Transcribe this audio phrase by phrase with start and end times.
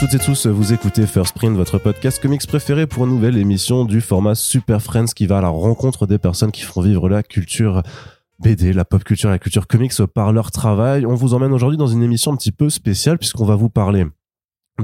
[0.00, 3.84] Toutes et tous, vous écoutez First Print, votre podcast comics préféré pour une nouvelle émission
[3.84, 7.22] du format Super Friends qui va à la rencontre des personnes qui font vivre la
[7.22, 7.82] culture
[8.38, 11.04] BD, la pop culture et la culture comics par leur travail.
[11.04, 14.06] On vous emmène aujourd'hui dans une émission un petit peu spéciale puisqu'on va vous parler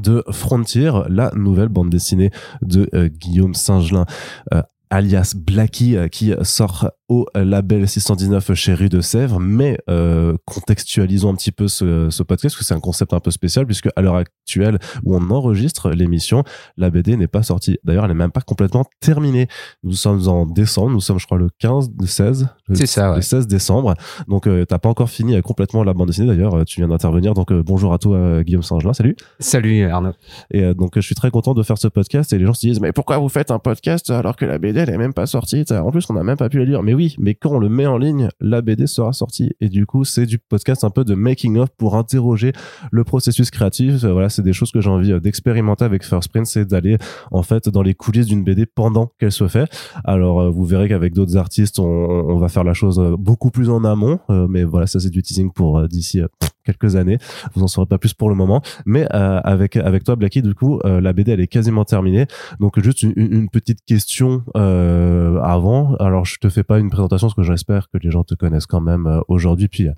[0.02, 4.04] de Frontier, la nouvelle bande dessinée de euh, Guillaume Singelin,
[4.52, 10.36] euh, alias Blacky, euh, qui sort au label 619 chez Rue de Sèvres, mais euh,
[10.44, 13.64] contextualisons un petit peu ce, ce podcast, parce que c'est un concept un peu spécial,
[13.66, 16.42] puisque à l'heure actuelle où on enregistre l'émission,
[16.76, 17.78] la BD n'est pas sortie.
[17.84, 19.46] D'ailleurs, elle n'est même pas complètement terminée.
[19.84, 23.16] Nous sommes en décembre, nous sommes je crois le 15, le 16, C'est ça, ouais.
[23.16, 23.94] le 16 décembre.
[24.28, 26.88] Donc euh, t'as pas encore fini euh, complètement la bande dessinée, d'ailleurs, euh, tu viens
[26.88, 29.16] d'intervenir, donc euh, bonjour à toi Guillaume Saint-Gelin, salut.
[29.38, 30.12] Salut Arnaud.
[30.50, 32.80] Et donc je suis très content de faire ce podcast et les gens se disent
[32.80, 35.64] mais pourquoi vous faites un podcast alors que la BD elle est même pas sortie
[35.70, 36.82] En plus on n'a même pas pu la lire.
[36.82, 39.84] Mais oui, mais quand on le met en ligne, la BD sera sortie et du
[39.84, 42.52] coup c'est du podcast un peu de making of pour interroger
[42.90, 44.02] le processus créatif.
[44.02, 46.96] Euh, Voilà, c'est des choses que j'ai envie euh, d'expérimenter avec First Print, c'est d'aller
[47.30, 49.70] en fait dans les coulisses d'une BD pendant qu'elle se fait.
[50.04, 53.68] Alors euh, vous verrez qu'avec d'autres artistes on, on va faire la chose beaucoup plus
[53.68, 56.22] en amont, mais voilà ça c'est du teasing pour d'ici
[56.66, 57.18] quelques années.
[57.54, 60.54] Vous en saurez pas plus pour le moment, mais euh, avec avec toi Blacky du
[60.54, 62.26] coup euh, la BD elle est quasiment terminée.
[62.60, 65.94] Donc juste une, petite question euh, avant.
[65.96, 68.66] Alors je te fais pas une présentation parce que j'espère que les gens te connaissent
[68.66, 69.68] quand même aujourd'hui.
[69.68, 69.88] Puis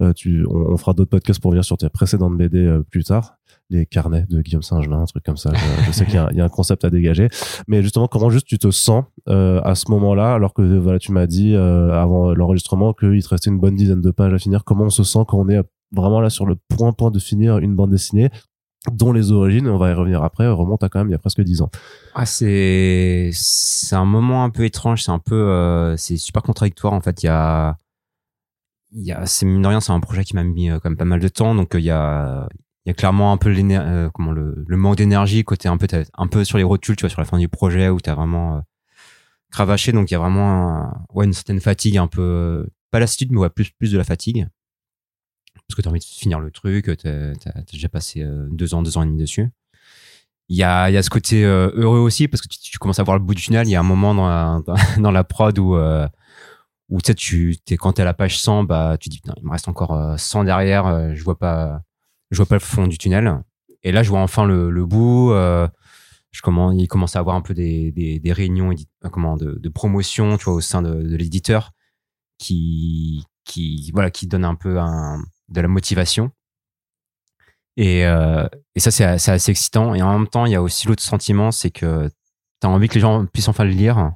[0.00, 3.36] on, fera d'autres podcasts pour venir sur tes précédentes BD plus tard.
[3.70, 5.50] Les carnets de Guillaume Saint-Gelin, un truc comme ça.
[5.86, 7.28] Je, sais qu'il y, a un- concept à dégager.
[7.66, 11.26] Mais justement, comment juste tu te sens à ce moment-là, alors que voilà, tu m'as
[11.26, 14.64] dit avant l'enregistrement qu'il te restait une bonne dizaine de pages à finir.
[14.64, 15.62] Comment on se sent quand on est
[15.92, 18.30] vraiment là sur le point point de finir une bande dessinée
[18.92, 21.18] dont les origines, on va y revenir après, remontent à quand même il y a
[21.18, 21.70] presque dix ans.
[22.14, 26.92] Ah, c'est c'est un moment un peu étrange, c'est un peu euh, c'est super contradictoire
[26.92, 27.22] en fait.
[27.22, 27.76] Il y a
[28.92, 31.04] il y a c'est mine c'est un projet qui m'a mis euh, quand même pas
[31.04, 32.48] mal de temps, donc euh, il y a
[32.84, 36.26] il y a clairement un peu euh, comment le, manque d'énergie côté un peu un
[36.28, 38.60] peu sur les rotules, tu vois, sur la fin du projet où t'as vraiment euh,
[39.50, 43.32] cravaché, donc il y a vraiment un- ouais une certaine fatigue, un peu pas lassitude,
[43.32, 44.46] mais ouais plus plus de la fatigue
[45.68, 48.82] parce que t'as envie de finir le truc, t'as- t'as déjà passé euh, deux ans,
[48.82, 49.50] deux ans et demi dessus.
[50.48, 53.00] Il y a, y a ce côté euh, heureux aussi parce que tu, tu commences
[53.00, 53.66] à voir le bout du tunnel.
[53.66, 54.60] Il y a un moment dans la,
[54.98, 56.06] dans, la prod où, euh,
[56.88, 59.34] où tu sais, tu, t'es, quand t'es à la page 100, bah, tu dis, putain,
[59.38, 61.82] il me reste encore euh, 100 derrière, je vois pas,
[62.30, 63.42] je vois pas le fond du tunnel.
[63.82, 65.32] Et là, je vois enfin le, le bout.
[65.32, 65.66] Euh,
[66.30, 68.70] je commence, il commence à avoir un peu des, des, réunions
[69.10, 71.72] comment, de, de promotion, tu vois, au sein de, de l'éditeur
[72.38, 75.18] qui, qui, voilà, qui donne un peu un,
[75.48, 76.30] de la motivation.
[77.76, 79.94] Et, euh, et ça, c'est assez excitant.
[79.94, 82.08] Et en même temps, il y a aussi l'autre sentiment, c'est que
[82.60, 84.12] tu as envie que les gens puissent enfin le lire.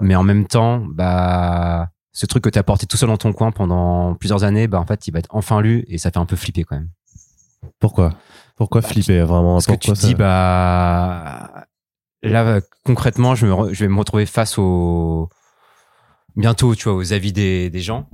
[0.00, 3.32] Mais en même temps, bah, ce truc que tu as porté tout seul dans ton
[3.32, 6.18] coin pendant plusieurs années, bah, en fait, il va être enfin lu et ça fait
[6.18, 6.90] un peu flipper quand même.
[7.80, 8.14] Pourquoi?
[8.54, 9.54] Pourquoi flipper vraiment?
[9.54, 11.66] Parce que tu Pourquoi te dis, bah,
[12.22, 15.28] là, concrètement, je, me re- je vais me retrouver face au,
[16.36, 18.08] bientôt, tu vois, aux avis des, des gens.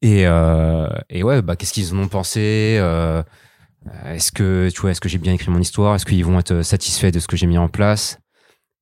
[0.00, 3.22] Et, euh, et ouais, bah, qu'est-ce qu'ils en ont pensé euh,
[4.06, 6.62] Est-ce que, tu vois, est-ce que j'ai bien écrit mon histoire Est-ce qu'ils vont être
[6.62, 8.18] satisfaits de ce que j'ai mis en place?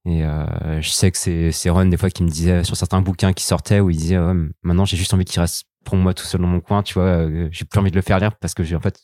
[0.06, 3.32] Et euh, je sais que c'est, Ron, des fois, qui me disait sur certains bouquins
[3.32, 4.18] qui sortaient où il disait,
[4.62, 7.26] maintenant, j'ai juste envie qu'il reste pour moi tout seul dans mon coin, tu vois,
[7.50, 8.98] j'ai plus envie de le faire lire parce que j'ai, en fait,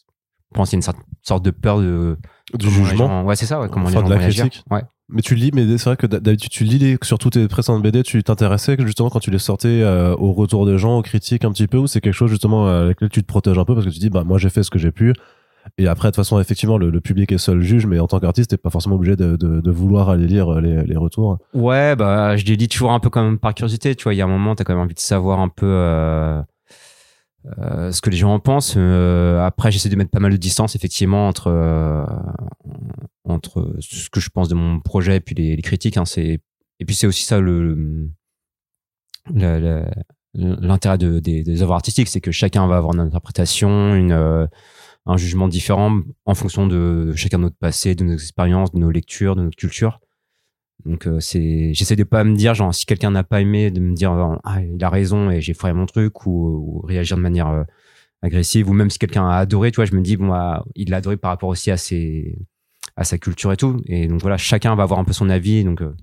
[0.53, 2.19] je pense qu'il y a une sorte de peur de,
[2.55, 4.45] du comment jugement ouais, c'est ça, ouais, comment Enfin, les gens de la vont réagir.
[4.45, 4.65] critique.
[4.71, 4.83] Ouais.
[5.09, 7.83] Mais tu lis, mais c'est vrai que d'habitude tu lis les, sur toutes tes précédentes
[7.83, 11.45] BD, tu t'intéressais justement quand tu les sortais euh, au retour des gens, aux critiques
[11.45, 13.65] un petit peu, ou c'est quelque chose justement euh, avec lequel tu te protèges un
[13.65, 15.13] peu parce que tu dis bah moi j'ai fait ce que j'ai pu.
[15.79, 18.19] Et après de toute façon effectivement le, le public est seul juge, mais en tant
[18.21, 21.39] qu'artiste t'es pas forcément obligé de, de, de vouloir aller lire euh, les, les retours.
[21.55, 24.15] Ouais, bah, je les lis toujours un peu comme par curiosité, tu vois.
[24.15, 26.41] Il y a un moment, t'as quand même envie de savoir un peu euh,
[27.59, 28.75] euh, ce que les gens en pensent.
[28.77, 32.05] Euh, après, j'essaie de mettre pas mal de distance, effectivement, entre euh,
[33.25, 35.97] entre ce que je pense de mon projet et puis les, critiques.
[35.97, 36.41] Hein, c'est
[36.79, 38.11] et puis c'est aussi ça le-
[40.35, 44.47] l'intérêt de, des, des œuvres artistiques, c'est que chacun va avoir une interprétation, une euh,
[45.07, 48.91] un jugement différent en fonction de chacun de notre passé, de nos expériences, de nos
[48.91, 50.01] lectures, de notre culture.
[50.87, 53.81] Donc euh, c'est, j'essaie de pas me dire genre si quelqu'un n'a pas aimé de
[53.81, 57.17] me dire euh, ah il a raison et j'ai foiré mon truc ou, ou réagir
[57.17, 57.65] de manière euh,
[58.23, 60.91] agressive ou même si quelqu'un a adoré, tu vois, je me dis bon ah, il
[60.91, 62.39] l'a adoré par rapport aussi à ses
[62.97, 63.81] à sa culture et tout.
[63.87, 65.65] Et donc voilà chacun va avoir un peu son avis.
[65.65, 65.95] Donc euh,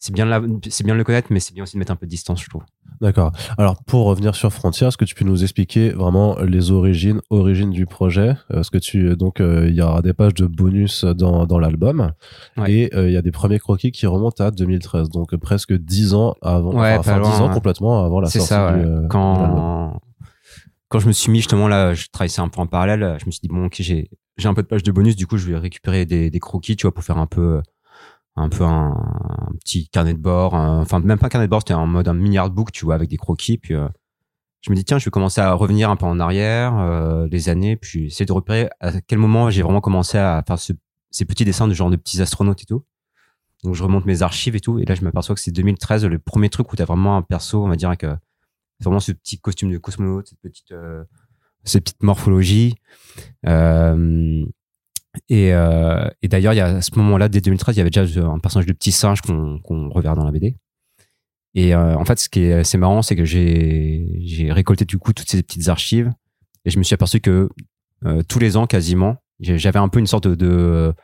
[0.00, 2.06] c'est bien la- bien de le connaître mais c'est bien aussi de mettre un peu
[2.06, 2.62] de distance je trouve.
[3.00, 3.30] D'accord.
[3.56, 7.70] Alors pour revenir sur Frontier, est-ce que tu peux nous expliquer vraiment les origines, origines
[7.70, 8.34] du projet?
[8.52, 12.12] Est-ce que tu donc euh, il y aura des pages de bonus dans, dans l'album
[12.56, 12.72] Ouais.
[12.72, 15.72] et euh, il y a des premiers croquis qui remontent à 2013, donc euh, presque
[15.72, 18.48] 10 ans avant, Ouais, enfin, pas enfin, 10 loin, ans complètement avant la C'est sortie
[18.54, 18.80] ça, ouais.
[18.80, 20.00] du, euh, quand
[20.88, 23.16] quand je me suis mis justement là, je travaillais un peu en parallèle.
[23.20, 25.26] Je me suis dit bon, ok, j'ai j'ai un peu de page de bonus, du
[25.26, 27.60] coup, je vais récupérer des, des croquis, tu vois, pour faire un peu,
[28.40, 28.94] un peu un,
[29.60, 30.54] petit carnet de bord.
[30.54, 32.94] Enfin, même pas un carnet de bord, c'était en mode un mini artbook, tu vois,
[32.94, 33.58] avec des croquis.
[33.58, 33.88] Puis, euh,
[34.62, 37.48] je me dis, tiens, je vais commencer à revenir un peu en arrière, euh, les
[37.48, 40.72] années, puis essayer de repérer à quel moment j'ai vraiment commencé à faire ce-
[41.10, 42.84] ces petits dessins de genre de petits astronautes et tout.
[43.64, 44.78] Donc, je remonte mes archives et tout.
[44.78, 47.62] Et là, je m'aperçois que c'est 2013, le premier truc où t'as vraiment un perso,
[47.64, 48.16] on va dire, avec euh,
[48.80, 51.04] vraiment ce petit costume de cosmonaute, cette petite, euh,
[51.64, 52.74] cette petite morphologie.
[55.28, 58.66] Et, euh, et d'ailleurs, à ce moment-là, dès 2013, il y avait déjà un personnage
[58.66, 60.56] de petit singe qu'on qu'on reverra dans la BD.
[61.54, 65.12] Et euh, en fait, ce qui est assez marrant, c'est que j'ai récolté du coup
[65.12, 66.12] toutes ces petites archives
[66.64, 67.48] et je me suis aperçu que
[68.04, 70.94] euh, tous les ans, quasiment, j'avais un peu une sorte de, de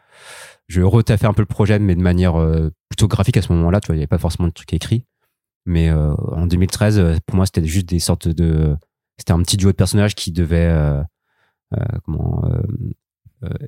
[0.68, 3.80] je retaffais un peu le projet, mais de manière euh, plutôt graphique à ce moment-là.
[3.80, 5.04] Tu vois, il n'y avait pas forcément de trucs écrits.
[5.64, 8.76] Mais euh, en 2013, euh, pour moi, c'était juste des sortes de
[9.18, 11.02] c'était un petit duo de personnages qui devaient euh,
[11.74, 12.92] euh, comment euh, euh,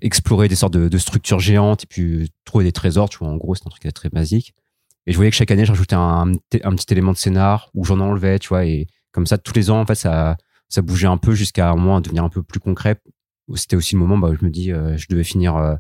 [0.01, 3.09] explorer des sortes de, structures géantes et puis trouver des trésors.
[3.09, 4.55] Tu vois, en gros, c'est un truc très basique.
[5.07, 7.99] Et je voyais que chaque année, je rajoutais un, petit élément de scénar ou j'en
[7.99, 8.67] enlevais, tu vois.
[8.67, 10.37] Et comme ça, tous les ans, en fait, ça,
[10.69, 13.01] ça bougeait un peu jusqu'à moment à devenir un peu plus concret.
[13.55, 15.77] C'était aussi le moment bah, où je me dis, euh, je devais finir euh,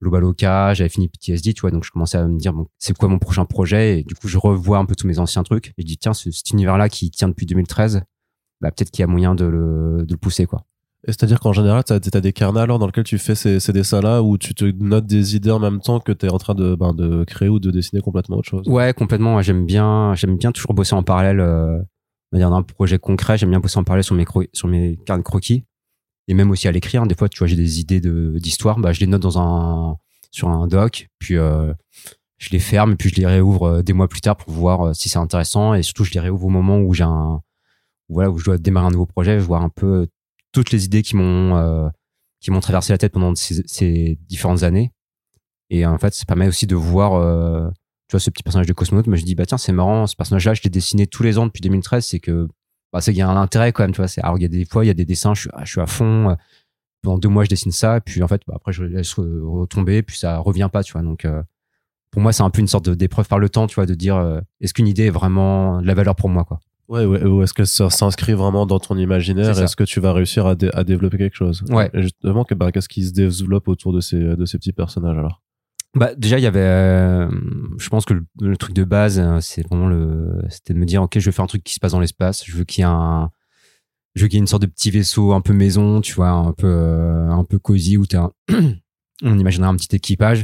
[0.00, 1.70] Lobaloka, j'avais fini PTSD, tu vois.
[1.72, 3.98] Donc, je commençais à me dire, bon, c'est quoi mon prochain projet?
[4.00, 5.68] Et du coup, je revois un peu tous mes anciens trucs.
[5.76, 8.02] Et je dis, tiens, ce- cet univers-là qui tient depuis 2013,
[8.62, 10.64] bah, peut-être qu'il y a moyen de le, de le pousser, quoi.
[11.06, 14.38] C'est-à-dire qu'en général, tu as, des carnets alors dans lesquels tu fais ces, dessins-là où
[14.38, 16.94] tu te notes des idées en même temps que tu es en train de, ben,
[16.94, 18.66] de créer ou de dessiner complètement autre chose.
[18.66, 19.40] Ouais, complètement.
[19.42, 21.40] J'aime bien, j'aime bien toujours bosser en parallèle.
[21.40, 21.78] Euh,
[22.38, 23.38] d'un projet concret.
[23.38, 24.68] J'aime bien bosser en parallèle sur mes sur
[25.22, 25.64] croquis
[26.28, 27.02] et même aussi à l'écrire.
[27.02, 27.06] hein.
[27.06, 28.78] Des fois, tu vois, j'ai des idées d'histoire.
[28.78, 29.96] Bah, je les note dans un
[30.30, 31.72] sur un doc, puis euh,
[32.38, 34.80] je les ferme et puis je les réouvre euh, des mois plus tard pour voir
[34.80, 37.40] euh, si c'est intéressant et surtout je les réouvre au moment où j'ai un
[38.08, 40.08] voilà où je dois démarrer un nouveau projet, voir un peu
[40.54, 41.88] toutes les idées qui m'ont euh,
[42.40, 44.92] qui m'ont traversé la tête pendant ces, ces différentes années.
[45.70, 47.68] Et en fait, ça permet aussi de voir euh,
[48.08, 49.06] tu vois ce petit personnage de cosmonaute.
[49.06, 51.38] Moi je dis bah tiens c'est marrant ce personnage là je l'ai dessiné tous les
[51.38, 52.48] ans depuis 2013 c'est que
[52.92, 54.48] bah c'est qu'il y a un intérêt quand même tu vois alors il y a
[54.48, 56.34] des fois il y a des dessins je suis, je suis à fond euh,
[57.02, 60.02] pendant deux mois je dessine ça puis en fait bah, après je laisse re- retomber
[60.02, 61.02] puis ça revient pas tu vois.
[61.02, 61.42] Donc euh,
[62.10, 64.16] pour moi c'est un peu une sorte d'épreuve par le temps tu vois de dire
[64.16, 67.42] euh, est-ce qu'une idée est vraiment de la valeur pour moi quoi Ouais, ouais, ou
[67.42, 69.58] est-ce que ça s'inscrit vraiment dans ton imaginaire.
[69.58, 71.62] Est-ce que tu vas réussir à, dé- à développer quelque chose?
[71.70, 71.90] Ouais.
[71.94, 75.16] Et justement, que, bah, qu'est-ce qui se développe autour de ces, de ces petits personnages
[75.16, 75.40] alors?
[75.96, 77.30] Bah déjà il y avait, euh,
[77.78, 80.86] je pense que le, le truc de base euh, c'est vraiment le, c'était de me
[80.86, 82.82] dire ok je vais faire un truc qui se passe dans l'espace, je veux qu'il
[82.82, 83.30] y ait un,
[84.16, 86.30] je veux qu'il y ait une sorte de petit vaisseau un peu maison, tu vois,
[86.30, 88.30] un peu euh, un peu cosy où t'as,
[89.22, 90.42] on imaginerait un petit équipage.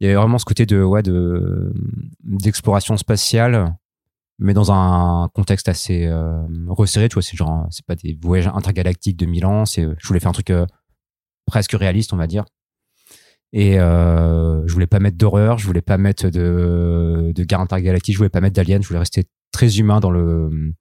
[0.00, 1.74] Il y avait vraiment ce côté de ouais de
[2.24, 3.76] d'exploration spatiale,
[4.40, 8.48] mais dans un contexte assez euh, resserré, tu vois, c'est genre c'est pas des voyages
[8.48, 10.66] intergalactiques de mille ans, c'est je voulais faire un truc euh,
[11.46, 12.44] presque réaliste on va dire.
[13.52, 18.14] Et euh, je voulais pas mettre d'horreur, je voulais pas mettre de, de guerre intergalactique,
[18.14, 20.72] je voulais pas mettre d'aliens, je voulais rester très humain dans le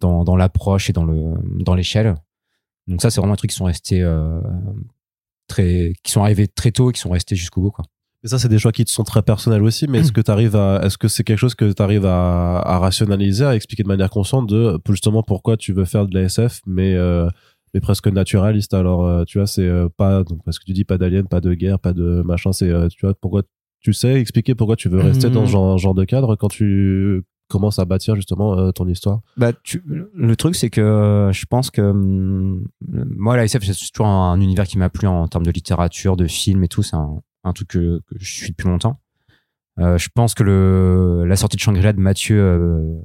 [0.00, 2.14] dans, dans l'approche et dans le dans l'échelle.
[2.88, 4.40] Donc ça c'est vraiment un truc qui sont restés euh,
[5.46, 7.84] très qui sont arrivés très tôt et qui sont restés jusqu'au bout quoi.
[8.22, 10.30] Mais ça, c'est des choix qui te sont très personnels aussi, mais est-ce que tu
[10.30, 13.82] arrives à, est-ce que c'est quelque chose que tu arrives à, à rationaliser, à expliquer
[13.82, 17.28] de manière consciente de justement pourquoi tu veux faire de la SF, mais, euh,
[17.72, 18.74] mais presque naturaliste?
[18.74, 21.40] Alors, euh, tu vois, c'est euh, pas, donc, parce que tu dis pas d'aliens, pas
[21.40, 23.42] de guerre, pas de machin, c'est, euh, tu vois, pourquoi
[23.80, 27.24] tu sais expliquer pourquoi tu veux rester dans ce genre, genre de cadre quand tu
[27.48, 29.20] commences à bâtir justement euh, ton histoire?
[29.38, 34.08] Bah, tu, le truc, c'est que je pense que hum, moi, la SF, c'est toujours
[34.08, 36.82] un, un univers qui m'a plu en termes de littérature, de films et tout.
[36.82, 39.00] C'est un, un truc que, que je suis depuis longtemps.
[39.78, 43.00] Euh, je pense que le, la sortie de Shangri-La de Mathieu euh,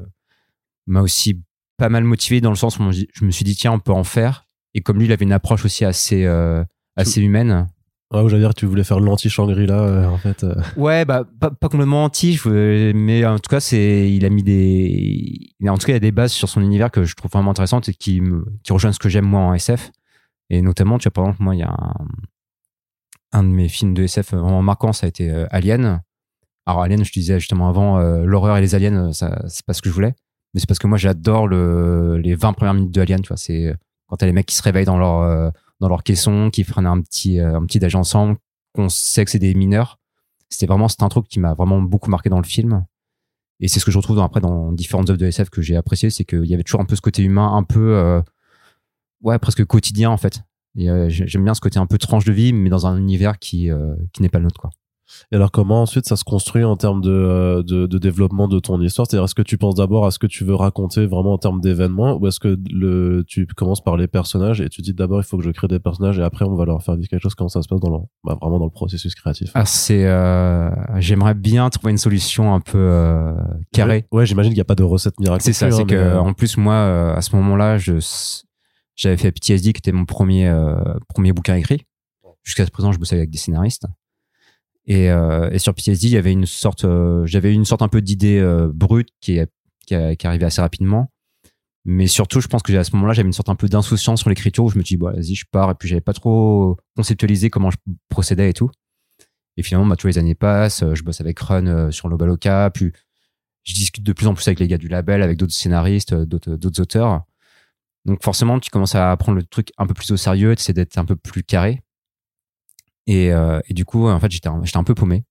[0.88, 1.42] m'a aussi
[1.78, 4.04] pas mal motivé dans le sens où je me suis dit, tiens, on peut en
[4.04, 4.48] faire.
[4.74, 6.64] Et comme lui, il avait une approche aussi assez, euh,
[6.96, 7.68] assez humaine.
[8.12, 10.46] Ouais, ou j'allais dire que tu voulais faire l'anti-Shangri-La, euh, en fait.
[10.78, 15.54] Ouais, bah pas, pas complètement anti, mais en tout cas, c'est il a mis des,
[15.68, 17.52] en tout cas, il y a des bases sur son univers que je trouve vraiment
[17.52, 19.92] intéressantes et qui me, qui rejoignent ce que j'aime moi en SF.
[20.50, 21.94] Et notamment, tu vois, par exemple, moi, il y a un,
[23.36, 26.02] un de mes films de SF vraiment marquants, ça a été euh, Alien.
[26.66, 29.74] Alors Alien, je te disais justement avant, euh, l'horreur et les aliens, ça, c'est pas
[29.74, 30.16] ce que je voulais,
[30.54, 33.38] mais c'est parce que moi, j'adore le, les 20 premières minutes de Alien, tu vois,
[33.38, 33.76] c'est euh,
[34.08, 35.50] quand t'as les mecs qui se réveillent dans leur euh,
[35.80, 38.38] dans leur caisson, qui prennent un petit euh, un petit ensemble,
[38.74, 40.00] qu'on sait que c'est des mineurs.
[40.50, 42.86] C'était vraiment c'est un truc qui m'a vraiment beaucoup marqué dans le film.
[43.60, 45.76] Et c'est ce que je retrouve dans, après dans différentes œuvres de SF que j'ai
[45.76, 48.22] apprécié, c'est qu'il y avait toujours un peu ce côté humain, un peu euh,
[49.22, 50.42] ouais presque quotidien en fait.
[50.78, 52.98] Et, euh, j'ai- j'aime bien ce côté un peu tranche de vie, mais dans un
[52.98, 54.70] univers qui euh, qui n'est pas le nôtre quoi.
[55.32, 58.60] Et alors, comment ensuite ça se construit en termes de, euh, de, de développement de
[58.60, 59.06] ton histoire?
[59.08, 61.62] C'est-à-dire, est-ce que tu penses d'abord à ce que tu veux raconter vraiment en termes
[61.62, 65.24] d'événements ou est-ce que le, tu commences par les personnages et tu dis d'abord il
[65.24, 67.36] faut que je crée des personnages et après on va leur faire vivre quelque chose?
[67.36, 69.52] Comment ça se passe dans le, bah, vraiment dans le processus créatif?
[69.54, 73.32] Ah, c'est, euh, J'aimerais bien trouver une solution un peu euh,
[73.74, 74.08] carrée.
[74.12, 75.44] Ouais, j'imagine qu'il n'y a pas de recette miracle.
[75.44, 78.00] C'est ça, c'est hein, que euh, en plus, moi, euh, à ce moment-là, je,
[78.96, 80.76] j'avais fait PTSD qui était mon premier, euh,
[81.10, 81.86] premier bouquin écrit.
[82.44, 83.86] Jusqu'à ce présent, je bossais avec des scénaristes.
[84.86, 88.42] Et, euh, sur PTSD, il y une sorte, euh, j'avais une sorte un peu d'idée
[88.74, 89.52] brute qui est,
[89.86, 91.12] qui, arrivait assez rapidement.
[91.88, 94.30] Mais surtout, je pense que à ce moment-là, j'avais une sorte un peu d'insouciance sur
[94.30, 95.72] l'écriture où je me dit, bon, vas-y, je pars.
[95.72, 97.78] Et puis, j'avais pas trop conceptualisé comment je
[98.10, 98.72] procédais et tout.
[99.58, 100.84] Et finalement, bah, tous les années passent.
[100.94, 102.72] Je bosse avec Run sur Lobaloka.
[102.74, 102.92] Puis,
[103.64, 106.82] je discute de plus en plus avec les gars du label, avec d'autres scénaristes, d'autres
[106.82, 107.24] auteurs.
[108.06, 110.98] Donc, forcément, tu commences à prendre le truc un peu plus au sérieux, essaies d'être
[110.98, 111.82] un peu plus carré.
[113.08, 115.26] Et, euh, et du coup, en fait, j'étais un, peu paumé.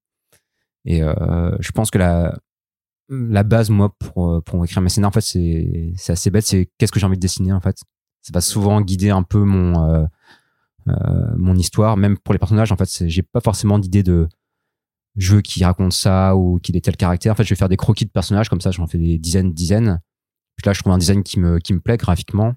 [0.84, 5.92] Et euh, je pense que la, base, moi, pour, écrire mes scénarios, en fait, c'est,
[5.96, 6.44] c'est assez bête.
[6.44, 7.76] C'est qu'est-ce que j'ai envie de dessiner, en fait.
[8.22, 10.08] Ça va souvent guider un peu mon,
[10.88, 11.96] euh, histoire.
[11.96, 14.28] Même pour les personnages, en fait, c'est- j'ai pas forcément d'idée de
[15.16, 17.32] je veux qu'il raconte ça ou qu'il ait tel caractère.
[17.32, 18.72] En fait, je vais faire des croquis de personnages comme ça.
[18.72, 20.00] J'en fais des dizaines, dizaines.
[20.56, 22.54] Puis là, je trouve un design qui qui me plaît graphiquement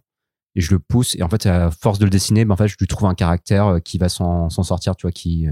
[0.58, 1.16] et je le pousse.
[1.16, 3.14] Et en fait, à force de le dessiner, ben, en fait, je lui trouve un
[3.14, 5.48] caractère euh, qui va s'en sortir, tu vois, qui,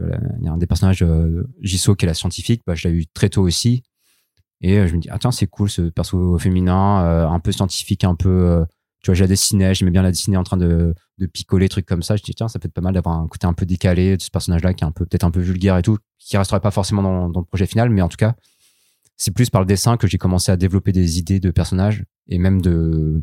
[0.00, 2.88] euh, il y a un des personnages, euh, Jisoo, qui est la scientifique, bah, je
[2.88, 3.82] l'ai eu très tôt aussi.
[4.62, 8.16] Et je me dis, ah tiens, c'est cool ce perso féminin, un peu scientifique, un
[8.16, 8.64] peu,
[9.02, 11.86] tu vois, je la dessinais, j'aimais bien la dessiner en train de, de picoler, trucs
[11.86, 12.16] comme ça.
[12.16, 14.22] Je dis, tiens, ça peut être pas mal d'avoir un côté un peu décalé de
[14.22, 16.72] ce personnage-là qui est un peu, peut-être un peu vulgaire et tout, qui resterait pas
[16.72, 18.34] forcément dans le projet final, mais en tout cas,
[19.16, 22.38] c'est plus par le dessin que j'ai commencé à développer des idées de personnages et
[22.38, 23.22] même de,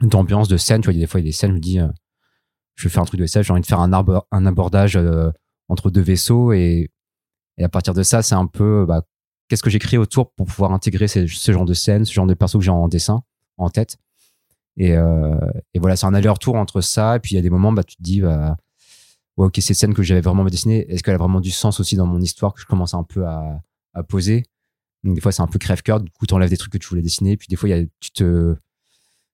[0.00, 0.80] d'ambiance, de scène.
[0.80, 1.78] Tu vois, il y a des fois, il y a des scènes, je me dis,
[2.80, 4.96] je vais faire un truc de SF, j'ai envie de faire un, arbre, un abordage
[4.96, 5.30] euh,
[5.68, 6.90] entre deux vaisseaux et,
[7.58, 9.02] et à partir de ça, c'est un peu, bah,
[9.48, 12.34] qu'est-ce que j'écris autour pour pouvoir intégrer ces- ce genre de scène, ce genre de
[12.34, 13.22] perso que j'ai en dessin,
[13.58, 13.98] en tête.
[14.76, 15.36] Et, euh,
[15.74, 17.16] et voilà, c'est un aller-retour entre ça.
[17.16, 18.56] Et puis il y a des moments, bah, tu te dis, bah,
[19.36, 22.06] ok, cette scène que j'avais vraiment dessinées, est-ce qu'elle a vraiment du sens aussi dans
[22.06, 23.60] mon histoire que je commence un peu à,
[24.08, 24.44] poser?
[25.04, 26.00] Donc des fois, c'est un peu crève-cœur.
[26.00, 27.36] Du coup, tu enlèves des trucs que tu voulais dessiner.
[27.36, 28.56] Puis des fois, y a, tu te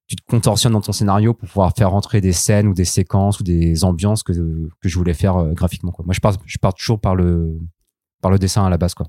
[0.06, 3.40] tu te contorsionnes dans ton scénario pour pouvoir faire rentrer des scènes ou des séquences
[3.40, 5.90] ou des ambiances que, que je voulais faire euh, graphiquement.
[5.90, 6.04] Quoi.
[6.04, 7.58] Moi, je pars, je pars toujours par le,
[8.22, 8.94] par le dessin à la base.
[8.94, 9.06] Quoi.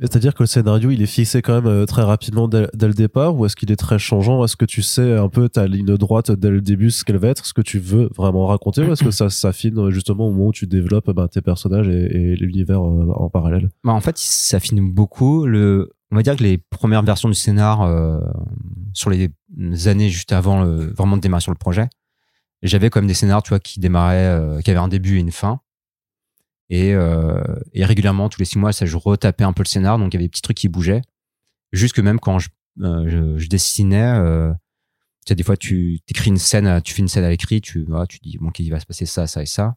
[0.00, 2.94] C'est-à-dire que le scénario, il est fixé quand même euh, très rapidement dès, dès le
[2.94, 4.44] départ ou est-ce qu'il est très changeant?
[4.44, 7.28] Est-ce que tu sais un peu ta ligne droite dès le début ce qu'elle va
[7.28, 10.30] être, ce que tu veux vraiment raconter ou est-ce que ça s'affine euh, justement au
[10.30, 13.70] moment où tu développes ben, tes personnages et, et l'univers en parallèle?
[13.82, 15.46] Bah, en fait, ça finit beaucoup.
[15.46, 18.20] Le, on va dire que les premières versions du scénar, euh,
[18.92, 19.30] sur les
[19.86, 21.88] années juste avant le, vraiment de démarrer sur le projet,
[22.62, 25.32] j'avais comme des scénars, tu vois, qui démarraient, euh, qui avaient un début et une
[25.32, 25.60] fin.
[26.70, 27.42] Et, euh,
[27.72, 30.16] et régulièrement, tous les six mois, ça, je retapais un peu le scénar, donc il
[30.16, 31.02] y avait des petits trucs qui bougeaient.
[31.72, 32.48] Jusque même quand je,
[32.80, 34.18] euh, je, dessinais,
[35.26, 37.84] tu sais, des fois, tu écris une scène, tu fais une scène à l'écrit, tu,
[37.84, 39.76] voilà, tu dis, bon, qu'il va se passer ça, ça et ça.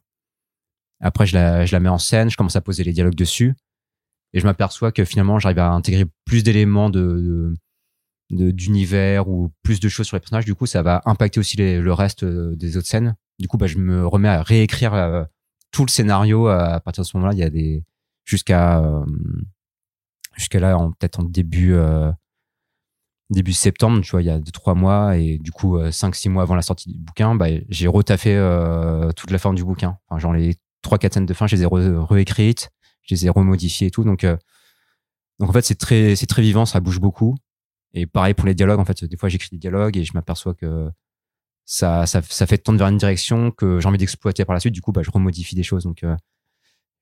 [1.00, 3.54] Après, je la, je la mets en scène, je commence à poser les dialogues dessus.
[4.32, 7.54] Et je m'aperçois que finalement, j'arrive à intégrer plus d'éléments de-
[8.30, 10.44] d'univers ou plus de choses sur les personnages.
[10.44, 13.16] Du coup, ça va impacter aussi les- le reste euh, des autres scènes.
[13.38, 15.24] Du coup, bah, je me remets à réécrire euh,
[15.70, 17.32] tout le scénario à, à partir de ce moment-là.
[17.34, 17.84] Il y a des
[18.24, 19.04] jusqu'à euh,
[20.36, 22.10] jusqu'à là, peut-être en début euh,
[23.30, 26.14] début septembre, tu vois, il y a deux trois mois et du coup euh, cinq
[26.14, 29.64] six mois avant la sortie du bouquin, bah, j'ai retaffé euh, toute la fin du
[29.64, 29.98] bouquin.
[30.08, 32.70] Enfin, genre les trois quatre scènes de fin, je les ai réécrites
[33.02, 34.04] je les ai remodifiés et tout.
[34.04, 34.36] Donc, euh,
[35.38, 37.36] donc en fait, c'est très, c'est très vivant, ça bouge beaucoup.
[37.94, 40.54] Et pareil pour les dialogues, en fait, des fois j'écris des dialogues et je m'aperçois
[40.54, 40.90] que
[41.64, 44.74] ça, ça, ça fait tendre vers une direction que j'ai envie d'exploiter par la suite.
[44.74, 45.84] Du coup, bah, je remodifie des choses.
[45.84, 46.16] Donc, euh,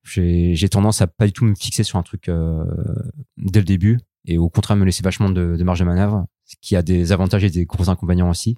[0.03, 2.63] j'ai tendance à pas du tout me fixer sur un truc euh,
[3.37, 6.55] dès le début et au contraire me laisser vachement de, de marge de manœuvre, ce
[6.61, 8.57] qui a des avantages et des gros inconvénients aussi.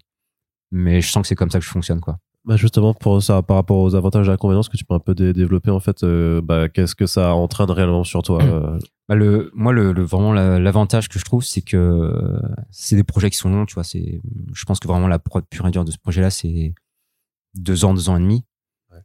[0.72, 2.20] Mais je sens que c'est comme ça que je fonctionne, quoi.
[2.46, 5.14] Bah justement pour ça par rapport aux avantages et inconvénients que tu peux un peu
[5.14, 8.80] dé- développer en fait euh, bah, qu'est-ce que ça entraîne réellement sur toi euh,
[9.10, 13.04] Bah, le, moi, le, le- vraiment la- l'avantage que je trouve, c'est que c'est des
[13.04, 13.66] projets qui sont longs.
[13.66, 16.76] Tu vois, je pense que vraiment la prod pure et dure de ce projet-là, c'est
[17.56, 18.46] deux ans, deux ans et demi.
[18.92, 19.00] Ouais.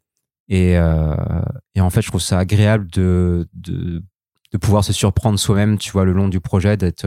[0.48, 1.16] Et, euh,
[1.74, 4.02] et en fait, je trouve ça agréable de, de,
[4.52, 7.06] de pouvoir se surprendre soi-même, tu vois, le long du projet, d'être,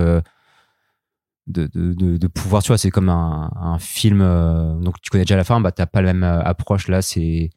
[1.47, 4.21] de, de, de, pouvoir, tu vois, c'est comme un, un film.
[4.21, 6.87] euh, donc, tu connais déjà la fin, bah, t'as pas la même euh, approche.
[6.87, 7.49] Là, c'est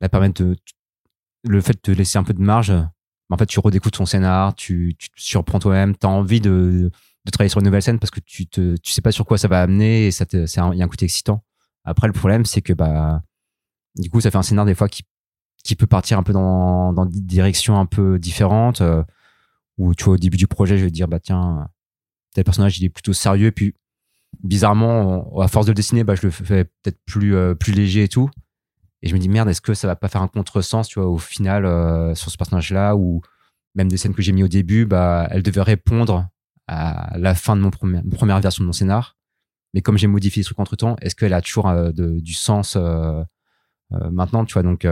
[0.00, 0.56] la permettre de,
[1.44, 2.72] le fait de te laisser un peu de marge
[3.30, 6.90] en fait, tu redécoutes ton scénar, tu, tu te surprends toi-même, tu as envie de,
[7.24, 9.38] de travailler sur une nouvelle scène parce que tu te, tu sais pas sur quoi
[9.38, 11.42] ça va amener et ça c'est il y a un côté excitant.
[11.84, 13.22] Après, le problème, c'est que, bah,
[13.96, 15.02] du coup, ça fait un scénar des fois qui,
[15.64, 18.80] qui peut partir un peu dans, dans des directions un peu différentes.
[18.80, 19.02] euh,
[19.78, 21.68] où tu vois, au début du projet, je vais te dire, bah tiens,
[22.36, 23.50] tel personnage, il est plutôt sérieux.
[23.50, 23.74] Puis,
[24.42, 28.02] bizarrement, à force de le dessiner, bah, je le fais peut-être plus, euh, plus léger
[28.02, 28.30] et tout.
[29.02, 31.08] Et je me dis, merde, est-ce que ça va pas faire un contresens, tu vois,
[31.08, 33.22] au final, euh, sur ce personnage-là, ou
[33.74, 36.28] même des scènes que j'ai mis au début, bah, elles devaient répondre
[36.66, 39.16] à la fin de mon premier, première version de mon scénar.
[39.72, 42.76] Mais comme j'ai modifié les trucs entre temps, est-ce qu'elle a toujours euh, du sens
[43.90, 44.86] maintenant, tu vois, donc,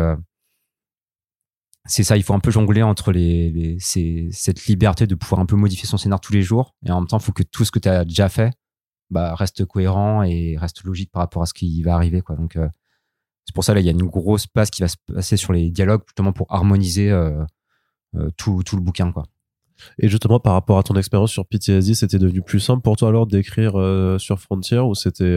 [1.86, 5.40] c'est ça, il faut un peu jongler entre les, les- ces- cette liberté de pouvoir
[5.40, 7.42] un peu modifier son scénar tous les jours, et en même temps, il faut que
[7.42, 8.52] tout ce que tu as déjà fait
[9.10, 12.20] bah, reste cohérent et reste logique par rapport à ce qui va arriver.
[12.22, 12.36] Quoi.
[12.36, 12.68] Donc, euh,
[13.44, 15.52] c'est pour ça, là, il y a une grosse passe qui va se passer sur
[15.52, 17.44] les dialogues, justement pour harmoniser euh,
[18.16, 19.12] euh, tout, tout le bouquin.
[19.12, 19.24] Quoi.
[19.98, 23.08] Et justement, par rapport à ton expérience sur PTSD, c'était devenu plus simple pour toi
[23.10, 23.72] alors d'écrire
[24.18, 25.36] sur Frontier ou c'était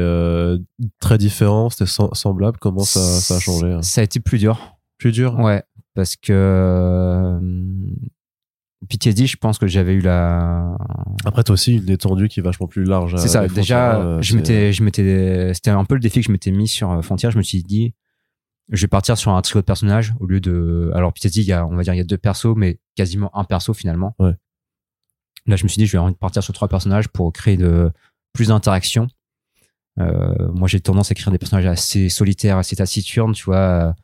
[0.99, 2.57] très différent, c'était sem- semblable?
[2.59, 4.77] Comment ça, ça a changé hein Ça a été plus dur.
[4.97, 5.35] Plus dur?
[5.39, 5.61] Ouais,
[5.97, 7.39] parce que euh,
[8.87, 10.77] PTSD, je pense que j'avais eu la,
[11.25, 13.15] Après, t'as aussi une étendue qui est vachement plus large.
[13.17, 13.47] C'est ça.
[13.47, 16.67] Déjà, euh, je m'étais, je m'étais, c'était un peu le défi que je m'étais mis
[16.67, 17.31] sur euh, Frontier.
[17.31, 17.95] Je me suis dit,
[18.69, 20.91] je vais partir sur un trio de personnages au lieu de.
[20.93, 23.35] Alors, peut-être il y a, on va dire, il y a deux persos, mais quasiment
[23.35, 24.15] un perso finalement.
[24.19, 24.35] Ouais.
[25.47, 27.89] Là, je me suis dit, je vais partir sur trois personnages pour créer de
[28.33, 29.07] plus d'interactions.
[29.99, 33.95] Euh, moi, j'ai tendance à écrire des personnages assez solitaires, assez taciturnes, tu vois.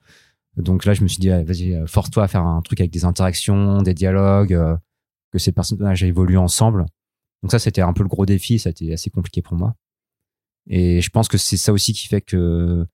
[0.57, 3.05] Donc là, je me suis dit, vas-y, euh, force-toi à faire un truc avec des
[3.05, 4.77] interactions, des dialogues, euh,
[5.31, 6.85] que ces personnages évoluent ensemble.
[7.41, 8.59] Donc ça, c'était un peu le gros défi.
[8.59, 9.75] Ça a été assez compliqué pour moi.
[10.67, 12.85] Et je pense que c'est ça aussi qui fait que,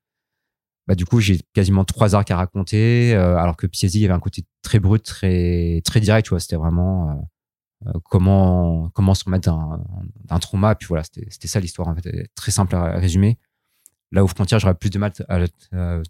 [0.87, 4.05] bah, du coup, j'ai quasiment trois arcs à raconter, euh, alors que PTSD, il y
[4.05, 6.39] avait un côté très brut, très, très direct, tu vois.
[6.39, 7.29] C'était vraiment
[7.87, 10.75] euh, comment, comment se remettre d'un, trauma.
[10.75, 12.29] Puis voilà, c'était, ça l'histoire, en fait.
[12.35, 13.37] Très simple à résumer.
[14.11, 15.47] Là où Frontier, j'aurais plus de mal à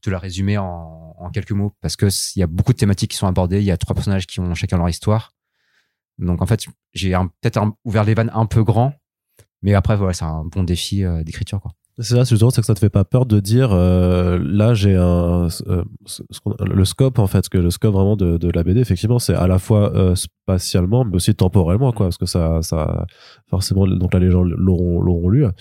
[0.02, 3.12] te la résumer en, quelques mots parce que s- il y a beaucoup de thématiques
[3.12, 3.60] qui sont abordées.
[3.60, 5.34] Il y a trois personnages qui ont chacun leur histoire.
[6.18, 8.94] Donc en fait, j'ai peut-être ouvert les vannes un peu grand,
[9.62, 11.74] mais après voilà, c'est un bon défi euh, d'écriture quoi.
[12.02, 14.74] C'est ça, c'est justement, c'est que ça te fait pas peur de dire, euh, là,
[14.74, 18.38] j'ai un, euh, ce- ce qu'on- le scope, en fait, que le scope vraiment de,
[18.38, 22.18] de la BD, effectivement, c'est à la fois euh, spatialement, mais aussi temporellement, quoi, parce
[22.18, 23.06] que ça, ça,
[23.50, 25.52] forcément, donc là, les gens l'auront, l'auront lu, euh,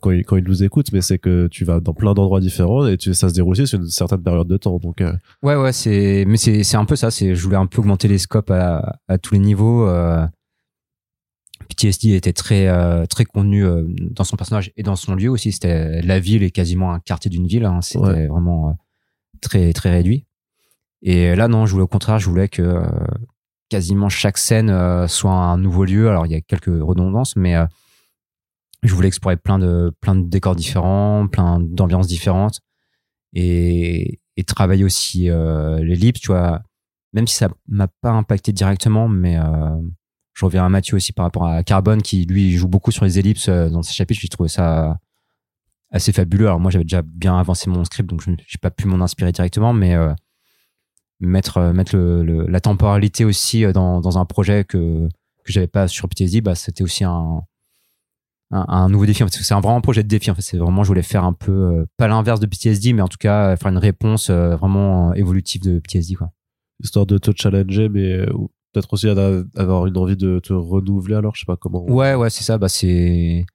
[0.00, 2.86] quand ils, quand ils nous écoutent, mais c'est que tu vas dans plein d'endroits différents
[2.86, 5.54] et tu, ça se déroule aussi sur une certaine période de temps, donc, euh, Ouais
[5.56, 7.10] ouais, c'est mais c'est c'est un peu ça.
[7.10, 9.86] C'est je voulais un peu augmenter les scopes à, à tous les niveaux.
[11.74, 15.52] PTSD était très euh, très contenu euh, dans son personnage et dans son lieu aussi.
[15.52, 17.64] C'était la ville et quasiment un quartier d'une ville.
[17.64, 17.80] hein.
[17.82, 18.26] C'était Ouais.
[18.26, 18.72] vraiment euh,
[19.40, 20.26] très très réduit.
[21.02, 22.82] Et là non, je voulais au contraire, je voulais que euh,
[23.68, 26.08] quasiment chaque scène soit un nouveau lieu.
[26.08, 27.54] Alors il y a quelques redondances, mais
[28.82, 32.60] je voulais explorer plein de plein de décors différents, plein d'ambiances différentes
[33.34, 36.62] et, et travailler aussi l'ellipse, tu vois.
[37.12, 39.36] Même si ça m'a pas impacté directement, mais
[40.34, 43.18] je reviens à Mathieu aussi par rapport à Carbone qui lui joue beaucoup sur les
[43.18, 44.20] ellipses euh, dans ses chapitres.
[44.20, 44.98] J'ai trouvé ça
[45.90, 46.46] assez fabuleux.
[46.46, 49.30] Alors moi j'avais déjà bien avancé mon script, donc je n'ai pas pu m'en inspirer
[49.32, 50.12] directement, mais euh,
[51.20, 55.08] mettre euh, mettre le, le- la temporalité aussi euh, dans, dans un projet que
[55.44, 57.42] que j'avais pas sur PTSD, bah c'était aussi un,
[58.50, 59.22] un un nouveau défi.
[59.30, 60.30] C'est un vraiment projet de défi.
[60.30, 63.02] En fait, c'est vraiment je voulais faire un peu euh, pas l'inverse de PTSD, mais
[63.02, 66.30] en tout cas euh, faire une réponse euh, vraiment euh, évolutive de PTSD quoi.
[66.82, 68.32] histoire de te challenger, mais euh,
[68.74, 71.84] peut-être aussi d'avoir une envie de te renouveler, alors, je sais pas comment.
[71.90, 72.58] Ouais, ouais, c'est ça.
[72.58, 73.46] Bah, c'est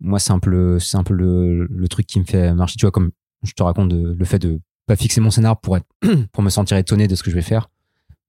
[0.00, 2.76] moi, c'est un peu le, c'est un peu le, le truc qui me fait marcher.
[2.76, 3.10] Tu vois, comme
[3.42, 5.86] je te raconte de- le fait de pas fixer mon scénar pour être,
[6.32, 7.68] pour me sentir étonné de ce que je vais faire.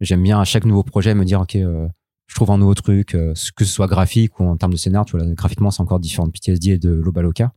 [0.01, 1.87] J'aime bien à chaque nouveau projet me dire, ok, euh,
[2.27, 5.05] je trouve un nouveau truc, euh, que ce soit graphique ou en termes de scénar.
[5.05, 7.53] Tu vois, là, graphiquement, c'est encore différent de PTSD et de Lobaloka.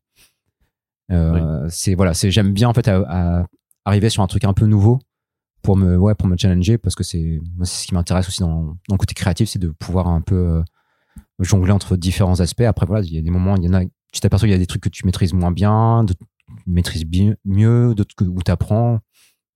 [1.10, 3.02] Euh, C'est voilà, c'est j'aime bien en fait à,
[3.40, 3.46] à
[3.84, 4.98] arriver sur un truc un peu nouveau
[5.62, 8.40] pour me ouais pour me challenger parce que c'est moi c'est ce qui m'intéresse aussi
[8.40, 10.62] dans, dans le côté créatif, c'est de pouvoir un peu euh,
[11.38, 12.62] jongler entre différents aspects.
[12.62, 14.56] Après, voilà, il y a des moments, il y en a, tu t'aperçois qu'il y
[14.56, 18.14] a des trucs que tu maîtrises moins bien, d'autres que tu maîtrises bien, mieux, d'autres
[18.14, 19.00] que, où tu apprends.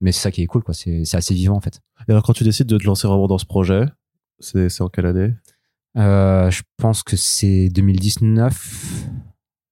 [0.01, 0.75] Mais c'est ça qui est cool, quoi.
[0.75, 1.81] C'est, c'est assez vivant, en fait.
[2.09, 3.87] Et alors, quand tu décides de te lancer vraiment dans ce projet,
[4.41, 5.33] c'est en quelle année?
[5.97, 9.09] Euh, je pense que c'est 2019.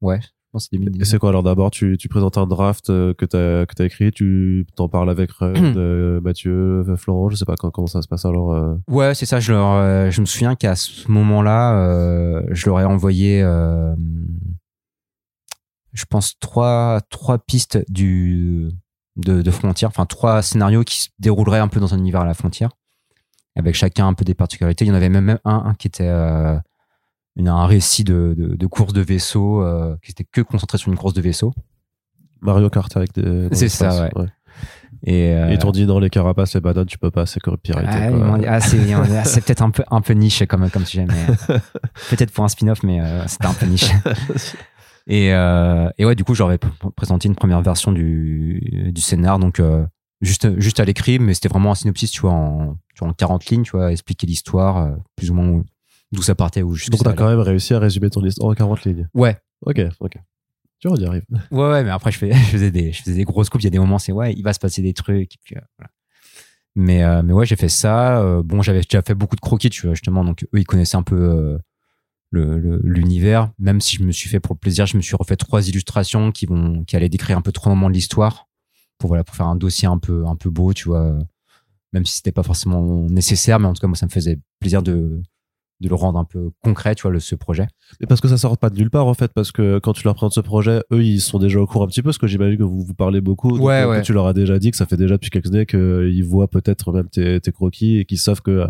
[0.00, 0.20] Ouais,
[0.54, 1.08] pense que c'est Et 2019.
[1.08, 4.12] c'est quoi alors d'abord tu, tu présentes un draft euh, que t'as que t'as écrit,
[4.12, 8.24] tu t'en parles avec Red, euh, Mathieu, Florent, je sais pas comment ça se passe
[8.24, 8.52] alors.
[8.52, 8.76] euh?
[8.88, 9.40] Ouais, c'est ça.
[9.40, 13.40] Je, leur, euh, je me souviens qu'à ce moment-là, euh, je leur ai envoyé,
[15.92, 18.68] je pense, trois, trois pistes du,
[19.16, 22.26] de, de frontière, enfin trois scénarios qui se dérouleraient un peu dans un univers à
[22.26, 22.70] la frontière,
[23.56, 24.84] avec chacun un peu des particularités.
[24.84, 26.08] Il y en avait même, un, un qui était
[27.36, 30.90] une- un récit de, de, de course de vaisseau, euh, qui était que concentré sur
[30.90, 31.52] une course de vaisseau.
[32.40, 33.48] Mario Kart avec des.
[33.48, 34.26] dans C'est ça, ouais.
[35.06, 37.40] Et, euh, t'ont dit non, les carapaces, les bananes, tu peux pas, c'est
[38.24, 41.04] m'ont dit, ah, c'est ah, c'est peut-être un peu, un peu niche comme, comme sujet,
[41.06, 41.58] mais euh,
[42.10, 43.90] peut-être pour un spin-off, mais euh, c'était un peu niche.
[45.06, 49.38] Et, euh, et ouais, du coup, j'aurais pr- présenté une première version du, du scénar,
[49.38, 49.84] donc euh,
[50.22, 53.12] juste, juste à l'écrit, mais c'était vraiment un synopsis, tu vois, en, tu vois, en
[53.12, 55.64] 40 lignes, tu vois, expliquer l'histoire, euh, plus ou moins où-
[56.14, 56.62] d'où ça partait.
[56.62, 59.08] Où jusqu'où Donc t'as quand même réussi à résumer ton histoire en 40 lignes.
[59.14, 60.12] Ouais, Ok, ok.
[60.78, 61.24] Tu vois, on y arrive.
[61.50, 63.62] ouais, ouais, mais après, je, fais, je, faisais des, je faisais des grosses coupes.
[63.62, 65.34] Il y a des moments, c'est ouais, il va se passer des trucs.
[65.34, 65.90] Et puis, euh, voilà.
[66.76, 68.20] Mais, euh, mais ouais, j'ai fait ça.
[68.20, 70.24] Euh, bon, j'avais déjà fait beaucoup de croquis, tu vois, justement.
[70.24, 71.58] Donc, eux, ils connaissaient un peu
[72.32, 73.52] l'univers.
[73.58, 76.32] Même si je me suis fait pour le plaisir, je me suis refait trois illustrations
[76.32, 78.48] qui vont, qui allaient décrire un peu trop le moment de l'histoire.
[78.98, 81.16] Pour, voilà, pour faire un dossier un peu, un peu beau, tu vois.
[81.92, 84.82] Même si c'était pas forcément nécessaire, mais en tout cas, moi, ça me faisait plaisir
[84.82, 85.22] de,
[85.84, 87.66] de le rendre un peu concret, tu vois, le, ce projet.
[88.00, 90.04] Mais parce que ça sort pas de nulle part, en fait, parce que quand tu
[90.04, 92.26] leur présentes ce projet, eux, ils sont déjà au courant un petit peu, parce que
[92.26, 93.50] j'imagine que vous vous parlez beaucoup.
[93.52, 94.02] donc, Ouais, euh, ouais.
[94.02, 96.92] Tu leur as déjà dit que ça fait déjà depuis quelques années qu'ils voient peut-être
[96.92, 98.66] même tes, tes croquis et qu'ils savent que, euh,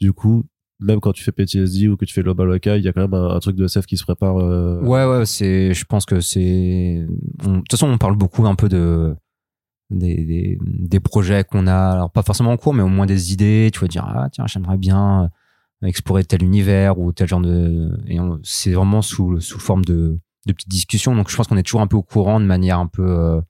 [0.00, 0.44] du coup,
[0.80, 3.00] même quand tu fais PTSD ou que tu fais Global Waka, il y a quand
[3.00, 4.36] même un, un truc de SF qui se prépare.
[4.38, 8.54] euh, Ouais, ouais, c'est, je pense que c'est, de toute façon, on parle beaucoup un
[8.54, 9.14] peu de,
[9.90, 13.32] des, des, des projets qu'on a, alors pas forcément en cours, mais au moins des
[13.32, 15.30] idées, tu vas dire, ah, tiens, j'aimerais bien
[15.82, 20.52] explorer tel univers ou tel genre de, et c'est vraiment sous, sous forme de, de
[20.52, 21.14] petites discussions.
[21.14, 23.40] Donc, je pense qu'on est toujours un peu au courant de manière un peu, euh,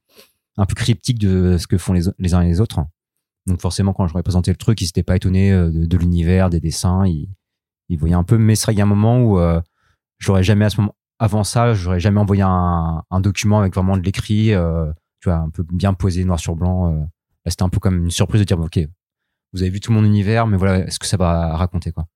[0.56, 2.80] un peu cryptique de ce que font les, uns et les autres.
[3.46, 6.58] Donc, forcément, quand ai présenté le truc, ils s'étaient pas étonnés euh, de, l'univers, des
[6.58, 7.28] dessins, ils,
[7.88, 9.60] ils voyaient un peu, mais c'est vrai qu'il y a un moment où, euh,
[10.18, 14.02] j'aurais jamais à ce moment avant ça j'aurais jamais envoyé un, document avec vraiment de
[14.02, 14.52] l'écrit
[15.20, 17.08] tu vois un peu bien posé noir sur blanc
[17.46, 18.80] c'était un peu comme une surprise de dire ok
[19.54, 22.06] vous avez vu tout mon univers mais voilà est-ce que ça va raconter quoi?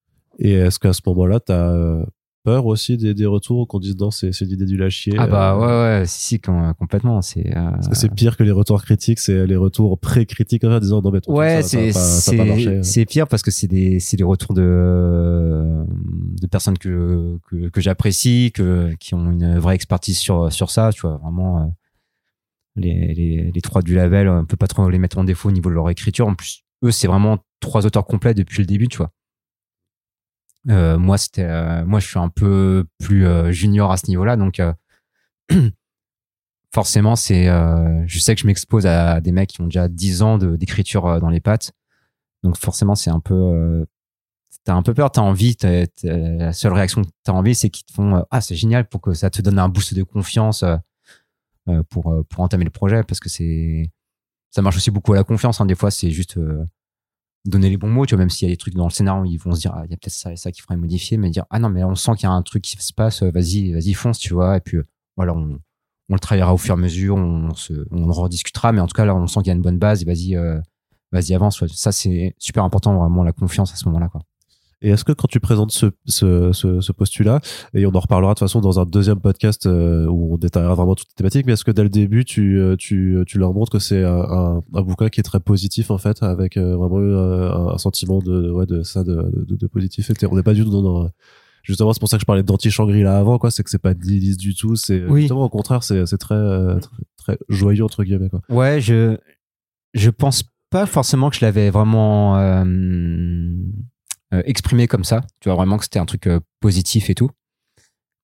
[0.42, 2.03] Et est-ce qu'à ce moment-là, t'as euh,
[2.44, 5.59] peur aussi des, des retours qu'on dise non, c'est l'idée du lâchier ah bah euh,
[5.61, 8.83] ouais ouais si si com- complètement c'est euh, Parce que c'est pire que les retours
[8.83, 11.92] critiques, c'est les retours pré-critiques en disant non mais ton ouais c'est
[12.46, 12.83] marcher.
[12.83, 15.85] c'est pire parce que c'est des des retours de
[16.40, 18.53] de personnes que que, que j'apprécie
[18.98, 21.66] qui ont une vraie expertise sur sur ça tu vois vraiment euh,
[22.76, 25.53] les, les les trois du label on peut pas trop les mettre en défaut au
[25.53, 28.88] niveau de leur écriture en plus eux c'est vraiment trois auteurs complets depuis le début
[28.88, 29.11] tu vois
[30.68, 34.25] Euh, moi c'était euh, moi je suis un peu plus euh, junior à ce niveau
[34.27, 34.75] là donc euh,
[36.75, 40.20] forcément c'est euh, je sais que je m'expose à des mecs qui ont déjà 10
[40.23, 41.73] ans d'écriture euh, dans les pattes
[42.42, 43.87] donc forcément c'est un peu
[44.64, 47.87] t'as un peu peur t'as envie t'as- la seule réaction que t'as envie c'est qu'ils
[47.87, 50.62] te font ah c'est génial pour que ça te donne un boost de confiance
[51.88, 53.90] pour pour entamer le projet parce que c'est
[54.51, 55.66] ça marche aussi beaucoup à la confiance hein.
[55.66, 56.38] des fois c'est juste
[57.44, 59.24] donner les bons mots tu vois même s'il y a des trucs dans le scénario
[59.24, 61.16] ils vont se dire ah, il y a peut-être ça et ça qui ferait modifier
[61.16, 63.22] mais dire ah non mais on sent qu'il y a un truc qui se passe
[63.22, 65.35] euh, vas-y vas-y fonce tu vois et puis euh, voilà
[66.11, 68.94] on le travaillera au fur et à mesure, on, se, on rediscutera, mais en tout
[68.94, 70.61] cas, là, on sent qu'il y a une bonne base et vas-y, euh,
[71.12, 71.64] vas-y, avance.
[71.68, 74.20] Ça, c'est super important, vraiment, la confiance à ce moment-là, quoi.
[74.82, 77.40] Et est-ce que quand tu présentes ce, ce, ce, ce postulat,
[77.74, 80.74] et on en reparlera de toute façon dans un deuxième podcast euh, où on détaillera
[80.74, 83.52] vraiment toutes les thématiques, mais est-ce que dès le début, tu, euh, tu, tu leur
[83.52, 86.76] montres que c'est un, un, un bouquin qui est très positif, en fait, avec euh,
[86.76, 90.10] vraiment euh, un, un sentiment de, ouais, de ça, de, de, de positif.
[90.10, 90.82] Et on n'est pas du tout dans...
[90.82, 91.10] dans-
[91.62, 93.50] Justement, c'est pour ça que je parlais d'anti-Shangri-La avant, quoi.
[93.50, 94.76] C'est que c'est pas nihiliste du tout.
[94.76, 95.20] C'est Oui.
[95.20, 98.40] justement au contraire, c'est très, euh, très très joyeux entre guillemets, quoi.
[98.48, 99.18] Ouais, je,
[99.92, 103.56] je pense pas forcément que je l'avais vraiment euh, euh,
[104.44, 105.22] exprimé comme ça.
[105.40, 107.30] Tu vois, vraiment que c'était un truc euh, positif et tout.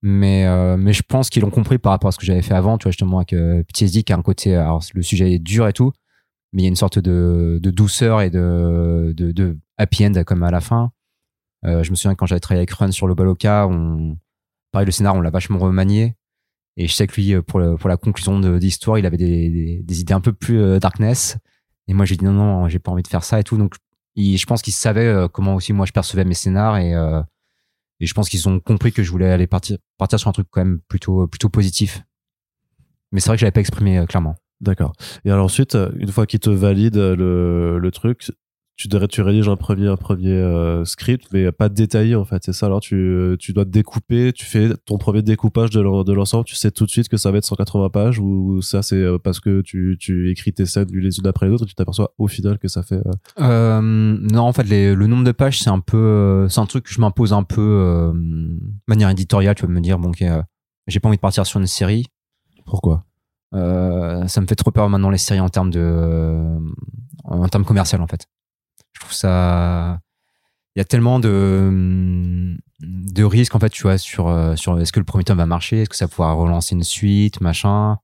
[0.03, 2.53] Mais, euh, mais je pense qu'ils l'ont compris par rapport à ce que j'avais fait
[2.53, 4.55] avant, tu vois, justement, avec euh, PTSD, qui a un côté.
[4.55, 5.91] Alors, le sujet est dur et tout,
[6.53, 10.13] mais il y a une sorte de, de douceur et de, de, de happy end
[10.25, 10.91] comme à la fin.
[11.65, 14.17] Euh, je me souviens quand j'avais travaillé avec Run sur le Baloka, on,
[14.71, 16.15] pareil, le scénar, on l'a vachement remanié.
[16.79, 19.17] Et je sais que lui, euh, pour, le- pour la conclusion de l'histoire, il avait
[19.17, 21.37] des, des, idées un peu plus euh, darkness.
[21.87, 23.57] Et moi, j'ai dit non, non, j'ai pas envie de faire ça et tout.
[23.57, 23.73] Donc,
[24.17, 27.21] je pense qu'ils savaient euh, comment aussi moi je percevais mes scénars et, euh,
[27.99, 30.47] et je pense qu'ils ont compris que je voulais aller partir, partir sur un truc
[30.49, 32.01] quand même plutôt, plutôt positif.
[33.11, 34.35] Mais c'est vrai que je l'avais pas exprimé euh, clairement.
[34.59, 34.93] D'accord.
[35.23, 38.31] Et alors ensuite, une fois qu'ils te valident le, le truc,
[38.77, 42.43] tu, tu rédiges un premier, un premier euh, script, mais pas détaillé en fait.
[42.45, 42.67] C'est ça.
[42.67, 46.45] Alors tu, tu dois te découper, tu fais ton premier découpage de l'en- de l'ensemble,
[46.45, 49.17] tu sais tout de suite que ça va être 180 pages ou ça c'est euh,
[49.17, 52.13] parce que tu, tu écris tes scènes les unes après les autres et tu t'aperçois
[52.19, 53.01] au final que ça fait.
[53.05, 56.59] euh, Euh, non, en fait, les- le nombre de pages, c'est un peu, euh, c'est
[56.61, 59.55] un truc que je m'impose un peu euh, de manière éditoriale.
[59.55, 60.41] Tu vas me dire, bon, ok, euh,
[60.87, 62.05] j'ai pas envie de partir sur une série.
[62.65, 63.03] Pourquoi?
[63.55, 66.59] Euh, ça me fait trop peur maintenant les séries en termes de, euh,
[67.23, 68.25] en termes commercial en fait.
[68.97, 69.99] Je trouve ça,
[70.75, 72.57] il y a tellement de,
[73.23, 75.81] risques en fait, tu vois, sur, euh, sur est-ce que le premier tome va marcher,
[75.81, 77.99] est-ce que ça pourra relancer une suite, machin.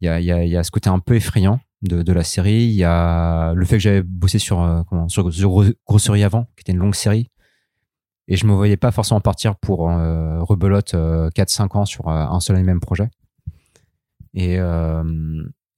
[0.00, 1.60] Il y a, y a, ce côté un peu effrayant.
[1.82, 2.64] de, la série.
[2.64, 6.46] Il y a le fait que j'avais bossé sur, euh, sur, sur Gros- Grosserie avant,
[6.56, 7.30] qui était une longue série.
[8.26, 12.40] Et je me voyais pas forcément partir pour euh, rebelote euh, 4-5 ans sur un
[12.40, 13.08] seul et même projet.
[14.34, 14.56] Et,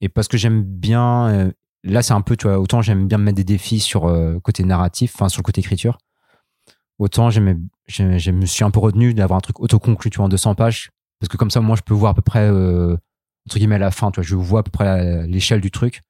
[0.01, 1.51] et parce que j'aime bien,
[1.83, 4.39] là c'est un peu, tu vois, autant j'aime bien me mettre des défis sur euh,
[4.39, 5.97] côté narratif, enfin sur le côté écriture,
[6.97, 10.55] autant je me suis un peu retenu d'avoir un truc autoconclu, tu vois, en 200
[10.55, 12.95] pages, parce que comme ça, moi, je peux voir à peu près, euh,
[13.47, 16.01] entre guillemets, à la fin, tu vois, je vois à peu près l'échelle du truc.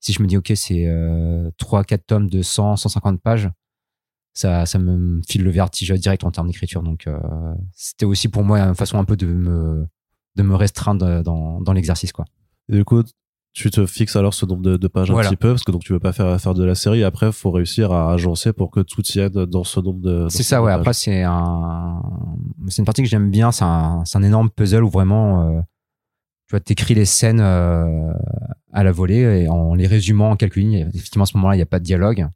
[0.00, 3.50] Si je me dis, OK, c'est euh, 3-4 tomes de 100, 150 pages,
[4.32, 6.82] ça, ça me file le vertige direct en termes d'écriture.
[6.82, 7.18] Donc, euh,
[7.74, 9.86] c'était aussi pour moi une façon un peu de me,
[10.36, 12.24] de me restreindre dans, dans l'exercice, quoi.
[12.68, 13.02] Du coup,
[13.52, 15.26] tu te fixes alors ce nombre de, de pages Voilà.
[15.28, 17.02] un petit peu, parce que donc tu veux pas faire, faire de la série.
[17.02, 20.26] Après, faut réussir à agencer pour que tout tienne dans ce nombre de.
[20.28, 20.72] C'est ce ça, ouais.
[20.72, 22.00] Après, c'est un,
[22.68, 23.50] c'est une partie que j'aime bien.
[23.50, 25.60] C'est un, c'est un énorme puzzle où vraiment, euh,
[26.46, 28.12] tu vois, t'écris les scènes euh,
[28.72, 30.88] à la volée et en les résumant en quelques lignes.
[30.94, 32.28] Effectivement, à ce moment-là, il n'y a pas de dialogue.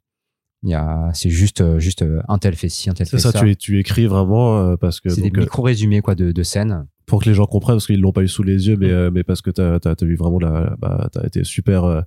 [0.63, 3.31] Il y a, c'est juste, euh, juste un tel fait ci, un tel fait ça,
[3.31, 3.39] ça.
[3.39, 6.87] tu, tu écris vraiment parce que c'est des micro résumés quoi de, de scènes.
[7.05, 9.11] Pour que les gens comprennent parce qu'ils l'ont pas eu sous les yeux, mais euh,
[9.11, 12.01] mais parce que t'as t'as t'as eu vraiment la, bah, t'as été super euh,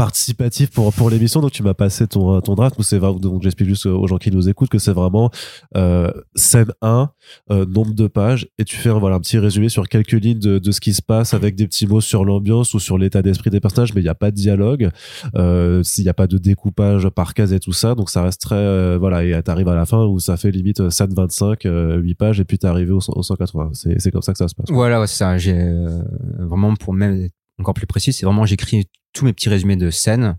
[0.00, 2.74] participatif pour pour l'émission, donc tu m'as passé ton ton draft.
[2.80, 5.30] C'est donc j'explique juste aux gens qui nous écoutent que c'est vraiment
[5.76, 7.10] euh, scène 1,
[7.50, 10.58] euh, nombre de pages, et tu fais voilà un petit résumé sur quelques lignes de,
[10.58, 13.50] de ce qui se passe avec des petits mots sur l'ambiance ou sur l'état d'esprit
[13.50, 14.90] des personnages, mais il y a pas de dialogue,
[15.36, 18.40] euh, s'il y a pas de découpage par case et tout ça, donc ça reste
[18.40, 21.66] très euh, voilà et t'arrives à la fin où ça fait limite euh, scène 25,
[21.66, 23.70] euh, 8 pages et puis t'es arrivé au, au 180.
[23.74, 24.70] C'est comme ça que ça se passe.
[24.70, 25.36] Voilà, ouais, ça.
[25.36, 26.02] J'ai euh,
[26.38, 30.38] vraiment pour même encore plus précis, c'est vraiment j'écris tous mes petits résumés de scènes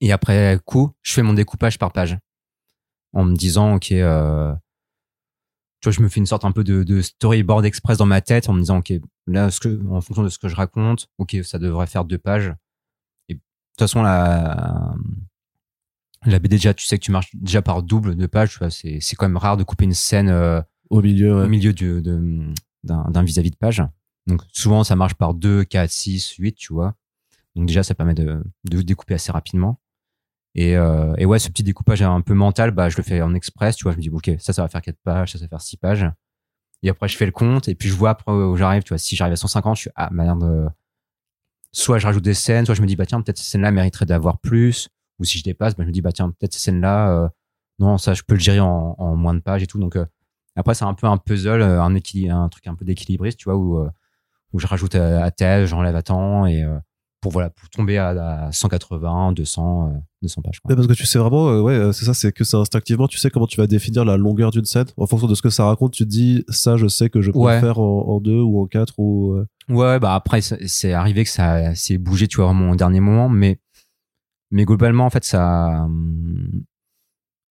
[0.00, 2.18] et après coup, je fais mon découpage par page
[3.14, 4.54] en me disant ok, euh,
[5.80, 8.20] tu vois, je me fais une sorte un peu de, de storyboard express dans ma
[8.20, 8.92] tête en me disant ok,
[9.26, 12.18] là, ce que, en fonction de ce que je raconte, ok, ça devrait faire deux
[12.18, 12.52] pages.
[13.28, 14.94] Et de toute façon, la
[16.24, 18.52] la BD déjà, tu sais que tu marches déjà par double de pages.
[18.52, 20.28] tu vois, C'est c'est quand même rare de couper une scène.
[20.28, 21.44] euh, Au milieu, ouais.
[21.44, 23.82] au milieu du- de- d'un d'un vis-à-vis de page.
[24.26, 26.94] Donc souvent ça marche par 2, 4, 6, 8, tu vois.
[27.58, 29.80] Donc déjà ça permet de, de découper assez rapidement.
[30.54, 33.34] Et, euh, et ouais, ce petit découpage un peu mental, bah, je le fais en
[33.34, 33.92] express, tu vois.
[33.92, 35.76] Je me dis, ok, ça, ça va faire 4 pages, ça, ça va faire 6
[35.76, 36.10] pages.
[36.82, 38.98] Et après, je fais le compte, et puis je vois après où j'arrive, tu vois.
[38.98, 40.42] Si j'arrive à 150, je suis, ah, merde.
[40.44, 40.68] euh,
[41.72, 44.06] Soit je rajoute des scènes, soit je me dis, bah tiens, peut-être ces scènes-là mériteraient
[44.06, 44.88] d'avoir plus.
[45.18, 47.28] Ou si je dépasse, bah, je me dis, bah tiens, peut-être ces scènes-là, euh,
[47.78, 49.78] non, ça, je peux le gérer en, moins de pages et tout.
[49.78, 49.96] Donc,
[50.56, 53.86] après, c'est un peu un puzzle, un, un truc un peu d'équilibriste, tu vois, où,
[54.52, 56.64] où je rajoute à, à j'enlève à temps, et
[57.20, 60.60] pour, voilà, pour tomber à, à 180, 200, euh, 200 pages.
[60.60, 60.70] quoi.
[60.70, 63.08] Ouais, parce que tu sais vraiment, euh, ouais, euh, c'est ça, c'est que c'est instinctivement,
[63.08, 64.86] tu sais comment tu vas définir la longueur d'une scène.
[64.96, 67.30] En fonction de ce que ça raconte, tu te dis, ça, je sais que je
[67.32, 67.54] peux Ouais.
[67.56, 69.32] le faire en, en deux ou en quatre ou.
[69.32, 73.00] euh, Ouais, bah après, c'est arrivé que ça s'est bougé, tu vois, vraiment au dernier
[73.00, 73.60] moment, mais,
[74.50, 76.62] mais globalement, en fait, ça, hum,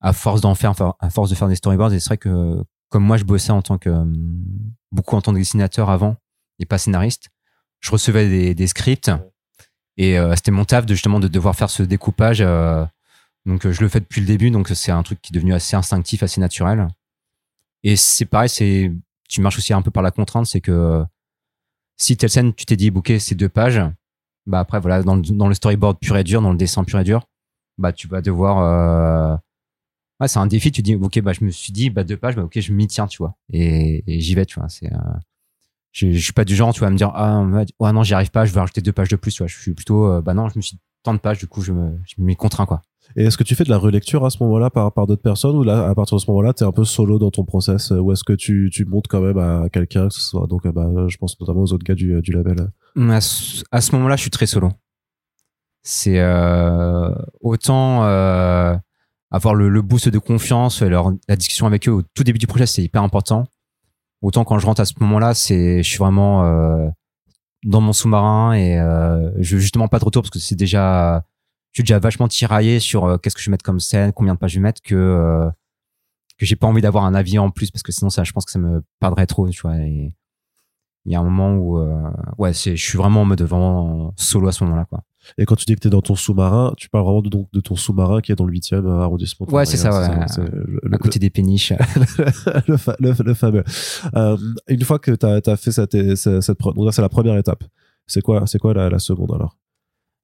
[0.01, 2.63] à force d'en faire, enfin, à force de faire des storyboards, et c'est vrai que,
[2.89, 4.43] comme moi, je bossais en tant que, hum,
[4.91, 6.15] beaucoup en tant que dessinateur avant,
[6.59, 7.29] et pas scénariste,
[7.81, 9.11] je recevais des, des scripts,
[9.97, 12.85] et euh, c'était mon taf de justement de devoir faire ce découpage, euh,
[13.45, 15.53] donc euh, je le fais depuis le début, donc c'est un truc qui est devenu
[15.53, 16.87] assez instinctif, assez naturel.
[17.83, 18.91] Et c'est pareil, c'est,
[19.29, 21.03] tu marches aussi un peu par la contrainte, c'est que,
[21.97, 23.81] si telle scène, tu t'es dit, ok, c'est deux pages,
[24.45, 26.99] bah après, voilà, dans le, dans le storyboard pur et dur, dans le dessin pur
[26.99, 27.25] et dur,
[27.77, 28.59] bah tu vas devoir.
[28.59, 29.37] Euh...
[30.19, 32.35] Ouais, c'est un défi, tu dis, ok, bah je me suis dit, bah deux pages,
[32.35, 33.35] bah ok, je m'y tiens, tu vois.
[33.51, 34.69] Et, et j'y vais, tu vois.
[34.69, 34.91] C'est.
[34.91, 34.97] Euh...
[35.97, 37.43] Je, je suis pas du genre, tu vas me dire, ah
[37.79, 39.47] ouais, non, j'y arrive pas, je vais rajouter deux pages de plus, tu vois.
[39.47, 41.61] Je suis plutôt, euh, bah non, je me suis dit tant de pages, du coup,
[41.63, 42.83] je me, je m'y contrains, quoi.
[43.15, 45.55] Et est-ce que tu fais de la relecture à ce moment-là par, par d'autres personnes
[45.55, 47.91] ou là, à partir de ce moment-là, tu es un peu solo dans ton process
[47.91, 50.67] euh, ou est-ce que tu, tu montes quand même à quelqu'un, que ce soit, donc,
[50.67, 52.69] euh, bah, je pense notamment aux autres gars du, du label.
[53.09, 54.71] À ce, à ce moment-là, je suis très solo.
[55.81, 57.09] C'est euh,
[57.41, 58.75] autant euh,
[59.31, 62.45] avoir le, le boost de confiance, leur, la discussion avec eux au tout début du
[62.47, 63.45] projet, c'est hyper important.
[64.21, 66.87] Autant quand je rentre à ce moment-là, c'est, je suis vraiment euh,
[67.63, 71.25] dans mon sous-marin et euh, je veux justement pas de retour parce que c'est déjà,
[71.71, 74.33] je suis déjà vachement tiraillé sur euh, qu'est-ce que je vais mettre comme scène, combien
[74.33, 75.49] de pages je vais mettre que euh,
[76.37, 78.45] que j'ai pas envie d'avoir un avis en plus parce que sinon ça, je pense
[78.45, 79.75] que ça me perdrait trop, tu vois.
[79.77, 80.11] Il
[81.05, 81.79] y a un moment où,
[82.37, 85.01] ouais, c'est, je suis vraiment en mode vraiment solo à ce moment-là, quoi.
[85.37, 87.47] Et quand tu dis que tu es dans ton sous-marin, tu parles vraiment de, donc,
[87.53, 89.47] de ton sous-marin qui est dans le 8e arrondissement.
[89.51, 90.49] Ouais, c'est ça, hein, ouais.
[90.83, 91.73] le- à côté des péniches.
[92.67, 93.63] le, fa- le, le fameux.
[94.15, 94.37] Euh,
[94.67, 97.37] une fois que tu as, fait cette, cette, cette pro- donc là, c'est la première
[97.37, 97.63] étape.
[98.05, 99.57] C'est quoi, c'est quoi la, la seconde alors?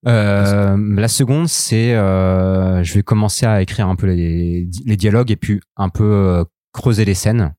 [0.08, 5.32] Euh, la seconde, c'est euh, je vais commencer à écrire un peu les, les dialogues
[5.32, 7.54] et puis un peu creuser les scènes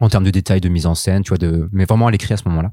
[0.00, 2.34] en termes de détails, de mise en scène, tu vois, de, mais vraiment à l'écrit
[2.34, 2.72] à ce moment-là.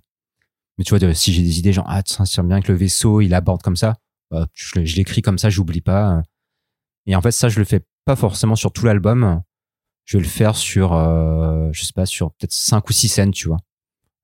[0.78, 3.22] Mais tu vois, si j'ai des idées, genre, ah, tiens, c'est bien que le vaisseau,
[3.22, 3.96] il aborde comme ça,
[4.30, 6.22] bah, je, l'écris comme ça, j'oublie pas.
[7.06, 9.42] Et en fait, ça, je le fais pas forcément sur tout l'album.
[10.06, 13.32] Je vais le faire sur, euh, je sais pas, sur peut-être 5 ou 6 scènes,
[13.32, 13.58] tu vois.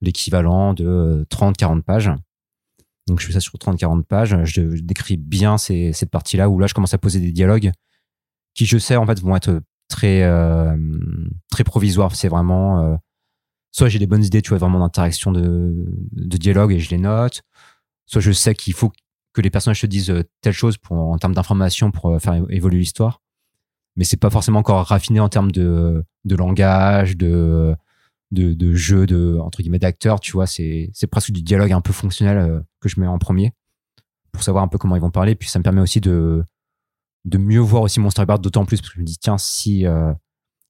[0.01, 2.11] L'équivalent de 30, 40 pages.
[3.07, 4.37] Donc, je fais ça sur 30, 40 pages.
[4.43, 7.71] Je, je décris bien cette partie-là où là, je commence à poser des dialogues
[8.53, 10.77] qui, je sais, en fait, vont être très, euh,
[11.49, 12.15] très provisoires.
[12.15, 12.95] C'est vraiment, euh,
[13.73, 15.73] soit j'ai des bonnes idées, tu vois, vraiment d'interaction de,
[16.13, 17.41] de dialogue et je les note.
[18.05, 18.93] Soit je sais qu'il faut
[19.33, 22.35] que les personnages te disent euh, telle chose pour, en termes d'information pour euh, faire
[22.49, 23.21] évoluer l'histoire.
[23.95, 27.75] Mais c'est pas forcément encore raffiné en termes de, de langage, de,
[28.31, 30.45] de, de jeu, de, entre guillemets, d'acteurs, tu vois.
[30.45, 33.53] C'est, c'est presque du dialogue un peu fonctionnel euh, que je mets en premier
[34.31, 35.33] pour savoir un peu comment ils vont parler.
[35.33, 36.43] Puis ça me permet aussi de,
[37.25, 39.87] de mieux voir aussi mon storyboard d'autant plus parce que je me dis, tiens, si,
[39.87, 40.13] euh,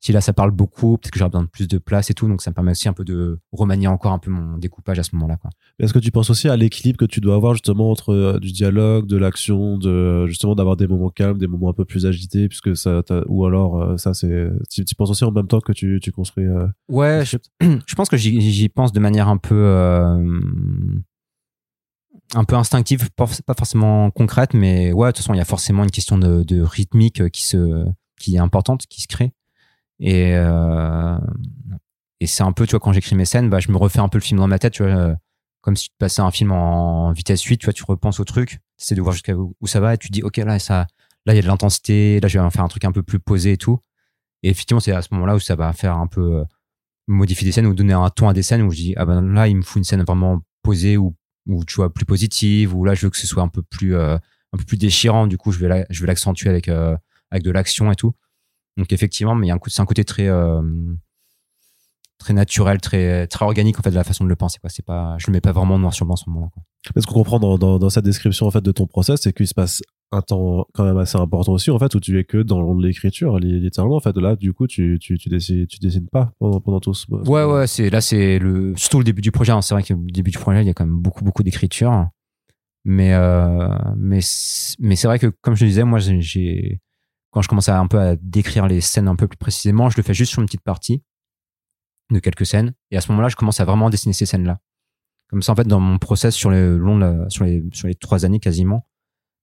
[0.04, 2.28] si là ça parle beaucoup, peut-être que j'aurai besoin de plus de place et tout.
[2.28, 5.04] Donc ça me permet aussi un peu de remanier encore un peu mon découpage à
[5.04, 5.50] ce moment-là, quoi.
[5.80, 8.52] Est-ce que tu penses aussi à l'équilibre que tu dois avoir justement entre euh, du
[8.52, 12.50] dialogue, de l'action, de justement d'avoir des moments calmes, des moments un peu plus agités,
[12.50, 15.72] puisque ça, ou alors euh, ça c'est, tu, tu penses aussi en même temps que
[15.72, 16.48] tu, tu construis.
[16.48, 17.38] euh, Ouais, je,
[17.88, 19.66] je pense que j'y pense de manière un peu
[22.36, 25.46] un peu instinctive, pas pas forcément concrète, mais ouais, de toute façon, il y a
[25.46, 27.86] forcément une question de, de rythmique qui se
[28.20, 29.32] qui est importante, qui se crée.
[30.04, 31.18] Et euh,
[32.24, 34.08] et c'est un peu, tu vois, quand j'écris mes scènes, bah, je me refais un
[34.08, 35.16] peu le film dans ma tête, tu vois, euh,
[35.60, 38.50] comme si tu passais un film en vitesse 8, tu vois, tu repenses au truc,
[38.78, 40.88] tu essaies de voir jusqu'à où, ça va, et tu dis, ok, là, ça,
[41.26, 43.20] là, il y a de l'intensité, là, je vais faire un truc un peu plus
[43.20, 43.80] posé et tout.
[44.42, 46.44] Et effectivement, c'est à ce moment-là où ça va faire un peu euh,
[47.08, 49.22] modifier des scènes ou donner un ton à des scènes où je dis, ah ben
[49.22, 51.16] là, il me faut une scène vraiment posée ou,
[51.48, 53.96] ou tu vois, plus positive, ou là, je veux que ce soit un peu plus,
[53.96, 55.28] euh, un peu plus déchirant.
[55.28, 58.14] Du coup, je vais l'accentuer avec, avec de l'action et tout.
[58.78, 60.62] Donc, effectivement, mais il y a un coup, c'est un côté très, euh,
[62.18, 64.70] très naturel, très, très organique, en fait, de la façon de le penser, quoi.
[64.70, 66.64] C'est pas, je le mets pas vraiment noir sur blanc à ce moment-là, quoi.
[67.02, 69.48] Ce qu'on comprend dans, dans, dans cette description en fait de ton process, c'est qu'il
[69.48, 69.82] se passe
[70.12, 73.40] un temps quand même assez important aussi en fait où tu es que dans l'écriture
[73.40, 76.60] li- littéralement en fait là du coup tu tu tu dessines tu dessines pas pendant,
[76.60, 79.54] pendant tout ce Ouais, ouais, c'est là, c'est le surtout le début du projet.
[79.54, 79.62] hein.
[79.62, 82.10] C'est vrai que le début du projet, il y a quand même beaucoup, beaucoup d'écriture.
[82.86, 84.20] Mais euh, mais
[84.80, 86.82] mais c'est vrai que comme je disais, moi, j'ai
[87.34, 89.98] quand je commence à un peu à décrire les scènes un peu plus précisément, je
[89.98, 91.04] le fais juste sur une petite partie
[92.12, 92.74] de quelques scènes.
[92.92, 94.60] Et à ce moment-là, je commence à vraiment dessiner ces scènes-là.
[95.30, 97.88] Comme ça, en fait, dans mon process sur le long, de la- sur les sur
[97.88, 98.86] les trois années quasiment,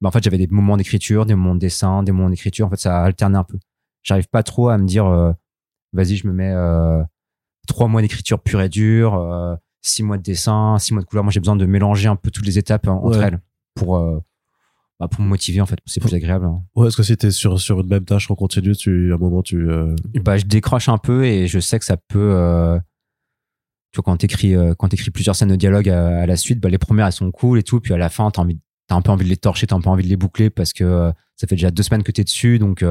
[0.00, 2.66] bah, en fait, j'avais des moments d'écriture, des moments de dessin, des moments d'écriture.
[2.66, 3.59] En fait, ça alternait un peu.
[4.03, 5.33] J'arrive pas trop à me dire, euh,
[5.92, 7.03] vas-y, je me mets euh,
[7.66, 11.24] trois mois d'écriture pure et dure, euh, six mois de dessin, six mois de couleur.
[11.24, 13.26] Moi, j'ai besoin de mélanger un peu toutes les étapes hein, entre Ouais.
[13.26, 13.40] elles
[13.74, 13.96] pour
[15.00, 15.78] bah, pour me motiver en fait.
[15.86, 16.44] C'est plus agréable.
[16.44, 16.62] hein.
[16.76, 19.18] ouais est-ce que si t'es sur sur une même tâche en continu tu à un
[19.18, 22.18] moment tu euh, Bah, je décroche un peu et je sais que ça peut.
[22.36, 22.78] euh,
[23.92, 26.60] tu vois, quand t'écris euh, quand t'écris plusieurs scènes de dialogue à, à la suite,
[26.60, 28.94] bah, les premières elles sont cool et tout, puis à la fin t'as envie t'as
[28.94, 30.84] un peu envie de les torcher, t'as un peu envie de les boucler parce que
[30.84, 32.84] euh, ça fait déjà deux semaines que t'es dessus, donc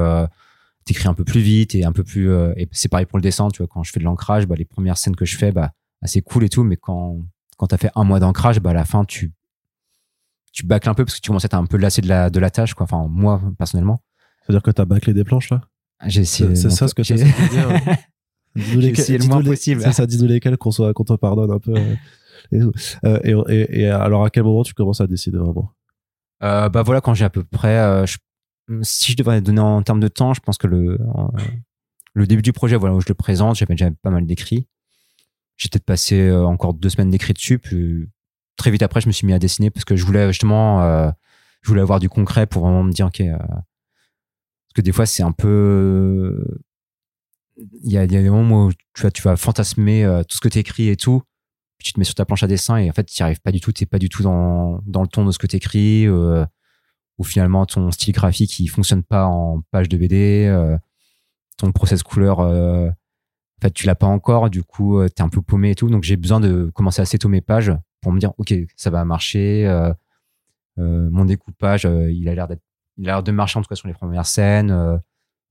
[0.85, 2.33] t'écris un peu plus vite et un peu plus.
[2.57, 4.65] et c'est pareil pour le dessin, tu vois, quand je fais de l'ancrage, bah, les
[4.65, 7.19] premières scènes que je fais, bah, bah, c'est cool et tout, mais quand
[7.57, 9.31] quand t'as fait un mois d'ancrage, bah à la fin tu
[10.51, 12.29] tu bâcles un peu parce que tu commences à être un peu lassé de la
[12.29, 12.83] de la tâche, quoi.
[12.85, 14.01] Enfin moi personnellement,
[14.41, 15.61] c'est à dire que t'as bâclé des planches là?
[16.07, 16.55] J'ai essayé.
[16.55, 17.69] c'est ça ce que tu de dire
[18.55, 19.81] Dis-nous J'ai lesquels- le dis-nous moins possible.
[19.81, 21.95] c'est ça dis-nous lesquels qu'on soit qu'on te pardonne un peu euh,
[22.51, 22.59] et.
[23.05, 25.71] Euh, et, et, et alors à quel moment tu commences à décider vraiment?
[26.41, 28.17] Euh, bah voilà, quand j'ai à peu près, euh, je-
[28.81, 30.97] si je devrais donner en termes de temps, je pense que le
[32.13, 34.67] le début du projet, voilà où je le présente, j'avais déjà pas mal d'écrits.
[35.57, 38.07] J'ai peut-être passé encore deux semaines d'écrit dessus, puis
[38.59, 41.09] très vite après, je me suis mis à dessiner parce que je voulais justement, euh,
[41.61, 45.05] je voulais avoir du concret pour vraiment me dire ok, euh, parce que des fois
[45.05, 46.45] c'est un peu,
[47.57, 50.49] il y a, des moments où tu vas, tu vas fantasmer euh, tout ce que
[50.49, 51.23] tu écris et tout,
[51.77, 53.39] puis tu te mets sur ta planche à dessin et en fait tu n'y arrives
[53.41, 55.55] pas du tout, tu pas du tout dans, dans le ton de ce que tu
[55.55, 60.77] écris, ou finalement ton style graphique il fonctionne pas en page de BD,
[61.57, 62.91] ton process couleur, en
[63.61, 66.03] fait tu l'as pas encore, du coup tu es un peu paumé et tout, donc
[66.03, 67.71] j'ai besoin de commencer à séto mes pages
[68.01, 69.93] pour me dire ok ça va marcher, euh,
[70.79, 72.63] euh, mon découpage euh, il a l'air d'être,
[72.97, 74.69] il a l'air de marcher en tout cas sur les premières scènes,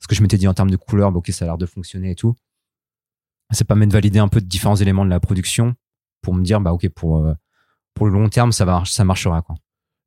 [0.00, 1.66] ce que je m'étais dit en termes de couleur, bah, ok ça a l'air de
[1.66, 2.34] fonctionner et tout.
[3.50, 5.74] Ça permet de valider un peu de différents éléments de la production
[6.22, 7.26] pour me dire bah ok pour
[7.94, 9.56] pour le long terme ça va ça marchera quoi.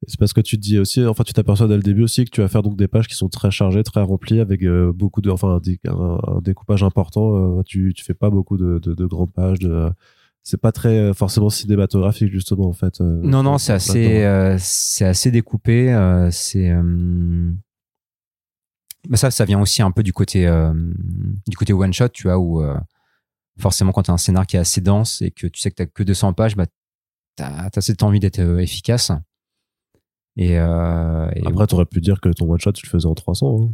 [0.07, 2.31] C'est parce que tu te dis aussi, enfin, tu t'aperçois dès le début aussi que
[2.31, 4.65] tu vas faire donc des pages qui sont très chargées, très remplies, avec
[4.95, 7.61] beaucoup de, enfin, un, un- découpage important.
[7.61, 9.59] tu, tu fais pas beaucoup de, de, de grandes pages.
[10.43, 12.99] C'est pas très euh, forcément cinématographique justement en fait.
[13.01, 14.53] euh, Non, non, c'est assez, là-dedans.
[14.55, 15.93] euh, c'est assez découpé.
[15.93, 17.51] euh, c'est, euh,
[19.09, 20.73] bah ça, ça vient aussi un peu du côté, euh,
[21.47, 22.77] du côté one shot, tu vois, où euh,
[23.59, 25.83] forcément quand tu as un scénar qui est assez dense et que tu sais que
[25.83, 26.65] tu que 200 pages, bah,
[27.35, 29.11] t'as as cette envie d'être efficace.
[30.37, 33.13] Et, euh, et Après, t'aurais pu dire que ton one shot, tu le faisais en
[33.15, 33.63] 300.
[33.63, 33.73] hein.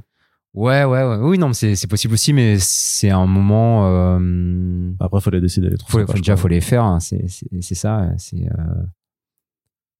[0.57, 3.87] Ouais, ouais, ouais, oui, non, mais c'est c'est possible aussi, mais c'est un moment.
[4.19, 6.83] Euh, Après, fallait décider les 300 faut, faut- déjà, faut les faire.
[6.83, 8.09] hein, c'est c'est- c'est ça.
[8.17, 8.83] C'est euh,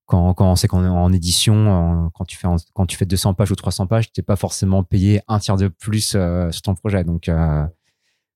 [0.05, 3.05] quand quand c'est qu'on est en édition, en- quand tu fais en- quand tu fais
[3.05, 6.61] 200 pages ou 300 pages, t'es pas forcément payé un tiers de plus euh, sur
[6.61, 7.03] ton projet.
[7.03, 7.65] Donc euh,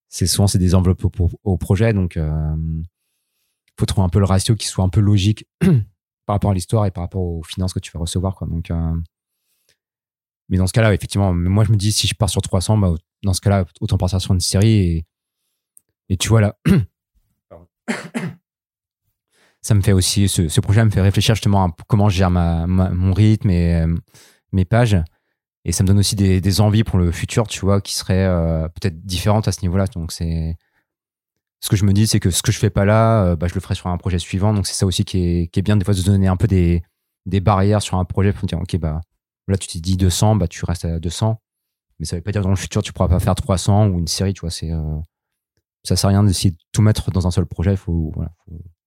[0.09, 1.93] c'est souvent c'est des enveloppes au, au projet.
[1.93, 2.55] Donc euh,
[3.79, 5.47] faut trouver un peu le ratio qui soit un peu logique
[6.25, 8.35] par rapport à l'histoire et par rapport aux finances que tu vas recevoir.
[8.35, 8.47] Quoi.
[8.47, 8.93] Donc euh,
[10.51, 12.93] mais dans ce cas-là, effectivement, moi je me dis si je pars sur 300, bah,
[13.23, 15.05] dans ce cas-là, autant partir sur une série et,
[16.09, 16.57] et tu vois là.
[19.61, 22.67] ça me fait aussi ce, projet me fait réfléchir justement à comment je gère ma,
[22.67, 23.95] mon rythme et euh,
[24.51, 24.97] mes pages.
[25.63, 28.67] Et ça me donne aussi des, envies pour le futur tu vois qui seraient euh,
[28.67, 29.85] peut-être différentes à ce niveau-là.
[29.87, 30.57] Donc c'est
[31.61, 33.47] ce que je me dis c'est que ce que je fais pas là euh, bah,
[33.47, 34.53] je le ferai sur un projet suivant.
[34.53, 36.47] Donc c'est ça aussi qui est, qui est bien des fois de donner un peu
[36.47, 36.83] des,
[37.25, 38.99] des barrières sur un projet pour dire ok bah
[39.47, 41.41] là tu t'es dit 200 bah tu restes à 200
[41.99, 43.99] mais ça veut pas dire que dans le futur tu pourras pas faire 300 ou
[43.99, 44.97] une série tu vois c'est euh,
[45.83, 47.71] ça sert à rien d'essayer de tout mettre dans un seul projet.
[47.71, 48.31] Il faut voilà,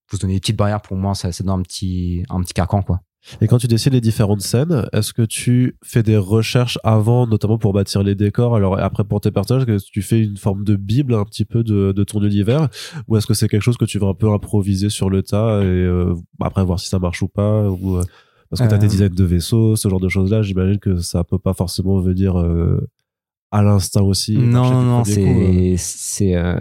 [0.07, 0.81] faut, se donner des petites barrières.
[0.81, 3.01] Pour moi ça c'est dans un petit un petit carcan quoi.
[3.41, 7.57] Et quand tu décides les différentes scènes, est-ce que tu fais des recherches avant, notamment
[7.57, 8.55] pour bâtir les décors?
[8.55, 11.47] Alors après pour tes personnages, est-ce que tu fais une forme de bible un petit
[11.47, 12.69] peu de, de ton univers?
[13.09, 15.63] Ou est-ce que c'est quelque chose que tu vas un peu improviser sur le tas
[15.63, 18.03] et euh, après voir si ça marche ou pas euh,
[18.51, 18.81] Parce que tu as Euh.
[18.81, 22.39] des designs de vaisseaux, ce genre de choses-là, j'imagine que ça peut pas forcément venir
[22.39, 22.89] euh,
[23.51, 24.37] à l'instinct aussi.
[24.37, 25.05] non non euh.
[25.05, 26.61] c'est c'est euh,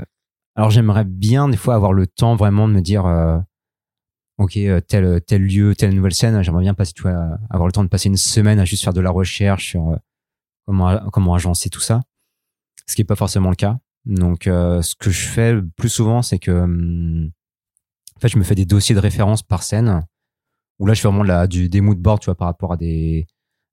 [0.56, 3.38] alors j'aimerais bien des fois avoir le temps vraiment de me dire euh,
[4.38, 7.72] ok euh, tel tel lieu telle nouvelle scène j'aimerais bien passer tu vois avoir le
[7.72, 9.96] temps de passer une semaine à juste faire de la recherche sur euh,
[10.66, 12.02] comment comment agencer tout ça
[12.88, 15.90] ce qui est pas forcément le cas donc euh, ce que je fais le plus
[15.90, 17.32] souvent c'est que hum,
[18.16, 20.06] en fait je me fais des dossiers de référence par scène
[20.80, 23.28] où là je fais vraiment du, des mood boards tu vois par rapport à des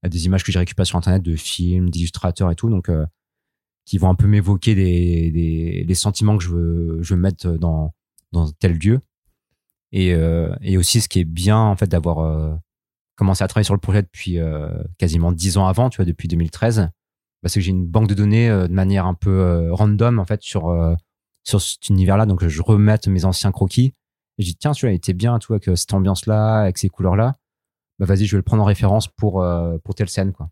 [0.04, 3.06] images que j'ai récupérées sur internet de films d'illustrateurs et tout donc euh,
[3.86, 7.92] qui vont un peu m'évoquer des, les sentiments que je veux, mettre dans,
[8.60, 9.00] tel lieu.
[9.90, 12.54] Et, euh, et aussi, ce qui est bien, en fait, d'avoir euh,
[13.16, 14.38] commencé à travailler sur le projet depuis
[14.96, 16.88] quasiment dix ans avant, tu vois, depuis 2013,
[17.42, 20.42] bah, c'est que j'ai une banque de données de manière un peu random, en fait,
[20.42, 20.72] sur,
[21.42, 22.26] sur cet univers-là.
[22.26, 23.94] Donc, je remette mes anciens croquis.
[24.40, 26.78] Et je dis, tiens, celui-là, il était bien, tu vois, avec euh, cette ambiance-là, avec
[26.78, 27.36] ces couleurs-là.
[27.98, 30.48] Bah, vas-y, je vais le prendre en référence pour, euh, pour telle scène, quoi.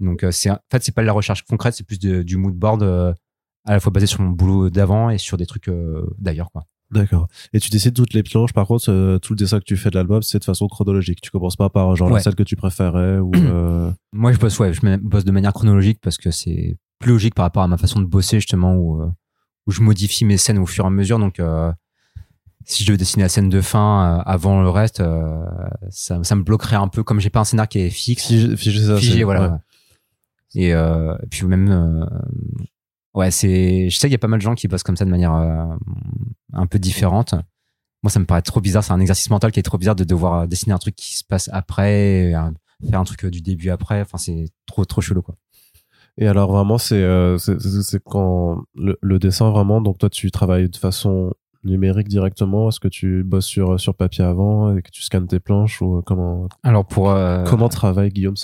[0.00, 2.38] Donc, euh, c'est, en fait, c'est pas de la recherche concrète, c'est plus de- du
[2.38, 5.70] mood board à la fois basé sur mon boulot d'avant et sur des trucs
[6.18, 6.64] d'ailleurs, quoi.
[6.90, 7.26] D'accord.
[7.52, 9.90] Et tu décides toutes les planches, par contre, euh, tout le dessin que tu fais
[9.90, 11.20] de l'album, c'est de façon chronologique.
[11.20, 13.32] Tu commences pas par genre la celle que tu préférais ou.
[13.34, 17.34] euh, Moi, je bosse, ouais, je bosse de manière chronologique parce que c'est plus logique
[17.34, 19.02] par rapport à ma façon de bosser, justement, où,
[19.66, 21.18] où je modifie mes scènes au fur et à mesure.
[21.18, 21.72] Donc, euh,
[22.66, 25.44] si je devais dessiner la scène de fin euh, avant le reste, euh,
[25.88, 27.02] ça, ça me bloquerait un peu.
[27.02, 29.48] Comme j'ai pas un scénar qui est fixe, Figé, figé, ça, figé, c'est- voilà.
[29.48, 29.58] ouais.
[30.54, 32.06] Et, euh, et puis même, euh,
[33.14, 35.04] ouais, c'est, je sais qu'il y a pas mal de gens qui bossent comme ça
[35.04, 35.64] de manière euh,
[36.52, 37.34] un peu différente.
[38.02, 38.84] Moi, ça me paraît trop bizarre.
[38.84, 41.24] C'est un exercice mental qui est trop bizarre de devoir dessiner un truc qui se
[41.24, 42.32] passe après,
[42.88, 44.00] faire un truc euh, du début après.
[44.00, 45.36] Enfin, c'est trop, trop chelou, quoi.
[46.18, 49.80] Et alors vraiment, euh, c'est c'est quand le, le dessin vraiment.
[49.82, 51.34] Donc toi, tu travailles de façon
[51.66, 52.68] numérique directement?
[52.68, 56.02] Est-ce que tu bosses sur sur papier avant et que tu scannes tes planches ou
[56.06, 58.36] comment Alors, pour, euh, comment travaille Guillaume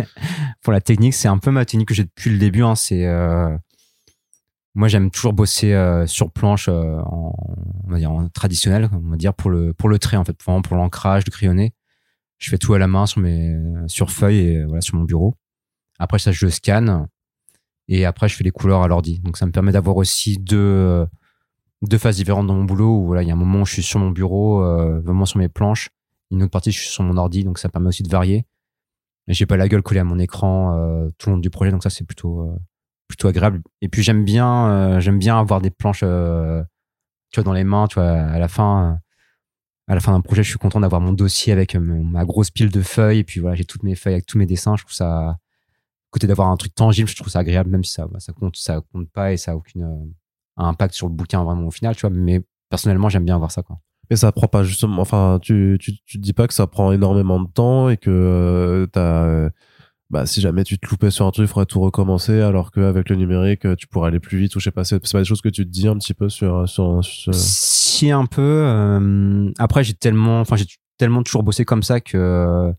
[0.62, 2.62] pour la technique, c'est un peu ma technique que j'ai depuis le début.
[2.62, 3.56] Hein, c'est euh,
[4.74, 7.34] moi, j'aime toujours bosser euh, sur planche euh, en,
[7.86, 10.40] on va dire, en traditionnel, on va dire pour le pour le trait en fait,
[10.44, 11.74] vraiment pour l'ancrage, le crayonné.
[12.38, 13.54] Je fais tout à la main sur mes
[13.88, 15.34] sur feuille et euh, voilà sur mon bureau.
[15.98, 17.08] Après ça, je le scanne
[17.88, 19.20] et après je fais les couleurs à l'ordi.
[19.20, 21.06] Donc ça me permet d'avoir aussi deux euh,
[21.82, 22.98] deux phases différentes dans mon boulot.
[22.98, 25.26] Où voilà, il y a un moment où je suis sur mon bureau, euh, vraiment
[25.26, 25.90] sur mes planches.
[26.30, 28.46] Une autre partie, je suis sur mon ordi, donc ça permet aussi de varier.
[29.28, 31.70] Et j'ai pas la gueule collée à mon écran euh, tout le long du projet,
[31.70, 32.56] donc ça c'est plutôt euh,
[33.06, 33.62] plutôt agréable.
[33.80, 36.62] Et puis j'aime bien euh, j'aime bien avoir des planches euh,
[37.30, 38.98] tu vois dans les mains, tu vois à la fin
[39.88, 42.50] à la fin d'un projet, je suis content d'avoir mon dossier avec euh, ma grosse
[42.50, 44.84] pile de feuilles et puis voilà, j'ai toutes mes feuilles avec tous mes dessins, je
[44.84, 45.38] trouve ça
[46.10, 48.80] côté d'avoir un truc tangible, je trouve ça agréable même si ça ça compte ça
[48.92, 50.12] compte pas et ça a aucune
[50.64, 53.62] impact sur le bouquin vraiment au final, tu vois, mais personnellement, j'aime bien avoir ça
[53.62, 53.78] quoi.
[54.10, 55.00] Mais ça prend pas justement.
[55.02, 58.10] Enfin, tu tu tu te dis pas que ça prend énormément de temps et que
[58.10, 59.50] euh, t'as euh,
[60.10, 62.40] bah si jamais tu te loupais sur un truc, il faudrait tout recommencer.
[62.40, 64.82] Alors qu'avec le numérique, euh, tu pourrais aller plus vite ou je sais pas.
[64.82, 67.04] C'est pas des choses que tu te dis un petit peu sur sur.
[67.04, 68.40] sur- Si un peu.
[68.66, 70.66] euh, après, j'ai tellement, enfin, j'ai
[70.98, 72.72] tellement toujours bossé comme ça que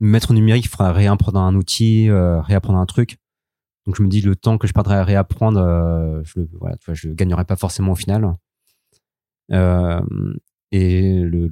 [0.00, 3.18] mettre au numérique, il faudra réapprendre un outil, réapprendre un truc.
[3.88, 7.44] Donc je me dis le temps que je perdrais à réapprendre, euh, je le, voilà,
[7.46, 8.36] pas forcément au final.
[9.50, 10.02] Euh,
[10.72, 11.48] et le,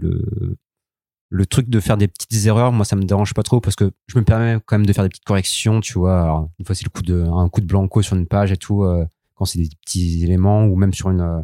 [1.49, 4.19] truc de faire des petites erreurs, moi, ça me dérange pas trop parce que je
[4.19, 6.47] me permets quand même de faire des petites corrections, tu vois.
[6.59, 8.85] Une fois, c'est le coup de, un coup de blanco sur une page et tout,
[8.85, 11.43] euh, quand c'est des petits éléments ou même sur une,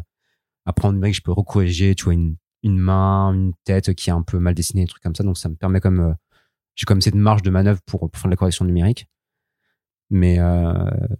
[0.65, 4.21] après, en numérique, je peux recorriger, tu vois, une, main, une tête qui est un
[4.21, 5.23] peu mal dessinée, des trucs comme ça.
[5.23, 6.15] Donc, ça me permet comme,
[6.75, 9.07] j'ai comme cette marge de manœuvre pour, pour faire de la correction numérique.
[10.13, 10.71] Mais euh,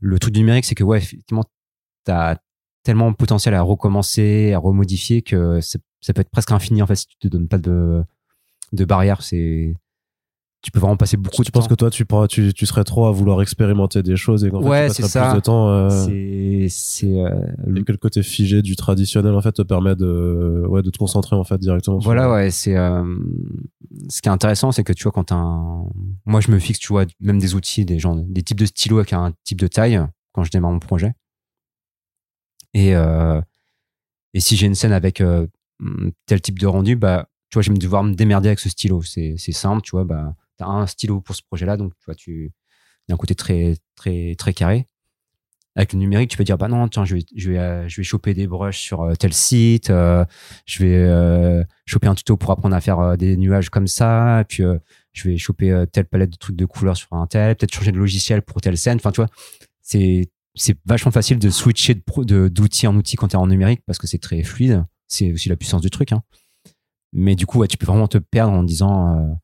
[0.02, 1.44] le truc du numérique, c'est que, ouais, effectivement,
[2.06, 2.38] t'as
[2.84, 5.80] tellement de potentiel à recommencer, à remodifier que ça
[6.14, 8.04] peut être presque infini, en fait, si tu te donnes pas de,
[8.72, 9.24] de barrière.
[9.24, 9.76] C'est,
[10.64, 11.70] tu peux vraiment passer beaucoup Tu de penses temps.
[11.70, 14.88] que toi, tu, tu, tu serais trop à vouloir expérimenter des choses et qu'en Ouais,
[14.88, 15.30] fait, tu c'est passerais ça.
[15.32, 15.70] plus de temps.
[15.70, 19.96] euh, C'est, c'est, euh, et que le côté figé du traditionnel, en fait, te permet
[19.96, 22.00] de, ouais, de te concentrer, en fait, directement.
[22.00, 23.04] Voilà, ouais, c'est euh,
[24.10, 25.86] ce qui est intéressant, c'est que tu vois quand t'as un,
[26.26, 29.00] moi je me fixe, tu vois, même des outils, des gens, des types de stylos
[29.00, 30.02] avec un type de taille
[30.32, 31.14] quand je démarre mon projet.
[32.74, 33.40] Et euh,
[34.34, 35.46] et si j'ai une scène avec euh,
[36.26, 39.02] tel type de rendu, bah tu vois, je vais devoir me démerder avec ce stylo.
[39.04, 40.34] C'est c'est simple, tu vois, bah
[40.68, 42.52] un stylo pour ce projet-là, donc tu vois, tu
[43.08, 44.88] il y a un côté très très très carré.
[45.76, 47.98] Avec le numérique, tu peux dire bah non, tiens, je vais je vais euh, je
[48.00, 50.24] vais choper des brushes sur euh, tel site, euh,
[50.66, 54.64] je vais choper un tuto pour apprendre à faire des nuages comme ça, puis
[55.14, 57.98] je vais choper telle palette de trucs de couleurs sur un tel, peut-être changer de
[57.98, 58.98] logiciel pour telle scène.
[58.98, 59.30] Enfin, tu vois,
[59.82, 63.48] c'est c'est vachement facile de switcher pro- de- d'outil en outil quand tu es en
[63.48, 64.86] numérique parce que c'est très fluide.
[65.08, 66.12] C'est aussi la puissance du truc.
[66.12, 66.22] Hein.
[67.12, 69.40] Mais du coup, tu peux vraiment te perdre en disant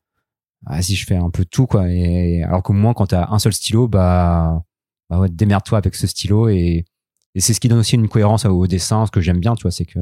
[0.66, 1.88] ah, si je fais un peu tout quoi.
[1.90, 4.62] Et alors qu'au moins quand tu as un seul stylo, bah,
[5.08, 6.84] bah ouais, démerde-toi avec ce stylo et,
[7.36, 9.06] c'est ce qui donne aussi une cohérence au dessin.
[9.06, 10.00] Ce que j'aime bien, tu vois, c'est que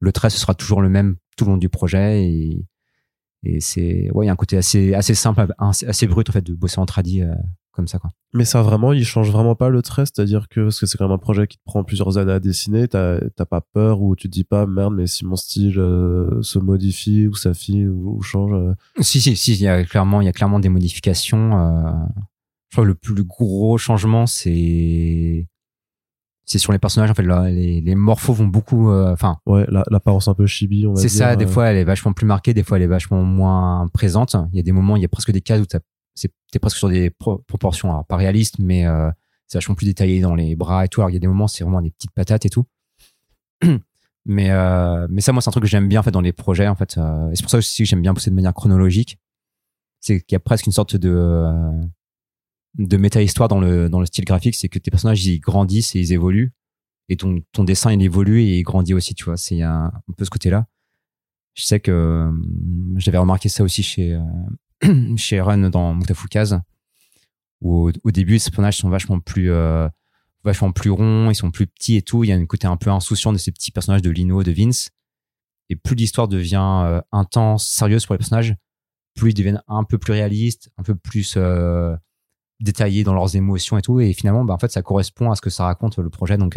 [0.00, 4.24] le trait ce sera toujours le même tout le long du projet et c'est ouais,
[4.24, 7.22] il y a un côté assez simple, assez, brut en fait de bosser en tradi
[7.22, 7.34] euh,
[7.76, 8.10] comme ça quoi.
[8.32, 11.04] Mais ça, vraiment, il change vraiment pas le trait, c'est-à-dire que, parce que c'est quand
[11.06, 14.28] même un projet qui te prend plusieurs années à dessiner, t'as pas peur ou tu
[14.28, 18.22] te dis pas, merde, mais si mon style euh, se modifie ou s'affine ou, ou
[18.22, 18.52] change.
[18.52, 21.58] euh, Si, si, si, il y a clairement, il y a clairement des modifications.
[21.58, 21.90] euh,
[22.70, 25.46] je crois que le plus gros changement, c'est,
[26.44, 27.10] c'est sur les personnages.
[27.10, 30.46] En fait, là, les, les morphos vont beaucoup, euh, enfin, Ouais, la- l'apparence un peu
[30.46, 31.36] chibi, on va c'est ça.
[31.36, 32.54] Des euh, fois, elle est vachement plus marquée.
[32.54, 34.36] Des fois, elle est vachement moins présente.
[34.52, 35.80] Il y a des moments, il y a presque des cases où t'as-
[36.52, 39.10] t'es presque sur des pro- proportions, alors pas réalistes, mais euh,
[39.46, 41.00] c'est vachement plus détaillé dans les bras et tout.
[41.00, 42.64] Alors, il y a des moments, c'est vraiment des petites patates et tout.
[44.24, 46.32] mais, euh, mais ça, moi, c'est un truc que j'aime bien, en fait, dans les
[46.32, 46.98] projets, en fait.
[46.98, 49.18] euh, et c'est pour ça aussi que j'aime bien pousser de manière chronologique.
[50.00, 51.72] C'est qu'il y a presque une sorte de, euh,
[52.78, 54.54] de méta-histoire dans le, dans le style graphique.
[54.54, 56.52] C'est que tes personnages, ils grandissent et ils évoluent.
[57.08, 59.36] Et ton, ton dessin, il évolue et il grandit aussi, tu vois.
[59.36, 60.66] C'est un, un peu ce côté-là.
[61.54, 62.32] Je sais que euh,
[62.96, 64.20] j'avais remarqué ça aussi chez, euh,
[65.16, 66.60] chez Run dans Mutafukaz,
[67.60, 69.88] où au, début, ces personnages sont vachement plus, euh,
[70.44, 72.24] vachement plus ronds, ils sont plus petits et tout.
[72.24, 74.52] Il y a un côté un peu insouciant de ces petits personnages de Lino, de
[74.52, 74.90] Vince.
[75.68, 78.54] Et plus l'histoire devient euh, intense, sérieuse pour les personnages,
[79.16, 81.96] plus ils deviennent un peu plus réalistes, un peu plus euh,
[82.60, 83.98] détaillés dans leurs émotions et tout.
[84.00, 86.36] Et finalement, bah, en fait, ça correspond à ce que ça raconte le projet.
[86.36, 86.56] Donc,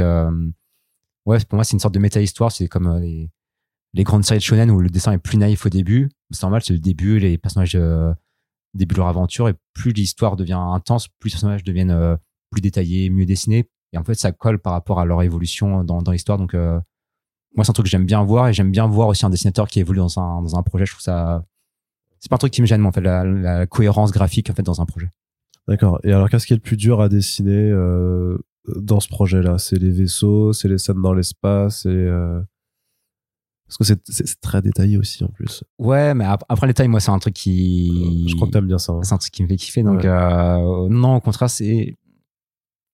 [1.26, 2.51] ouais, pour moi, c'est une sorte de méta-histoire.
[2.51, 3.32] C'est comme les,
[3.94, 6.10] les grandes séries de shonen où le dessin est plus naïf au début.
[6.32, 8.14] C'est normal, c'est le début, les personnages euh,
[8.74, 12.16] débutent leur aventure et plus l'histoire devient intense, plus les personnages deviennent euh,
[12.52, 13.70] plus détaillés, mieux dessinés.
[13.94, 16.38] Et en fait, ça colle par rapport à leur évolution dans, l'histoire.
[16.38, 16.80] Donc, euh,
[17.56, 19.68] moi, c'est un truc que j'aime bien voir et j'aime bien voir aussi un dessinateur
[19.68, 20.86] qui évolue dans un, dans un projet.
[20.86, 21.44] Je trouve ça.
[22.20, 24.54] C'est pas un truc qui me gêne, moi, en fait, la, la cohérence graphique en
[24.54, 25.10] fait dans un projet.
[25.68, 26.00] D'accord.
[26.04, 27.72] Et alors, qu'est-ce qui est le plus dur à dessiner
[28.68, 29.58] dans ce projet-là?
[29.58, 32.42] C'est les vaisseaux, c'est les scènes dans l'espace, euh...
[33.70, 35.63] parce que c'est- c'est c'est très détaillé aussi en plus.
[35.78, 38.26] Ouais, mais ap- après les tailles, moi, c'est un truc qui.
[38.28, 38.93] Je crois que t'aimes bien ça.
[38.93, 39.03] hein.
[39.03, 39.84] c'est un truc qui me fait kiffer.
[39.84, 40.07] Donc, Ouais.
[40.07, 41.95] euh, non, au contraire, c'est.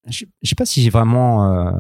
[0.08, 1.52] Je je sais pas si j'ai vraiment.
[1.52, 1.72] euh,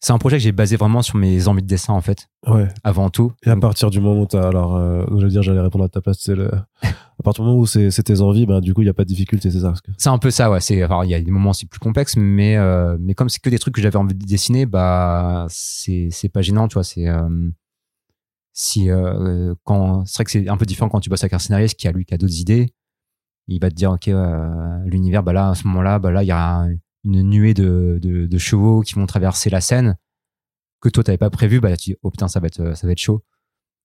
[0.00, 2.68] C'est un projet que j'ai basé vraiment sur mes envies de dessin, en fait, Ouais.
[2.84, 3.32] avant tout.
[3.44, 6.00] Et à partir du moment où t'as, alors, euh, j'allais dire, j'allais répondre à ta
[6.00, 8.82] place, c'est le, à partir du moment où c'est c'est tes envies, ben du coup,
[8.82, 9.72] il y a pas de difficulté, c'est ça.
[9.96, 10.60] C'est un peu ça, ouais.
[10.60, 13.50] C'est, il y a des moments aussi plus complexes, mais, euh, mais comme c'est que
[13.50, 16.84] des trucs que j'avais envie de dessiner, bah, c'est, c'est pas gênant, tu vois.
[16.84, 17.50] C'est, euh,
[18.52, 21.38] si, euh, quand, c'est vrai que c'est un peu différent quand tu bosses avec un
[21.40, 22.72] scénariste qui a lui, qui a d'autres idées.
[23.48, 26.26] Il va te dire, OK, euh, l'univers, bah là, à ce moment-là, bah là, il
[26.26, 26.66] y a
[27.08, 29.96] une nuée de, chevaux qui vont traverser la scène
[30.80, 31.60] que toi, t'avais pas prévu.
[31.60, 33.24] Bah, tu dis, oh putain, ça va être, ça va être chaud.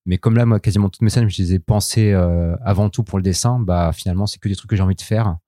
[0.06, 3.02] Mais comme là, moi, quasiment toutes mes scènes, je les ai pensées euh, avant tout
[3.02, 5.38] pour le dessin, bah, finalement, c'est que des trucs que j'ai envie de faire.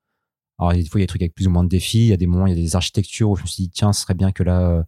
[0.58, 1.98] Alors, des fois, il y a des trucs avec plus ou moins de défis.
[1.98, 3.70] Il y a des moments, il y a des architectures où je me suis dit,
[3.70, 4.82] tiens, ce serait bien que là, euh,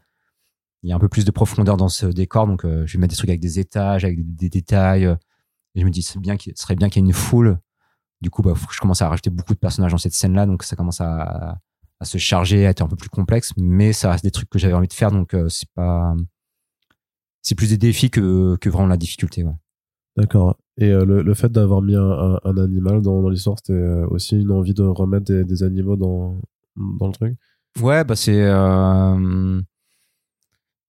[0.82, 2.46] il y a un peu plus de profondeur dans ce décor.
[2.46, 5.06] Donc, euh, je vais mettre des trucs avec des étages, avec des, détails.
[5.06, 5.16] euh,
[5.74, 6.14] et je me dis, ce
[6.56, 7.60] serait bien qu'il y ait une foule.
[8.20, 10.46] Du coup, bah, je commence à rajouter beaucoup de personnages dans cette scène-là.
[10.46, 11.58] Donc, ça commence à,
[12.00, 13.52] à se charger, à être un peu plus complexe.
[13.56, 15.10] Mais ça reste des trucs que j'avais envie de faire.
[15.10, 16.14] Donc, euh, c'est pas,
[17.42, 19.44] c'est plus des défis que, que vraiment la difficulté.
[19.44, 19.54] Ouais.
[20.16, 20.56] D'accord.
[20.76, 23.72] Et euh, le, le fait d'avoir mis un, un, un animal dans, dans l'histoire, c'était
[23.72, 26.40] euh, aussi une envie de remettre des, des animaux dans,
[26.76, 27.36] dans le truc?
[27.80, 29.60] Ouais, bah c'est euh,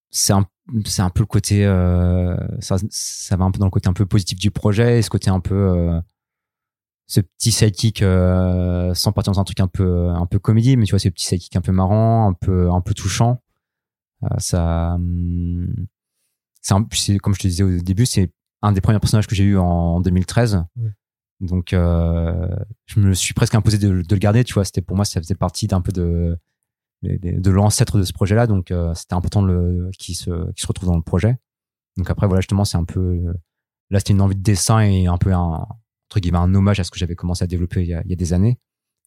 [0.09, 0.45] c'est un
[0.85, 3.93] c'est un peu le côté euh, ça ça va un peu dans le côté un
[3.93, 5.99] peu positif du projet et ce côté un peu euh,
[7.11, 10.85] ce petit sidekick euh, sans partir dans un truc un peu un peu comédie mais
[10.85, 13.41] tu vois ce petit sidekick un peu marrant un peu un peu touchant
[14.23, 14.95] euh, ça
[16.91, 18.31] c'est comme je te disais au début c'est
[18.61, 20.91] un des premiers personnages que j'ai eu en 2013 Ouais.
[21.41, 22.47] donc euh,
[22.85, 25.19] je me suis presque imposé de, de le garder tu vois c'était pour moi ça
[25.21, 26.37] faisait partie d'un peu de
[27.01, 30.89] de, l'ancêtre de ce projet-là, donc euh, c'était important le, qu'il se, qu'il se retrouve
[30.89, 31.37] dans le projet.
[31.95, 32.99] Donc après, voilà, justement, c'est un peu.
[32.99, 33.33] euh,
[33.89, 35.65] là, c'était une envie de dessin et un peu un,
[36.09, 38.09] entre guillemets, un hommage à ce que j'avais commencé à développer il y a, il
[38.09, 38.59] y a des années.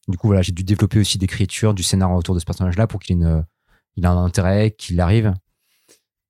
[0.08, 3.00] Du coup, voilà, j'ai dû développer aussi d'écriture, du scénario autour de ce personnage-là pour
[3.00, 5.32] qu'il ait, un intérêt, qu'il arrive.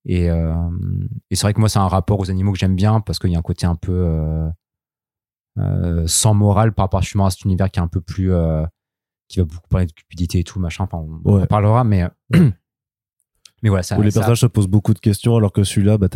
[0.05, 0.55] Et, euh,
[1.31, 3.31] et c'est vrai que moi, c'est un rapport aux animaux que j'aime bien parce qu'il
[3.31, 4.49] y a un côté un peu euh,
[5.59, 8.33] euh, sans morale par rapport justement à cet univers qui est un peu plus.
[9.29, 10.85] qui va beaucoup parler de cupidité et tout, machin.
[10.85, 11.43] Enfin, on, on Ouais.
[11.43, 12.05] en parlera, mais.
[13.63, 13.99] mais voilà, ça.
[13.99, 16.09] Où les ça- personnages se posent beaucoup de questions, alors que celui-là, bah,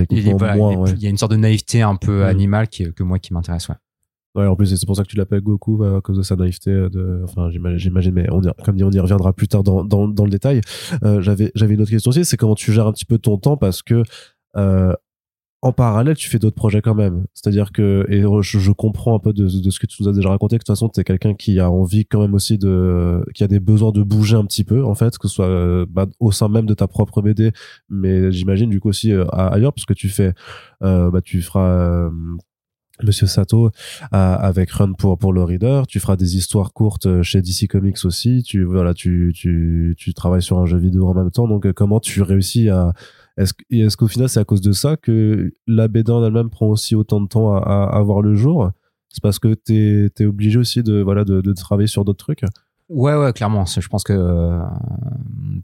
[0.57, 0.87] moins.
[0.91, 3.69] il y a une sorte de naïveté un peu animale qui, que moi qui m'intéresse,
[3.69, 3.77] ouais.
[4.37, 6.37] Ouais, en plus, c'est pour ça que tu l'appelles Goku, bah, à cause de sa
[6.37, 6.71] naïveté.
[6.71, 7.23] De...
[7.25, 8.27] Enfin, j'imagine, mais
[8.65, 10.61] comme dit, on y reviendra plus tard dans, le détail.
[11.05, 13.57] Euh, j'avais, une autre question aussi, c'est comment tu gères un petit peu ton temps
[13.57, 14.03] parce que,
[14.57, 14.93] euh,
[15.63, 17.25] en parallèle, tu fais d'autres projets quand même.
[17.35, 20.57] C'est-à-dire que, et je, comprends un peu de, ce que tu nous as déjà raconté,
[20.57, 23.43] que de toute façon, tu es quelqu'un qui a envie quand même aussi de, qui
[23.43, 26.07] a des besoins de bouger un petit peu, en fait, que ce soit euh, bah,
[26.21, 27.53] au sein même de ta propre BD,
[27.89, 30.35] mais j'imagine du coup aussi euh, ailleurs, parce que tu fais,
[30.83, 32.11] euh, bah, tu feras, euh,
[33.03, 33.71] Monsieur Sato
[34.13, 35.83] avec Run pour pour le reader.
[35.89, 38.43] Tu feras des histoires courtes euh, chez DC Comics aussi.
[38.43, 41.49] Tu voilà, tu tu tu travailles sur un jeu vidéo en même temps.
[41.49, 42.93] Donc euh, comment tu réussis à
[43.37, 46.67] est-ce est-ce qu'au final c'est à cause de ça que la BD en elle-même prend
[46.67, 48.71] aussi autant de temps à, voir le jour?
[49.09, 52.45] C'est parce que t'es es obligé aussi de voilà de, de travailler sur d'autres trucs?
[52.89, 53.65] Ouais, ouais, clairement.
[53.65, 54.61] Je pense que euh,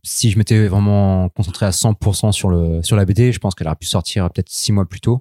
[0.02, 3.68] si je m'étais vraiment concentré à 100% sur, le, sur la BD, je pense qu'elle
[3.68, 5.20] aurait pu sortir peut-être six mois plus tôt.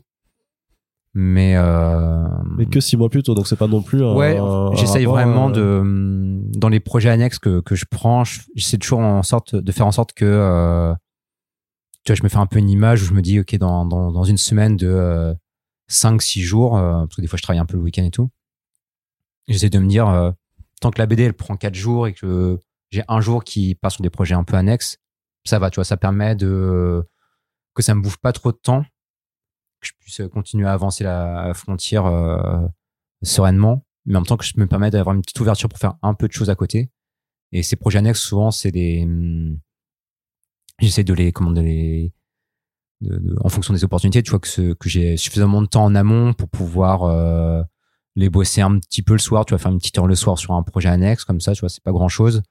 [1.13, 2.25] Mais, euh,
[2.57, 4.01] Mais que six mois plus tôt, donc c'est pas non plus.
[4.03, 4.39] Un, ouais,
[4.77, 5.51] j'essaye vraiment euh,
[5.83, 9.71] de dans les projets annexes que, que je prends, je- j'essaie toujours en sorte de
[9.73, 10.93] faire en sorte que euh,
[12.05, 13.85] tu vois, je me fais un peu une image où je me dis ok dans
[13.85, 15.33] dans, dans une semaine de euh,
[15.89, 18.29] 5-6 jours, euh, parce que des fois je travaille un peu le week-end et tout,
[19.49, 20.31] j'essaie de me dire euh,
[20.79, 22.57] tant que la BD elle prend 4 jours et que
[22.89, 24.97] j'ai un jour qui passe sur des projets un peu annexes,
[25.43, 27.03] ça va, tu vois, ça permet de
[27.73, 28.85] que ça me bouffe pas trop de temps,
[29.81, 32.65] que je puisse continuer à avancer la frontière euh,
[33.23, 35.95] sereinement, mais en même temps que je me permets d'avoir une petite ouverture pour faire
[36.01, 36.89] un peu de choses à côté.
[37.51, 39.03] Et ces projets annexes, souvent, c'est des.
[39.03, 39.57] hum,
[40.79, 41.31] J'essaie de les.
[41.31, 42.13] Comment de les.
[43.01, 45.83] de- de- en fonction des opportunités, tu vois, que, ce- que j'ai suffisamment de temps
[45.85, 47.61] en amont pour pouvoir euh,
[48.15, 49.45] les bosser un petit peu le soir.
[49.45, 51.61] Tu vas faire une petite heure le soir sur un projet annexe, comme ça, tu
[51.61, 52.41] vois, c'est pas grand chose.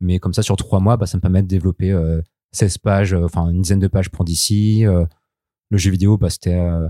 [0.00, 2.20] Mais comme ça, sur trois mois, bah, ça me permet de développer euh,
[2.52, 4.86] 16 pages, euh, enfin une dizaine de pages pour d'ici.
[4.86, 5.04] Euh,
[5.70, 6.54] le jeu vidéo, bah, c'était.
[6.54, 6.88] euh,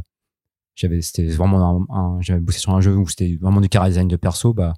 [0.74, 4.06] j'avais c'était vraiment un, j'avais bossé sur un jeu où c'était vraiment du chara design
[4.06, 4.74] de perso bah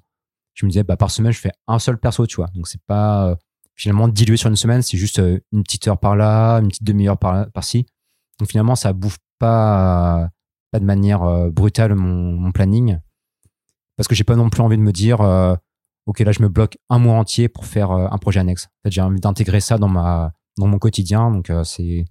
[0.55, 2.47] je me disais bah par semaine je fais un seul perso tu vois.
[2.55, 3.35] Donc c'est pas euh,
[3.75, 6.83] finalement dilué sur une semaine c'est juste euh, une petite heure par là une petite
[6.83, 7.85] demi-heure par là- par-ci.
[8.39, 10.29] Donc finalement ça bouffe pas
[10.71, 11.21] pas de manière
[11.51, 12.97] brutale mon, mon planning
[13.95, 15.19] parce que j'ai pas non plus envie de me dire
[16.07, 18.65] ok là je me bloque un mois entier pour faire un projet annexe.
[18.65, 21.29] En fait, j'ai envie d'intégrer ça dans ma dans mon quotidien.
[21.29, 22.05] Donc c'est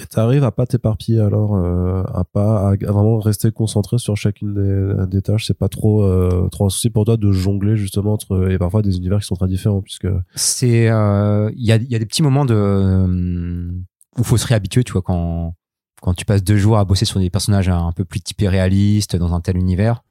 [0.00, 4.16] Et t'arrives à pas t'éparpiller alors, euh, à pas à, à vraiment rester concentré sur
[4.16, 5.46] chacune des, des tâches.
[5.46, 8.82] C'est pas trop euh, trop un souci pour toi de jongler justement entre et parfois
[8.82, 11.98] des univers qui sont très différents puisque c'est euh, il y, a, il y a
[11.98, 13.70] des petits moments de euh,
[14.18, 15.54] où faut se réhabituer tu vois quand
[16.00, 19.16] quand tu passes deux jours à bosser sur des personnages un peu plus typés réalistes
[19.16, 20.02] dans un tel univers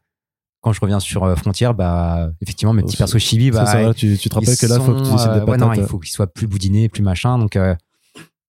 [0.62, 3.82] quand je reviens sur euh, Frontier bah effectivement mes petits C'est- persos chibi bah ça,
[3.82, 5.98] là, tu, tu te rappelles que là faut que tu euh, ouais, non, il faut
[6.00, 7.74] qu'ils soient plus boudinés plus machin donc euh,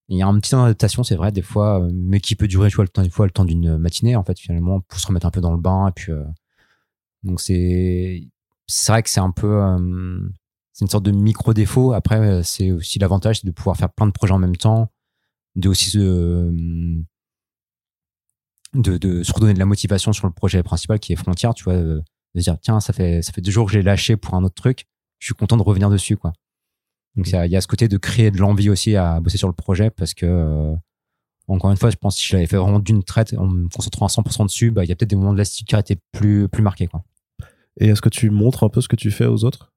[0.09, 2.71] il y a une petite adaptation c'est vrai des fois euh, mais qui peut durer
[2.71, 5.27] tu vois le temps fois le temps d'une matinée en fait finalement pour se remettre
[5.27, 6.25] un peu dans le bain et puis euh,
[7.23, 8.23] donc c'est
[8.89, 10.21] vrai que c'est un peu euh,
[10.73, 14.13] c'est une sorte de micro défaut après c'est aussi l'avantage de pouvoir faire plein de
[14.13, 14.91] projets en même temps
[15.57, 15.99] de aussi se
[18.75, 21.65] de, de se redonner de la motivation sur le projet principal qui est Frontière tu
[21.65, 22.03] vois de
[22.35, 24.87] dire tiens ça fait ça fait deux jours que j'ai lâché pour un autre truc
[25.19, 26.33] je suis content de revenir dessus quoi
[27.19, 29.53] donc il y a- ce côté de créer de l'envie aussi à bosser sur le
[29.55, 30.75] projet parce que euh,
[31.49, 33.69] encore une fois je pense que si je l'avais fait vraiment d'une traite en me
[33.69, 35.81] concentrant à 100% dessus bah il y a peut-être des moments de lassitude qui auraient
[35.83, 37.03] été plus plus marqués quoi.
[37.81, 39.73] Et est-ce que tu montres un peu ce que tu fais aux autres?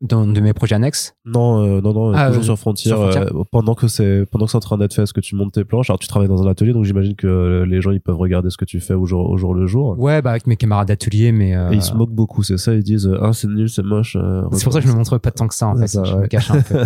[0.00, 1.14] Dans, de mes projets annexes.
[1.24, 2.90] Non, euh, non, non, Ah, toujours euh, sur Frontier.
[2.90, 3.20] sur Frontier.
[3.34, 5.52] euh, pendant que c'est pendant que c'est en train d'être fait, est-ce que tu montes
[5.54, 5.90] tes planches?
[5.90, 8.56] Alors tu travailles dans un atelier, donc j'imagine que les gens ils peuvent regarder ce
[8.56, 9.98] que tu fais au jour, au jour le jour.
[9.98, 12.74] Ouais, bah avec mes camarades d'atelier, mais euh, Et ils se moquent beaucoup, c'est ça
[12.74, 14.16] Ils disent ah c'est nul, c'est moche.
[14.16, 15.88] euh, c'est pour ça que je me montre pas tant que ça en fait.
[15.88, 16.22] ça, je ouais.
[16.22, 16.78] me cache un peu.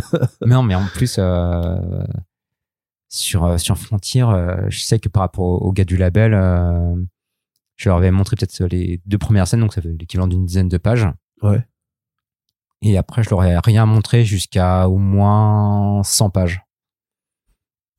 [0.46, 1.76] mais non, mais en plus euh,
[3.08, 6.94] sur euh, sur Frontier, euh, je sais que par rapport aux, gars du label, euh,
[7.76, 10.68] je leur avais montré peut-être les deux premières scènes, donc ça fait l'équivalent d'une dizaine
[10.68, 11.06] de pages.
[11.42, 11.62] Ouais.
[12.82, 16.62] Et après, je leur ai rien montré jusqu'à au moins 100 pages.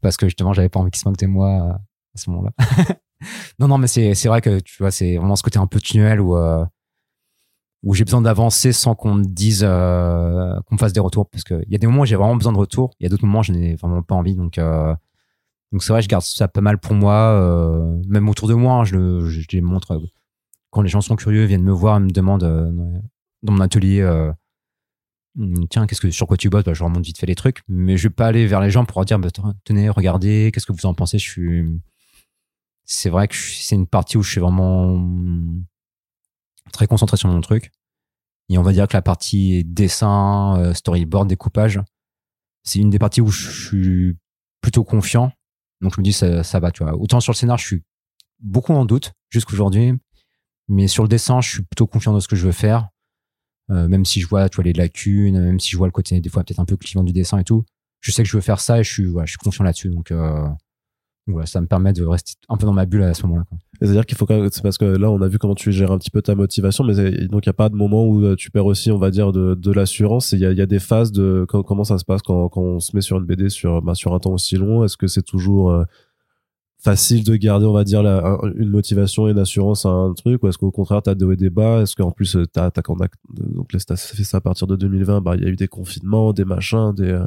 [0.01, 2.51] Parce que justement, j'avais pas envie qu'ils se moquent de moi euh, à ce moment-là.
[3.59, 6.19] non, non, mais c'est, vrai que tu vois, c'est vraiment ce côté un peu tunnel
[6.19, 6.65] où, euh,
[7.83, 11.29] où j'ai besoin d'avancer sans qu'on me dise, euh, qu'on me fasse des retours.
[11.29, 12.93] Parce qu'il y a des moments où j'ai vraiment besoin de retours.
[12.99, 14.35] Il y a d'autres moments où je n'ai vraiment pas envie.
[14.35, 14.59] Donc,
[15.71, 17.39] donc c'est vrai, je garde ça pas mal pour moi.
[18.09, 20.01] même autour de moi, hein, je, je, les montre.
[20.71, 22.99] Quand les gens sont curieux, viennent me voir, me demandent
[23.43, 24.01] dans mon atelier.
[25.39, 26.63] Hum, tiens, qu'est-ce que sur quoi tu bosses?
[26.63, 28.69] Bah, Je leur montre vite fait les trucs, mais je vais pas aller vers les
[28.69, 29.29] gens pour leur dire bah,
[29.63, 31.17] tenez, regardez, qu'est-ce que vous en pensez?
[31.17, 31.65] Je suis,
[32.85, 35.65] c'est vrai que c'est une partie où je suis vraiment hum,
[36.71, 37.71] très concentré sur mon truc.
[38.49, 41.79] Et on va dire que la partie dessin, euh, storyboard, découpage,
[42.63, 44.17] c'est une des parties où je suis
[44.61, 45.31] plutôt confiant.
[45.81, 46.95] Donc je me dis ça, ça va, tu vois.
[46.95, 47.83] Autant sur le scénar, je suis
[48.39, 49.93] beaucoup en doute jusqu'aujourd'hui,
[50.67, 52.89] mais sur le dessin, je suis plutôt confiant dans ce que je veux faire.
[53.71, 56.19] Euh, même si je vois, tu vois, les lacunes, même si je vois le côté
[56.19, 57.63] des fois peut-être un peu clivant du dessin et tout,
[58.01, 59.89] je sais que je veux faire ça et je suis, confiant là-dessus.
[59.89, 60.43] Donc, euh,
[61.25, 63.45] donc voilà, ça me permet de rester un peu dans ma bulle à ce moment-là.
[63.79, 65.97] C'est-à-dire qu'il faut quand c'est parce que là, on a vu comment tu gères un
[65.97, 66.93] petit peu ta motivation, mais
[67.27, 69.31] donc il n'y a pas de moment où euh, tu perds aussi, on va dire,
[69.31, 70.33] de, l'assurance.
[70.33, 73.01] Il y a, des phases de co- comment ça se passe quand, on se met
[73.01, 74.83] sur une BD sur, bah, sur un temps aussi long?
[74.83, 75.85] Est-ce que c'est toujours
[76.83, 78.01] facile de garder, on va dire,
[78.55, 81.31] une motivation et une assurance à un truc, ou est-ce qu'au contraire, t'as des hauts
[81.31, 81.81] et des bas?
[81.81, 83.07] Est-ce qu'en plus, euh, t'as, t'as, quand on a-
[83.37, 86.33] donc t'as fait ça à partir de 2020, bah, il y a eu des confinements,
[86.33, 87.25] des machins, des, euh,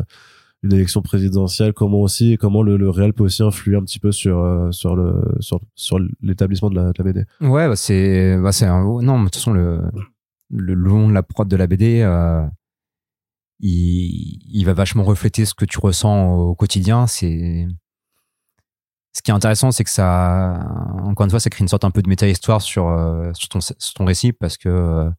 [0.63, 4.13] une élection présidentielle, comment aussi, comment le, le réel peut aussi influer un petit peu
[4.13, 7.25] sur, euh, sur le, sur, sur l'établissement de la, BD.
[7.41, 9.81] Ouais, bah, c'est, bah, un, non, mais de toute façon, le,
[10.51, 12.03] le long de la prod de la BD,
[13.61, 17.07] il, il va vachement refléter ce que tu ressens au quotidien.
[17.07, 17.67] C'est,
[19.17, 20.69] ce qui est intéressant, c'est que ça,
[21.03, 23.61] encore une fois, ça crée une sorte un peu de méta-histoire sur, euh, sur, ton,
[23.95, 25.11] ton récit parce que, euh,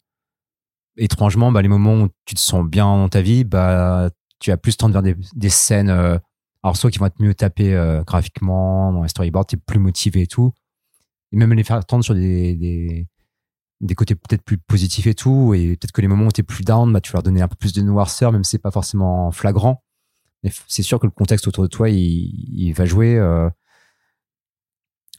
[0.98, 4.58] étrangement, bah, les moments où tu te sens bien dans ta vie, bah, tu as
[4.58, 6.20] plus tendre vers des, des scènes, euh,
[6.62, 7.76] alors soit qui vont être mieux tapées
[8.06, 10.54] graphiquement, dans les storyboards, tu es plus motivé et tout.
[11.32, 13.08] Et même les faire tendre sur des, des,
[13.82, 15.56] des côtés peut-être plus positifs et tout.
[15.56, 17.42] Et peut-être que les moments où tu es plus down, bah, tu vas leur donner
[17.42, 19.84] un peu plus de noirceur, même si c'est pas forcément flagrant.
[20.44, 23.18] Mais c'est sûr que le contexte autour de toi, il, il va jouer.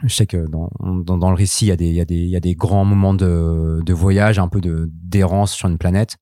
[0.04, 2.14] Je sais que dans, dans, le récit, il y, a des, il, y a des,
[2.16, 5.78] il y a des grands moments de, de voyage, un peu de d'errance sur une
[5.78, 6.16] planète.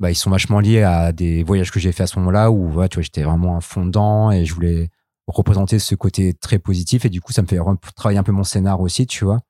[0.00, 2.68] Bah, ils sont vachement liés à des voyages que j'ai fait à ce moment-là où
[2.68, 4.90] tu vois, j'étais vraiment un fondant et je voulais
[5.26, 7.04] représenter ce côté très positif.
[7.04, 7.58] Et du coup, ça me fait
[7.94, 9.40] travailler un peu mon scénar aussi, tu vois.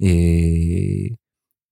[0.00, 1.16] Et,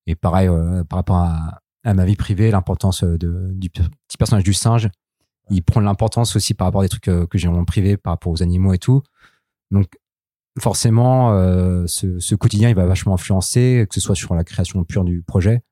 [0.07, 4.45] et pareil, euh, par rapport à, à ma vie privée, l'importance euh, du petit personnage
[4.45, 4.91] du singe,
[5.51, 8.13] il prend l'importance aussi par rapport à des trucs euh, que j'ai en privé, par
[8.13, 9.03] rapport aux animaux et tout.
[9.71, 9.87] Donc,
[10.61, 15.05] forcément, euh, ce, quotidien, il va vachement influencer, que ce soit sur la création pure
[15.05, 15.63] du projet.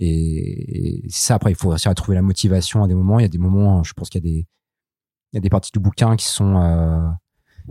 [0.00, 3.18] Et, ça, après, il faut réussir à trouver la motivation à des moments.
[3.18, 4.46] Il y a des moments, je pense qu'il y a des,
[5.32, 7.08] il y a des parties du bouquin qui sont, euh,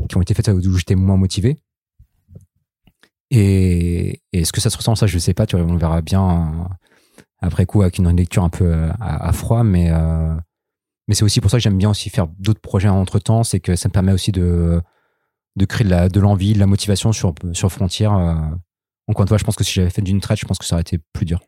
[0.09, 1.57] qui ont été faites où j'étais moins motivé.
[3.31, 4.95] Et, est-ce que ça se ressent?
[4.95, 5.45] Ça Je sais pas.
[5.45, 9.63] Tu vois, on verra bien euh, après coup avec une lecture un peu à, froid,
[9.63, 9.91] mais
[11.07, 13.43] mais c'est aussi pour ça que j'aime bien aussi faire d'autres projets entre temps.
[13.43, 14.81] C'est que ça me permet aussi de
[15.57, 18.13] de créer de la de l'envie, de la motivation sur sur frontière.
[18.13, 18.35] Euh.
[19.09, 20.75] Encore une fois, je pense que si j'avais fait d'une traite, je pense que ça
[20.75, 21.39] aurait été plus dur.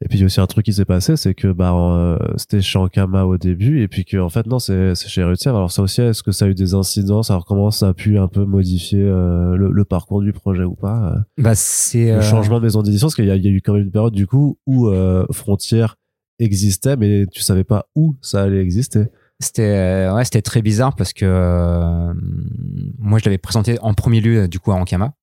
[0.00, 2.16] Et puis il y a aussi un truc qui s'est passé, c'est que bah euh,
[2.36, 5.50] c'était chez Ankama au début, et puis que en fait non, c'est chez Rutier.
[5.50, 7.30] Alors ça aussi, est-ce que ça a eu des incidences?
[7.30, 10.74] Alors comment ça a pu un peu modifier euh, le, le parcours du projet ou
[10.74, 13.60] pas Bah c'est Le euh, changement de maison d'édition, parce qu'il y, y a eu
[13.60, 14.90] quand même une période du coup où
[15.32, 15.96] Frontière
[16.38, 19.06] existait, mais tu savais pas où ça allait exister.
[19.42, 22.14] C'était euh, ouais, c'était très bizarre parce que euh,
[22.98, 25.14] moi je l'avais présenté en premier lieu du coup à Ankama.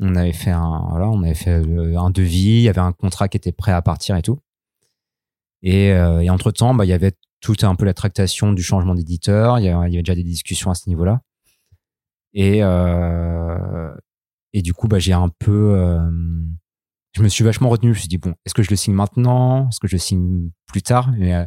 [0.00, 3.28] On avait fait un on avait fait euh, un devis, il y avait un contrat
[3.28, 4.38] qui était prêt à partir et tout.
[5.62, 8.62] Et, euh, et entre temps, bah il y avait tout un peu la tractation du
[8.62, 9.58] changement d'éditeur.
[9.58, 11.20] Il y, avait, déjà des discussions à ce niveau-là.
[12.34, 13.94] Et euh,
[14.52, 16.00] et du coup, bah j'ai un peu, euh,
[17.12, 17.92] je me suis vachement retenu.
[17.92, 19.68] Je me suis dit bon, est-ce que je le signe maintenant?
[19.68, 21.10] Est-ce que je le signe plus tard?
[21.20, 21.46] Euh,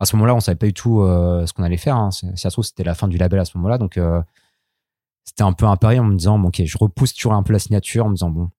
[0.00, 1.96] à ce moment-là, on savait pas du tout euh, ce qu'on allait faire.
[1.96, 2.10] Hein.
[2.10, 3.78] Si ça se trouve, c'était la fin du label à ce moment-là.
[3.78, 4.22] Donc, euh,
[5.24, 7.52] c'était un peu un pari en me disant, bon, ok, je repousse toujours un peu
[7.52, 8.50] la signature en me disant, bon,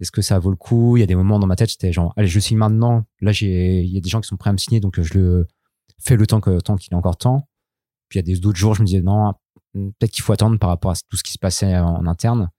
[0.00, 0.96] est-ce que ça vaut le coup?
[0.96, 3.04] Il y a des moments dans ma tête, j'étais genre, allez, je signe maintenant.
[3.20, 5.46] Là, il y a des gens qui sont prêts à me signer, donc je le
[5.98, 7.48] fais le temps que tant qu'il est encore temps.
[8.08, 9.32] Puis il y a d'autres jours, je me disais non,
[9.72, 12.50] peut-être qu'il faut attendre par rapport à tout ce qui se passait en, interne.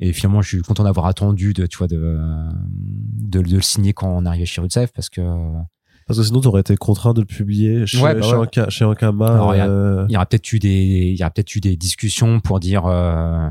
[0.00, 2.18] Et finalement, je suis content d'avoir attendu de, tu vois, de,
[2.70, 5.20] de, le signer quand on arrivait chez Rutsafe parce que
[6.08, 8.46] parce que sinon, tu aurais été contraint de le publier chez, Ouais, bah chez, ouais.
[8.46, 9.32] Anka- chez Ankama.
[9.32, 11.76] Alors, il y euh, y aura peut-être eu des, il y aura peut-être eu des
[11.76, 13.48] discussions pour dire, euh,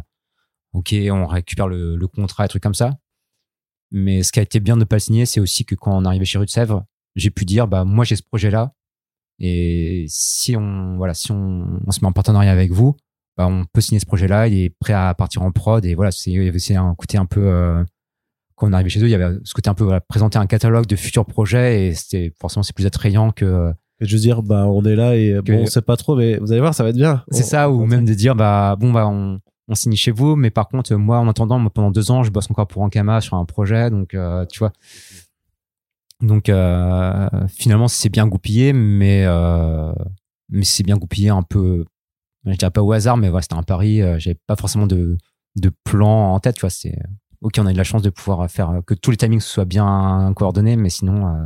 [0.74, 2.97] ok, on récupère le, le contrat, et trucs comme ça.
[3.91, 5.95] Mais ce qui a été bien de ne pas le signer, c'est aussi que quand
[5.95, 6.84] on arrivait chez Rue de Sèvres,
[7.16, 8.74] j'ai pu dire, bah moi j'ai ce projet-là,
[9.39, 12.97] et si on, voilà, si on, on se met en partenariat avec vous,
[13.38, 16.12] bah, on peut signer ce projet-là, il est prêt à partir en prod, et voilà,
[16.12, 17.84] c'est, aussi un côté un peu, euh,
[18.58, 20.47] quand on arrivait chez eux, il y avait ce côté un peu voilà, présenter un
[20.47, 24.66] catalogue de futurs projets, et c'était forcément c'est plus attrayant que et juste dire, bah,
[24.68, 26.84] on est là et Que- bon, on sait pas trop, mais vous allez voir, ça
[26.84, 27.24] va être bien.
[27.32, 29.39] C'est ça, ou même de dire, bah, bon, bah, on,
[29.70, 32.30] on signe chez vous, mais par contre, moi, en attendant, moi, pendant deux ans, je
[32.30, 34.72] bosse encore pour Ankama sur un projet, donc, euh, tu vois.
[36.22, 39.91] Donc, euh, finalement, c'est bien goupillé, mais, euh,
[40.49, 41.86] mais c'est bien goupillé un peu,
[42.45, 45.18] je dirais pas au hasard, mais voilà, c'était un pari, euh, j'avais pas forcément de,
[45.55, 46.97] de plan en tête, tu vois, c'est,
[47.41, 49.65] ok, on a eu la chance de pouvoir faire euh, que tous les timings soient
[49.65, 51.45] bien coordonnés, mais sinon, euh,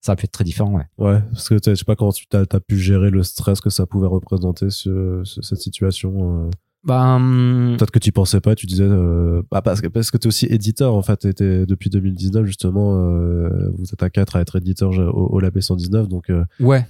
[0.00, 0.84] ça a pu être très différent, ouais.
[0.98, 3.86] Ouais, parce que je sais pas comment tu as, pu gérer le stress que ça
[3.86, 6.46] pouvait représenter ce, ce- cette situation.
[6.46, 6.50] euh.
[6.84, 10.26] Ben, Peut-être que tu pensais pas, tu disais, euh, bah, parce que, parce que t'es
[10.26, 14.56] aussi éditeur, en fait, t'étais- depuis 2019, justement, euh, vous êtes à quatre à être
[14.56, 16.84] éditeur au, au Lab 119, donc, euh, ouais.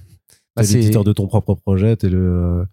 [0.55, 2.65] Bah, t'es l'éditeur de ton propre projet, t'es le, euh,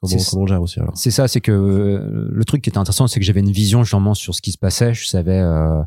[0.00, 0.96] comment, on gère aussi, alors?
[0.96, 3.82] C'est ça, c'est que euh, le truc qui était intéressant, c'est que j'avais une vision
[3.82, 4.94] justement sur ce qui se passait.
[4.94, 5.82] Je savais, euh,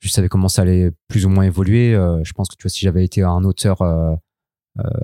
[0.00, 1.94] je savais comment ça allait plus ou moins évoluer.
[1.94, 3.78] Euh, je pense que tu vois, si j'avais été un auteur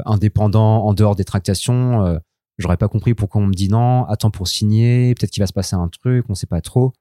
[0.05, 2.21] indépendant en dehors des tractations,
[2.59, 4.05] j'aurais pas compris pourquoi on me dit non.
[4.05, 6.93] Attends pour signer, peut-être qu'il va se passer un truc, on sait pas trop.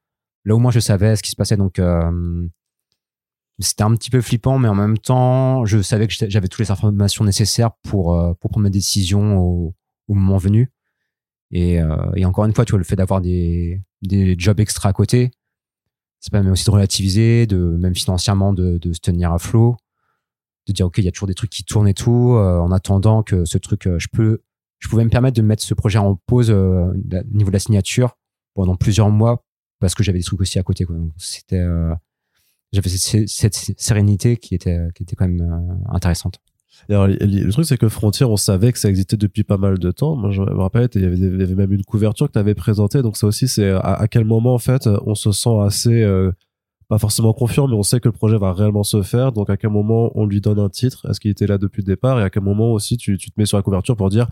[0.45, 1.81] Là au moins je savais ce qui se passait, donc
[3.59, 6.71] c'était un petit peu flippant, mais en même temps, je savais que j'avais toutes les
[6.71, 9.75] informations nécessaires pour pour prendre mes décisions au,
[10.07, 10.71] au moment venu.
[11.51, 14.89] Et, euh, et encore une fois, tu vois, le fait d'avoir des, des jobs extra
[14.89, 15.31] à côté,
[16.19, 19.75] ça permet aussi de relativiser, de même financièrement de, de se tenir à flot,
[20.67, 22.35] de dire ok, il y a toujours des trucs qui tournent et tout.
[22.35, 24.41] euh, en attendant que ce truc, euh, je peux,
[24.79, 27.59] je pouvais me permettre de mettre ce projet en pause euh, au niveau de la
[27.59, 28.17] signature
[28.53, 29.43] pendant plusieurs mois
[29.79, 30.85] parce que j'avais des trucs aussi à côté.
[30.85, 30.95] quoi.
[30.95, 31.93] Donc, C'était, euh,
[32.71, 36.39] j'avais cette, cette sérénité qui était, qui était quand même intéressante.
[36.89, 40.15] Le truc, c'est que Frontier, on savait que ça existait depuis pas mal de temps.
[40.15, 43.01] Moi, je me rappelle, il y avait, même une couverture que tu avais présentée.
[43.01, 46.31] Donc, ça aussi, c'est à, à quel moment, en fait, on se sent assez, euh,
[46.89, 49.31] pas forcément confiant, mais on sait que le projet va réellement se faire.
[49.31, 51.09] Donc, à quel moment on lui donne un titre?
[51.09, 52.19] Est-ce qu'il était là depuis le départ?
[52.19, 54.27] Et à quel moment aussi tu, tu te mets sur la couverture pour dire,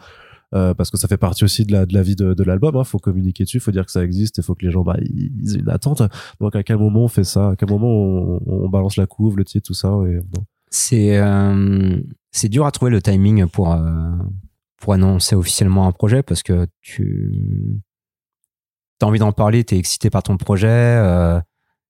[0.56, 2.76] euh, parce que ça fait partie aussi de la, de la vie de, de l'album,
[2.76, 4.82] il faut communiquer dessus, il faut dire que ça existe, il faut que les gens,
[4.82, 6.02] bah, ils, aient une attente.
[6.40, 7.50] Donc, à quel moment on fait ça?
[7.50, 9.96] À quel moment on, balance la couve, le titre, tout ça.
[10.72, 11.98] C'est euh,
[12.32, 14.12] c'est dur à trouver le timing pour euh,
[14.78, 17.82] pour annoncer officiellement un projet parce que tu
[19.02, 21.40] as envie d'en parler, tu es excité par ton projet, euh,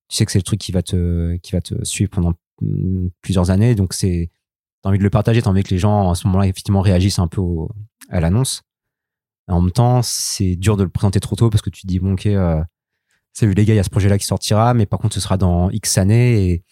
[0.09, 3.07] tu sais que c'est le truc qui va te qui va te suivre pendant mm,
[3.21, 4.31] plusieurs années donc c'est
[4.81, 7.19] t'as envie de le partager, t'as envie que les gens à ce moment-là effectivement réagissent
[7.19, 7.69] un peu au-
[8.09, 8.61] à l'annonce.
[9.49, 11.99] En même temps, c'est dur de le présenter trop tôt parce que tu te dis
[11.99, 12.63] bon OK euh,
[13.33, 15.37] salut les gars, il y a ce projet-là qui sortira mais par contre ce sera
[15.37, 16.63] dans X années et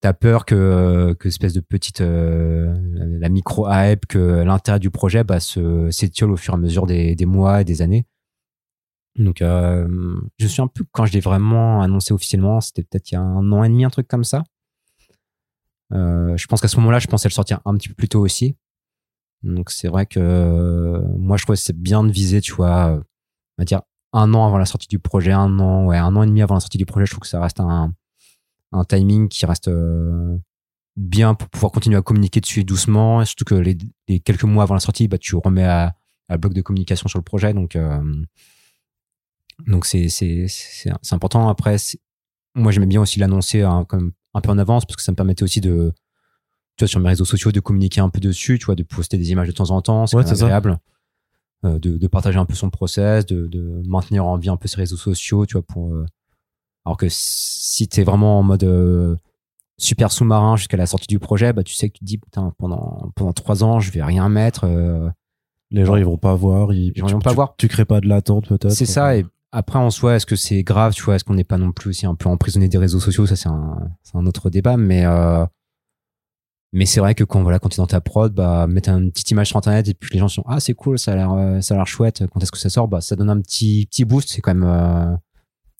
[0.00, 2.74] t'as peur que que espèce de petite euh,
[3.20, 6.86] la micro hype que l'intérêt du projet bah se s'étiole au fur et à mesure
[6.86, 8.06] des, des mois et des années?
[9.16, 9.88] Donc euh,
[10.38, 13.22] je suis un peu quand je l'ai vraiment annoncé officiellement c'était peut-être il y a
[13.22, 14.44] un an et demi un truc comme ça.
[15.92, 18.20] Euh, je pense qu'à ce moment-là je pensais le sortir un petit peu plus tôt
[18.20, 18.56] aussi.
[19.42, 22.88] Donc c'est vrai que euh, moi je trouve que c'est bien de viser tu vois
[22.90, 22.96] euh,
[23.58, 23.82] on va dire
[24.12, 26.54] un an avant la sortie du projet un an ouais un an et demi avant
[26.54, 27.94] la sortie du projet je trouve que ça reste un
[28.72, 30.36] un timing qui reste euh,
[30.96, 33.22] bien pour pouvoir continuer à communiquer dessus doucement.
[33.22, 33.76] Et surtout que les,
[34.08, 35.94] les quelques mois avant la sortie, bah, tu remets à,
[36.28, 37.52] à bloc de communication sur le projet.
[37.54, 38.00] Donc, euh,
[39.66, 41.48] donc c'est, c'est, c'est, c'est important.
[41.48, 41.98] Après, c'est-
[42.54, 45.16] moi, j'aimais bien aussi l'annoncer hein, comme un peu en avance parce que ça me
[45.16, 45.92] permettait aussi de,
[46.76, 49.18] tu vois, sur mes réseaux sociaux, de communiquer un peu dessus, tu vois, de poster
[49.18, 50.06] des images de temps en temps.
[50.06, 50.78] C'est Ouais, agréable.
[51.64, 54.68] Euh, de, de partager un peu son process, de, de maintenir en vie un peu
[54.68, 56.04] ses réseaux sociaux, tu vois, pour, euh,
[56.86, 59.16] alors que si t'es vraiment en mode euh,
[59.76, 62.52] super sous-marin jusqu'à la sortie du projet, bah tu sais que tu te dis putain
[62.58, 64.64] pendant pendant trois ans je vais rien mettre.
[64.64, 65.10] euh,
[65.72, 66.72] Les gens, ils vont pas voir.
[66.72, 67.54] Ils, Les gens, tu- vont pas tu- voir.
[67.58, 68.70] Tu crées pas de l'attente, peut-être.
[68.70, 69.16] c'est ça.
[69.18, 71.72] Et après en soi, est-ce que c'est grave, tu vois, est-ce qu'on n'est pas non
[71.72, 73.26] plus aussi un peu emprisonné des réseaux sociaux?
[73.26, 73.76] Ça c'est un
[74.14, 75.44] un autre débat, mais euh,
[76.72, 79.30] mais c'est vrai que quand voilà quand t'es dans ta prod, bah mettre une petite
[79.30, 81.74] image sur internet et puis les gens sont ah c'est cool, ça a l'air ça
[81.74, 82.24] a l'air chouette.
[82.32, 82.86] Quand est-ce que ça sort?
[82.88, 84.28] Bah ça donne un petit petit boost.
[84.30, 85.16] C'est quand même euh,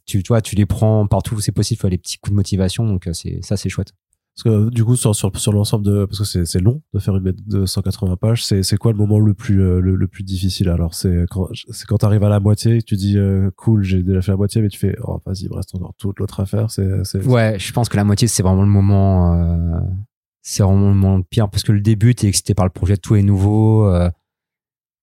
[0.07, 2.36] tu, tu vois, tu les prends partout où c'est possible, tu les petits coups de
[2.36, 2.86] motivation.
[2.86, 3.92] Donc, c'est, ça, c'est chouette.
[4.36, 7.16] Parce que du coup, sur, sur, sur l'ensemble de, parce que c'est long de faire
[7.16, 10.09] une BD de 180 pages, c'est c'est quoi le moment le plus euh, le, le,
[10.09, 10.68] plus difficile?
[10.68, 14.20] Alors c'est quand c'est quand t'arrives à la moitié, tu dis euh, cool, j'ai déjà
[14.20, 16.70] fait la moitié, mais tu fais oh vas-y, il me reste encore toute l'autre affaire.
[16.70, 19.80] C'est ouais, je pense que la moitié c'est vraiment le moment, euh,
[20.42, 22.98] c'est vraiment le moment le pire parce que le début t'es excité par le projet,
[22.98, 24.11] tout est nouveau euh,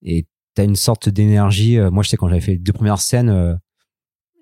[0.04, 1.80] et t'as une sorte d'énergie.
[1.92, 3.58] moi, je sais quand j'avais fait les deux premières scènes,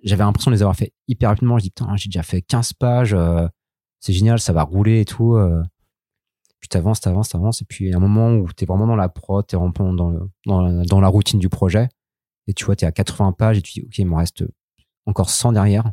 [0.04, 1.58] j'avais l'impression de les avoir fait hyper rapidement.
[1.58, 3.16] Je dis putain, j'ai déjà fait 15 pages
[4.02, 5.36] c'est génial, ça va rouler et tout.
[5.36, 5.64] Euh.
[6.60, 7.62] Puis t'avances, t'avances, t'avances.
[7.62, 9.94] Et puis, il y a un moment où t'es vraiment dans la prod, t'es vraiment
[9.94, 11.88] dans, le, dans, la, routine du projet.
[12.48, 14.44] Et tu vois, t'es à 80 pages et tu dis, OK, il me reste
[15.06, 15.92] encore 100 derrière.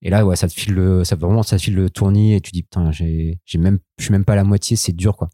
[0.00, 2.40] Et là, ouais, ça te file le, ça vraiment, ça te file le tournis et
[2.40, 5.16] tu dis, putain, j'ai, j'ai même, je suis même pas à la moitié, c'est dur,
[5.16, 5.28] quoi.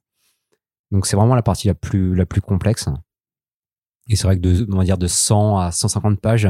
[0.91, 2.89] Donc, c'est vraiment la partie la plus, la plus complexe.
[4.09, 6.49] Et c'est vrai que de, on va dire de 100 à 150 pages,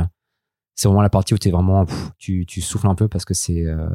[0.75, 1.87] c'est vraiment la partie où t'es vraiment,
[2.19, 3.89] tu, tu souffles un peu parce que c'est, euh,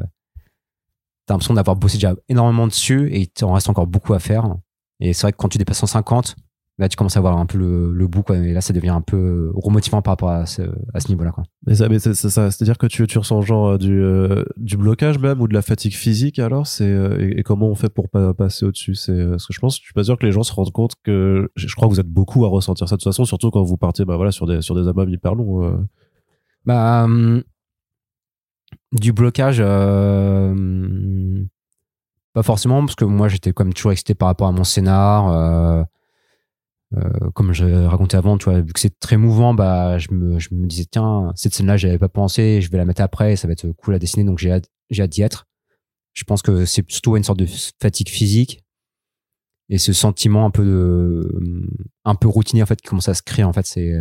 [1.26, 4.56] t'as l'impression d'avoir bossé déjà énormément dessus et il t'en reste encore beaucoup à faire.
[5.00, 6.36] Et c'est vrai que quand tu dépasses 150,
[6.80, 8.36] là tu commences à avoir un peu le, le bout quoi.
[8.38, 10.62] Et là ça devient un peu remotivant par rapport à ce,
[10.94, 11.44] à ce niveau là quoi.
[11.66, 14.02] Mais ça, mais c'est, ça c'est à dire que tu, tu ressens genre euh, du,
[14.02, 16.66] euh, du blocage même ou de la fatigue physique alors?
[16.66, 19.60] C'est euh, et, comment on fait pour pas passer au dessus c'est parce que je
[19.60, 21.92] pense je suis pas sûr que les gens se rendent compte que je crois que
[21.92, 24.32] vous êtes beaucoup à ressentir ça de toute façon surtout quand vous partez bah voilà
[24.32, 25.78] sur des sur des albums hyper longs
[26.66, 27.42] bah hum,
[28.92, 31.44] du blocage, euh,
[32.32, 35.28] pas forcément, parce que moi j'étais comme toujours excité par rapport à mon scénar.
[35.28, 35.82] Euh,
[36.96, 40.40] euh, comme je racontais avant, tu vois, vu que c'est très mouvant, bah, je me,
[40.40, 43.46] je me disais, tiens, cette scène-là, j'avais pas pensé, je vais la mettre après, ça
[43.46, 45.46] va être cool à dessiner, donc j'ai hâte, hâte d'y être.
[46.14, 47.46] Je pense que c'est surtout une sorte de
[47.80, 48.64] fatigue physique
[49.68, 51.68] et ce sentiment un peu de,
[52.04, 53.94] un peu routinier, en fait, qui commence à se créer, en fait, c'est,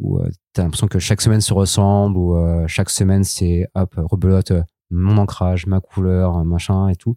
[0.00, 3.68] où euh, tu as l'impression que chaque semaine se ressemble, ou euh, chaque semaine c'est
[3.74, 7.14] hop, rebelote euh, mon ancrage, ma couleur, machin et tout.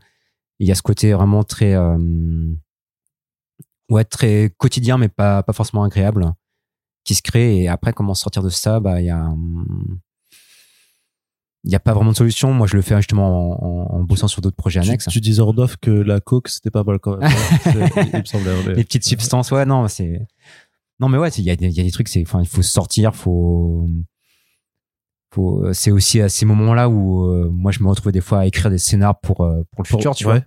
[0.60, 1.76] Il y a ce côté vraiment très,
[3.90, 6.32] ouais, très quotidien, mais pas, pas forcément agréable
[7.04, 7.58] qui se crée.
[7.58, 8.80] Et après, comment sortir de ça?
[8.80, 9.34] Bah, il y a,
[11.64, 12.54] il n'y a pas vraiment de solution.
[12.54, 15.08] Moi, je le fais justement en, bossant sur d'autres projets annexes.
[15.08, 17.32] Tu, disais en off que la coke, c'était pas mal quand même.
[18.14, 20.28] il, me semblait, Les petites substances, ouais, non, c'est
[21.04, 23.90] non, mais ouais, il y a, des trucs, c'est, enfin, il faut sortir, faut,
[25.34, 28.46] faut, c'est aussi à ces moments-là où euh, moi je me retrouve des fois à
[28.46, 30.40] écrire des scénars pour euh, pour le futur, tu vois.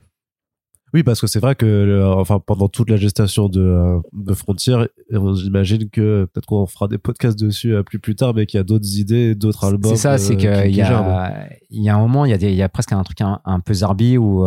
[0.95, 4.79] Oui, parce que c'est vrai que enfin pendant toute la gestation de, euh, de Frontier,
[5.11, 8.65] j'imagine que peut-être qu'on fera des podcasts dessus plus plus tard, mais qu'il y a
[8.65, 9.91] d'autres idées, d'autres albums.
[9.91, 12.49] C'est ça, c'est qu'il y a il y a un moment, il y a des,
[12.49, 14.47] il y a presque un truc un, un peu zarbi où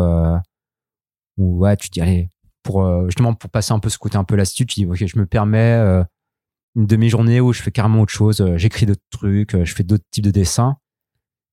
[1.38, 2.30] où ouais, tu dis allez,
[2.78, 5.18] euh, justement pour passer un peu ce côté un peu lassitude, tu dis ok, je
[5.20, 6.04] me permets euh,
[6.76, 10.06] une demi-journée où je fais carrément autre chose, euh, j'écris d'autres trucs, je fais d'autres
[10.12, 10.78] types de dessins.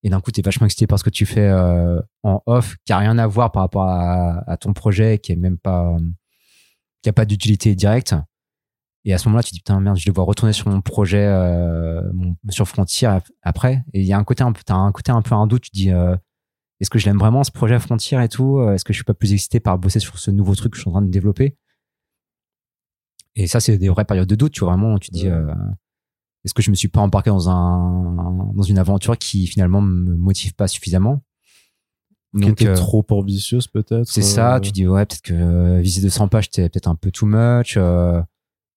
[0.02, 1.50] Et d'un coup, tu es vachement excité par ce que tu fais
[2.22, 5.58] en off, qui a rien à voir par rapport à, ton projet, qui est même
[5.58, 5.96] pas,
[7.02, 8.14] qui a pas d'utilité directe.
[9.04, 11.26] Et à ce moment-là, tu te dis putain merde, je devoir retourner sur mon projet,
[12.50, 13.08] sur Frontier
[13.42, 13.84] après.
[13.94, 15.62] Et il y a un côté un peu, t'as un côté un peu un doute.
[15.62, 15.90] Tu dis
[16.80, 18.58] est-ce que je l'aime vraiment ce projet Frontier et tout?
[18.58, 20.76] Euh, Est-ce que je suis pas plus excité par bosser sur ce nouveau truc que
[20.76, 21.56] je suis en train de développer?
[23.34, 24.52] Et ça, c'est des vraies périodes de doute.
[24.52, 25.46] Tu vois vraiment, tu dis, euh,
[26.44, 30.14] est-ce que je me suis pas embarqué dans un dans une aventure qui finalement me
[30.16, 31.22] motive pas suffisamment?
[32.32, 34.06] Donc qui euh, trop ambitieuse peut-être.
[34.06, 34.60] C'est ça.
[34.60, 37.78] Tu dis ouais, peut-être que viser 200 pages, c'était peut-être un peu too much.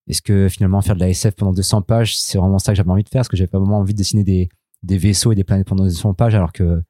[0.08, 2.90] Est-ce que finalement faire de la SF pendant 200 pages, c'est vraiment ça que j'avais
[2.90, 3.22] envie de faire?
[3.22, 4.50] Est-ce que j'avais pas vraiment envie de dessiner des
[4.82, 6.82] des vaisseaux et des planètes pendant 200 pages alors que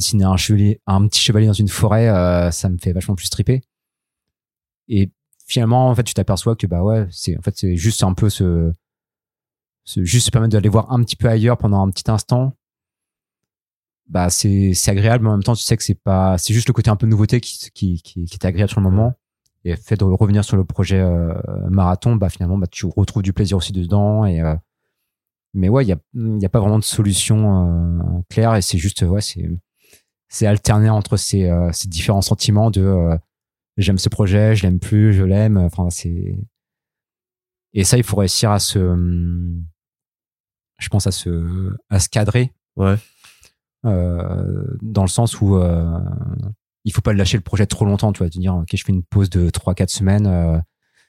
[0.00, 3.30] dessiner un chevalier, un petit chevalier dans une forêt, euh, ça me fait vachement plus
[3.30, 3.62] triper.
[4.88, 5.10] Et
[5.46, 8.28] finalement, en fait, tu t'aperçois que bah ouais, c'est en fait c'est juste un peu
[8.30, 8.72] ce,
[9.96, 12.54] juste se permettre d'aller voir un petit peu ailleurs pendant un petit instant.
[14.08, 16.68] Bah c'est c'est agréable, mais en même temps, tu sais que c'est pas, c'est juste
[16.68, 19.14] le côté un peu nouveauté qui qui qui, est agréable sur le moment.
[19.64, 21.34] Et fait de revenir sur le projet euh,
[21.68, 24.56] marathon, bah finalement, bah tu retrouves du plaisir aussi dedans et euh,
[25.54, 29.02] mais ouais, il y a, y a pas vraiment de solution claire et c'est juste,
[29.02, 29.48] ouais, c'est,
[30.30, 33.16] c'est alterner entre ces, euh, ces, différents sentiments de euh,
[33.76, 35.58] j'aime ce projet, je l'aime plus, je l'aime.
[35.58, 36.38] Enfin, c'est
[37.72, 38.78] et ça, il faut réussir à se,
[40.78, 42.52] je pense à se, à se cadrer.
[42.76, 42.96] Ouais.
[43.86, 45.98] Euh, dans le sens où euh,
[46.84, 48.92] il faut pas lâcher le projet trop longtemps, tu vois, te dire ok, je fais
[48.92, 50.26] une pause de 3-4 semaines.
[50.26, 50.58] Euh,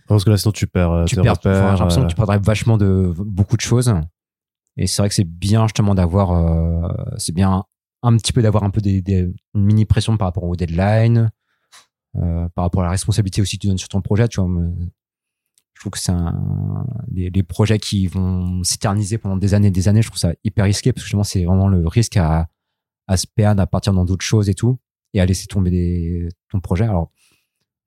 [0.08, 1.36] Parce que là, sinon tu perds, tu perds.
[1.44, 3.94] J'ai l'impression que tu perdrais vachement de beaucoup de choses.
[4.78, 7.66] Et c'est vrai que c'est bien justement d'avoir, c'est bien
[8.04, 11.32] un petit peu d'avoir un peu des, des une mini pression par rapport au deadline,
[12.18, 14.28] euh, par rapport à la responsabilité aussi que tu donnes sur ton projet.
[14.28, 14.50] Tu vois,
[15.82, 19.72] je trouve que c'est un des, les projets qui vont s'éterniser pendant des années et
[19.72, 22.50] des années je trouve ça hyper risqué parce que justement c'est vraiment le risque à
[23.08, 24.78] à se perdre à partir dans d'autres choses et tout
[25.16, 27.10] et à laisser tomber des, ton projet alors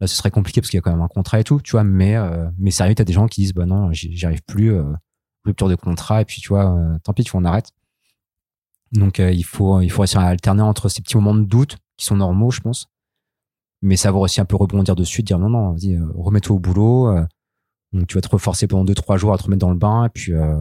[0.01, 1.71] là ce serait compliqué parce qu'il y a quand même un contrat et tout tu
[1.71, 4.73] vois mais euh, mais sérieux t'as des gens qui disent bah non j'y arrive plus
[4.73, 4.83] euh,
[5.45, 7.71] rupture de contrat et puis tu vois euh, tant pis tu vois on arrête
[8.95, 11.77] donc euh, il faut il faut réussir à alterner entre ces petits moments de doute
[11.97, 12.87] qui sont normaux je pense.
[13.83, 17.09] Mais savoir aussi un peu rebondir dessus dire non non vas-y euh, remets-toi au boulot
[17.09, 17.25] euh,
[17.93, 20.07] donc tu vas te reforcer pendant deux trois jours à te remettre dans le bain
[20.07, 20.57] et puis euh,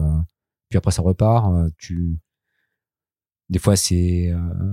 [0.68, 2.18] puis après ça repart tu
[3.50, 4.32] des fois c'est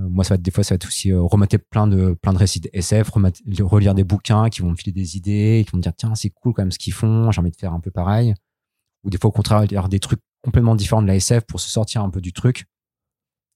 [0.10, 2.38] moi ça va être des fois ça va être aussi remater plein de plein de
[2.38, 5.78] récits de SF remater- relire des bouquins qui vont me filer des idées qui vont
[5.78, 7.80] me dire tiens c'est cool quand même ce qu'ils font j'ai envie de faire un
[7.80, 8.34] peu pareil.
[9.04, 11.70] Ou des fois au contraire lire des trucs complètement différents de la SF pour se
[11.70, 12.66] sortir un peu du truc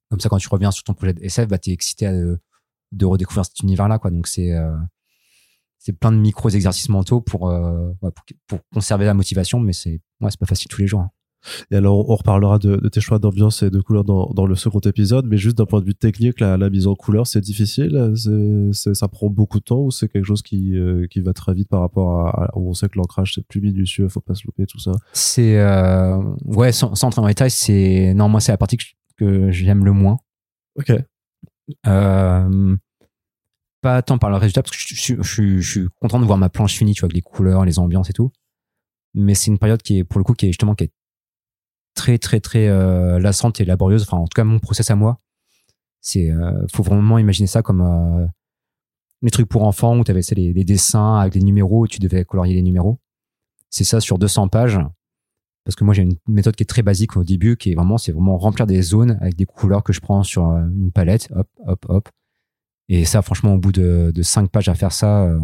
[0.10, 2.40] comme ça quand tu reviens sur ton projet de SF bah t'es excité à, de,
[2.92, 4.76] de redécouvrir cet univers là quoi donc c'est euh,
[5.80, 8.12] c'est plein de micros exercices mentaux pour, euh, pour
[8.48, 11.12] pour conserver la motivation mais c'est ouais, c'est pas facile tous les jours hein.
[11.70, 14.56] Et alors, on reparlera de, de tes choix d'ambiance et de couleurs dans, dans le
[14.56, 17.40] second épisode, mais juste d'un point de vue technique, la, la mise en couleur, c'est
[17.40, 18.14] difficile?
[18.16, 21.34] C'est- c'est- Ça prend beaucoup de temps ou c'est quelque chose qui, euh, qui va
[21.34, 24.22] très vite par rapport à, à- où on sait que l'ancrage c'est plus minutieux, faut
[24.22, 24.94] pas se louper, tout ça?
[25.14, 28.78] c'est euh, ouais sans, sans entrer dans les détails c'est non moi c'est la partie
[28.78, 30.18] que, je- que j'aime le moins
[30.78, 30.92] Ok.
[31.88, 32.76] Euh,
[33.82, 36.26] pas tant par le résultat, parce que je, je, je, suis- je suis content de
[36.26, 38.32] voir ma planche finie, tu vois, avec les couleurs, les ambiances et tout.
[39.14, 40.92] Mais c'est une période qui est, pour le coup, qui est justement qui est
[41.94, 44.04] très, très, très euh, lassante et laborieuse.
[44.04, 45.20] Enfin, en tout cas, mon process à moi,
[46.02, 48.28] c'est, euh, faut vraiment imaginer ça comme euh,
[49.22, 52.00] les trucs pour enfants où tu avais les, les dessins avec les numéros, où tu
[52.00, 53.00] devais colorier les numéros.
[53.70, 54.80] C'est ça sur 200 pages.
[55.66, 57.98] Parce que moi, j'ai une méthode qui est très basique au début, qui est vraiment,
[57.98, 61.28] c'est vraiment remplir des zones avec des couleurs que je prends sur euh, une palette,
[61.36, 62.10] hop, hop, hop.
[62.88, 65.40] Et ça, franchement, au bout de, de cinq pages à faire ça, euh,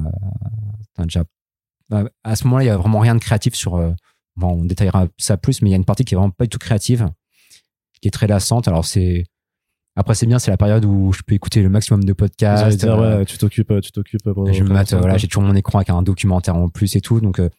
[0.99, 1.23] déjà.
[1.89, 3.75] bah, À ce moment-là, il y a vraiment rien de créatif sur.
[3.75, 3.93] euh,
[4.35, 6.45] bon, on détaillera ça plus, mais il y a une partie qui est vraiment pas
[6.45, 7.09] du tout créative,
[8.01, 8.67] qui est très lassante.
[8.67, 9.23] Alors c'est.
[9.97, 12.63] Après, c'est bien, c'est la période où je peux écouter le maximum de podcasts.
[12.77, 14.21] dire, euh, ouais, tu t'occupes, tu t'occupes
[14.53, 17.19] je me mate, voilà, j'ai toujours mon écran avec un documentaire en plus et tout.
[17.19, 17.49] Donc, euh,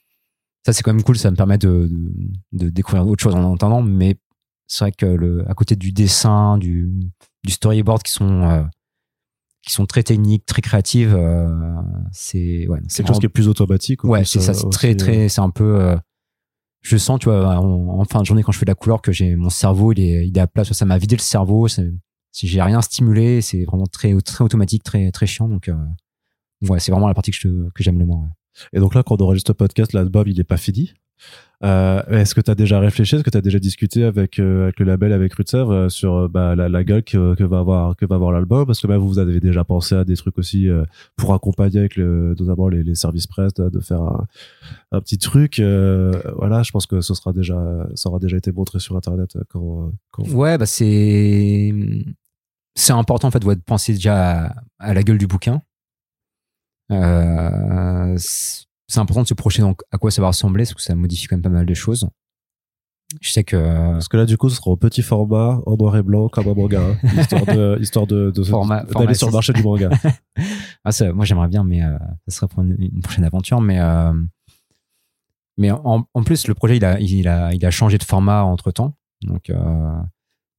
[0.65, 1.19] ça, c'est quand même cool.
[1.19, 3.83] Ça me permet de, de, de découvrir autre chose en entendant.
[3.83, 4.17] Mais
[4.67, 6.91] c'est vrai que le, à côté du dessin, du,
[7.45, 8.63] du storyboard qui sont, euh,
[9.63, 11.49] qui sont très techniques, très créatives, euh,
[12.11, 14.05] c'est, ouais, C'est quelque chose qui est plus automatique.
[14.05, 14.97] Ouais, c'est ça, euh, c'est aussi, très, euh.
[14.97, 15.97] très, c'est un peu, euh,
[16.81, 19.03] je sens, tu vois, en, en fin de journée, quand je fais de la couleur,
[19.03, 20.65] que j'ai mon cerveau, il est, il est à plat.
[20.65, 21.69] Ça m'a vidé le cerveau.
[21.69, 25.49] Si j'ai rien stimulé, c'est vraiment très, très automatique, très, très chiant.
[25.49, 25.77] Donc, euh,
[26.69, 28.23] ouais, c'est vraiment la partie que je, que j'aime le moins.
[28.23, 28.29] ouais.
[28.73, 30.93] Et donc là, quand on enregistre le podcast, l'album, il est pas fini.
[31.65, 34.65] Euh, Est-ce que tu as déjà réfléchi, est-ce que tu as déjà discuté avec, euh,
[34.65, 38.17] avec le label, avec Rutsev, euh, sur bah, la, gueule que, va avoir, que va
[38.17, 38.67] avoir l'album?
[38.67, 40.69] Parce que bah, vous, avez déjà pensé à des trucs aussi
[41.17, 44.03] pour accompagner avec notamment les, services presse, de, faire
[44.91, 45.59] un, petit truc.
[45.61, 49.93] voilà, je pense que ce sera déjà, ça aura déjà été montré sur Internet quand,
[50.33, 51.73] Ouais, bah c'est
[52.75, 55.63] c'est important en fait de penser déjà à la gueule du bouquin.
[56.91, 60.95] Euh, c'est important de se projeter dans à quoi ça va ressembler parce que ça
[60.95, 62.09] modifie quand même pas mal de choses.
[63.21, 63.57] Je sais que
[63.93, 66.49] Parce que là, du coup, ce sera en petit format, en noir et blanc, comme
[66.49, 69.91] un manga, hein, histoire de, histoire de, d'aller sur le marché du manga.
[70.85, 73.61] ah, ça, moi j'aimerais bien, mais euh, ça serait pour une, une prochaine aventure.
[73.61, 74.13] Mais euh,
[75.59, 78.43] mais en, en plus le projet il a il a il a changé de format
[78.43, 79.93] entre temps, donc euh,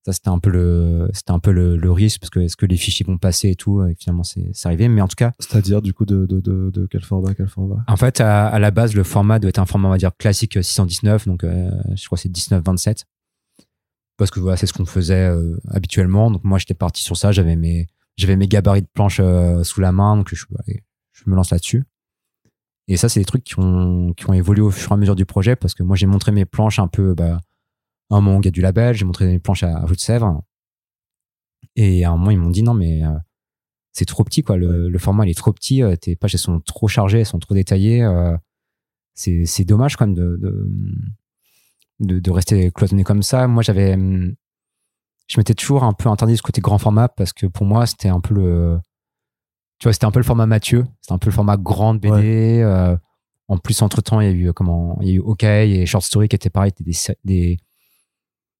[0.06, 2.66] ça c'était un peu le c'était un peu le, le risque parce que est-ce que
[2.66, 4.88] les fichiers vont passer et tout et finalement c'est c'est arrivé.
[4.88, 7.84] Mais en tout cas C'est-à-dire, du coup, de, de, de, de quel format, quel format?
[7.88, 10.16] En fait, à, à la base, le format doit être un format, on va dire,
[10.18, 13.06] classique 619, donc euh, je crois que c'est 1927.
[14.18, 16.32] Parce que voilà, c'est ce qu'on faisait euh, habituellement.
[16.32, 19.82] Donc moi, j'étais parti sur ça, j'avais mes, j'avais mes gabarits de planche euh, sous
[19.82, 21.84] la main, donc je, allez, je me lance là-dessus.
[22.88, 25.16] Et ça, c'est des trucs qui ont, qui ont évolué au fur et à mesure
[25.16, 27.40] du projet, parce que moi, j'ai montré mes planches un peu bah,
[28.10, 30.42] un moment, a du label, j'ai montré mes planches à, à de Sèvres.
[31.76, 33.10] Et à un moment, ils m'ont dit non, mais euh,
[33.92, 34.58] c'est trop petit, quoi.
[34.58, 35.82] Le, le format, il est trop petit.
[35.82, 38.04] euh, tes pages, elles sont trop chargées, elles sont trop détaillées.
[38.04, 38.38] euh,
[39.16, 40.70] c'est, dommage, quand même, de, de,
[42.00, 43.48] de, de rester cloisonné comme ça.
[43.48, 44.36] Moi, j'avais, hum,
[45.28, 48.10] je m'étais toujours un peu interdit ce côté grand format parce que pour moi, c'était
[48.10, 48.80] un peu le,
[49.80, 50.86] tu vois, c'était un peu le format Mathieu.
[51.02, 52.12] C'était un peu le format grande BD.
[52.62, 52.98] euh,
[53.48, 55.86] en plus, entre temps, il y a eu, comment, il y a eu OK et
[55.86, 57.58] Short Story qui étaient pareil, étaient des, des,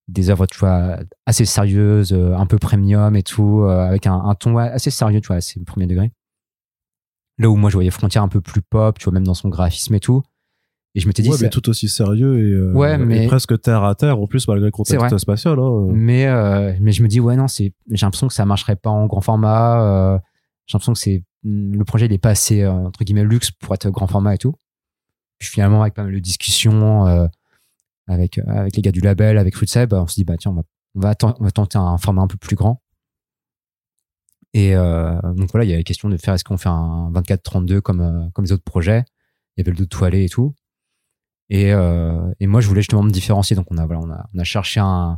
[0.08, 4.16] des œuvres, tu vois, assez sérieuses, euh, un peu premium et tout, euh, avec un,
[4.16, 6.12] un ton assez sérieux, tu vois, assez premier degré.
[7.38, 9.50] Là où moi, je voyais Frontière un peu plus pop, tu vois, même dans son
[9.50, 10.22] graphisme et tout.
[10.96, 13.60] Et je m'étais dit, ouais, mais tout aussi sérieux et, euh, Ouais, mais- et presque
[13.62, 15.58] terre à terre, en plus, malgré le contexte spatial.
[15.58, 15.88] Hein.
[15.92, 18.92] mais, euh, mais je me dis, ouais, non, c'est, j'ai l'impression que ça marcherait pas
[18.92, 19.82] en grand format.
[20.14, 20.20] euh,
[20.68, 23.90] j'ai l'impression que c'est, le projet, il est pas assez, entre guillemets, luxe pour être
[23.90, 24.54] grand format et tout.
[25.40, 27.28] Puis finalement, avec pas mal de discussions
[28.08, 30.64] avec, avec les gars du label, avec Fruitseb, on se dit, bah tiens, on va,
[30.96, 32.82] on va, on va tenter un format un peu plus grand.
[34.54, 37.12] Et euh, donc voilà, il y a la question de faire est-ce qu'on fait un
[37.12, 39.04] 24-32 comme, euh, comme les autres projets?
[39.56, 40.54] Il y avait le dos toilé et tout.
[41.50, 43.56] Et, euh, et moi, je voulais justement me différencier.
[43.56, 45.18] Donc on a, voilà, on a, on a cherché un,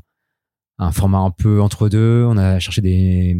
[0.78, 2.26] un format un peu entre deux.
[2.28, 3.38] On a cherché des,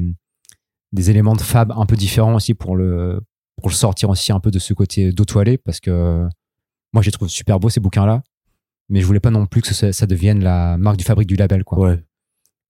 [0.92, 3.22] des éléments de fab un peu différents aussi pour le,
[3.58, 6.28] pour le sortir aussi un peu de ce côté dos toilé parce que
[6.94, 8.22] moi, je les trouve super beaux ces bouquins-là.
[8.90, 11.36] Mais je voulais pas non plus que ça, ça devienne la marque du fabrique du
[11.36, 11.80] label, quoi.
[11.80, 12.04] Ouais.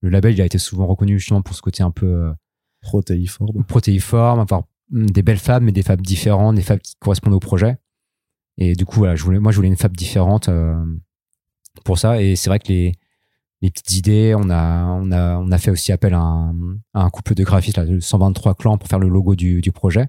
[0.01, 2.31] Le label, il a été souvent reconnu justement pour ce côté un peu
[2.85, 3.63] Protéiforme.
[3.65, 7.77] protéiforme, avoir des belles fabs, mais des fabs différentes, des fabs qui correspondent au projet.
[8.57, 10.75] Et du coup, voilà, je voulais, moi, je voulais une fab différente euh,
[11.83, 12.21] pour ça.
[12.21, 12.93] Et c'est vrai que les,
[13.61, 16.53] les petites idées, on a, on a, on a fait aussi appel à un,
[16.93, 19.71] à un couple de graphistes, là, de 123 clans, pour faire le logo du, du
[19.71, 20.07] projet.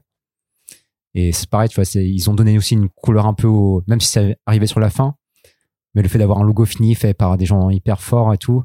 [1.15, 4.01] Et c'est pareil, tu vois, ils ont donné aussi une couleur un peu au, même
[4.01, 5.17] si ça arrivait sur la fin,
[5.97, 8.63] mais le fait d'avoir un logo fini fait par des gens hyper forts et tout,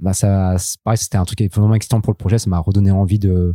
[0.00, 3.20] bah ça, pareil, c'était un truc vraiment excitant pour le projet, ça m'a redonné envie
[3.20, 3.54] de,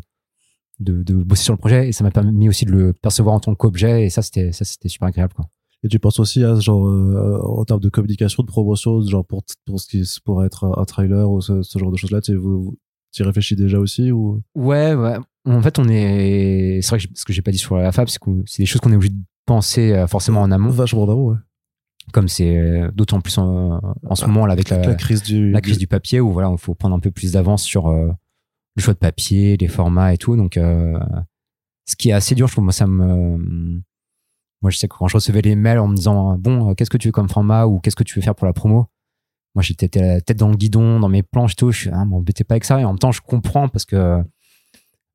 [0.80, 3.42] de, de bosser sur le projet et ça m'a permis aussi de le percevoir en
[3.42, 5.46] tant qu'objet et ça c'était, ça c'était super agréable, quoi.
[5.86, 9.44] Et tu penses aussi à genre euh, en termes de communication, de promotion, genre pour
[9.66, 12.38] pour ce qui pourrait être un, trailer ou ce, ce genre de choses là, tu
[12.38, 12.78] vous
[13.12, 14.42] tu y réfléchis déjà aussi ou?
[14.56, 15.18] Ouais, ouais.
[15.46, 18.08] En fait, on est, c'est vrai que ce que j'ai pas dit sur la fab,
[18.08, 21.06] c'est que c'est des choses qu'on est obligé de penser euh, forcément en amont, vachement
[21.06, 21.38] d'avant, ouais.
[22.12, 25.52] Comme c'est euh, d'autant plus en, en ce moment là avec la, la crise du
[25.52, 28.12] la crise du papier où voilà, il faut prendre un peu plus d'avance sur euh,
[28.76, 30.36] le choix de papier, les formats et tout.
[30.36, 31.00] Donc, euh,
[31.86, 32.66] ce qui est assez dur, je trouve.
[32.66, 33.38] Moi, ça me,
[34.62, 36.98] moi, je sais que quand je recevais les mails en me disant bon, qu'est-ce que
[36.98, 38.88] tu veux comme format ou qu'est-ce que tu veux faire pour la promo,
[39.56, 41.72] moi, j'étais la tête dans le guidon, dans mes planches et tout.
[41.72, 42.82] Je suis, ah, m'embêtez pas avec ça.
[42.82, 44.24] Et en même temps, je comprends parce que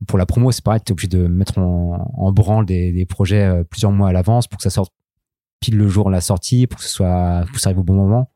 [0.06, 3.64] pour la promo, c'est pareil, t'es obligé de mettre en, en branle des, des projets
[3.68, 4.92] plusieurs mois à l'avance pour que ça sorte
[5.60, 7.84] pile le jour de la sortie, pour que ce soit, pour que ça arrive au
[7.84, 8.30] bon moment.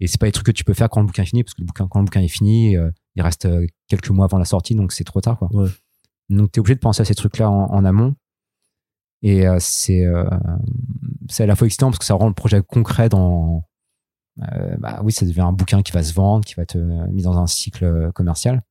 [0.00, 1.54] Et c'est pas des trucs que tu peux faire quand le bouquin est fini, parce
[1.54, 4.38] que le bouquin, quand le bouquin est fini, euh, il reste euh, quelques mois avant
[4.38, 5.48] la sortie, donc c'est trop tard, quoi.
[5.52, 5.68] Ouais.
[6.28, 8.14] Donc t'es obligé de penser à ces trucs-là en, en amont.
[9.22, 10.24] Et euh, c'est euh,
[11.28, 13.64] c'est à la fois excitant parce que ça rend le projet concret dans.
[14.36, 16.76] bah oui, ça devient un bouquin qui va se vendre, qui va être
[17.10, 18.62] mis dans un cycle commercial.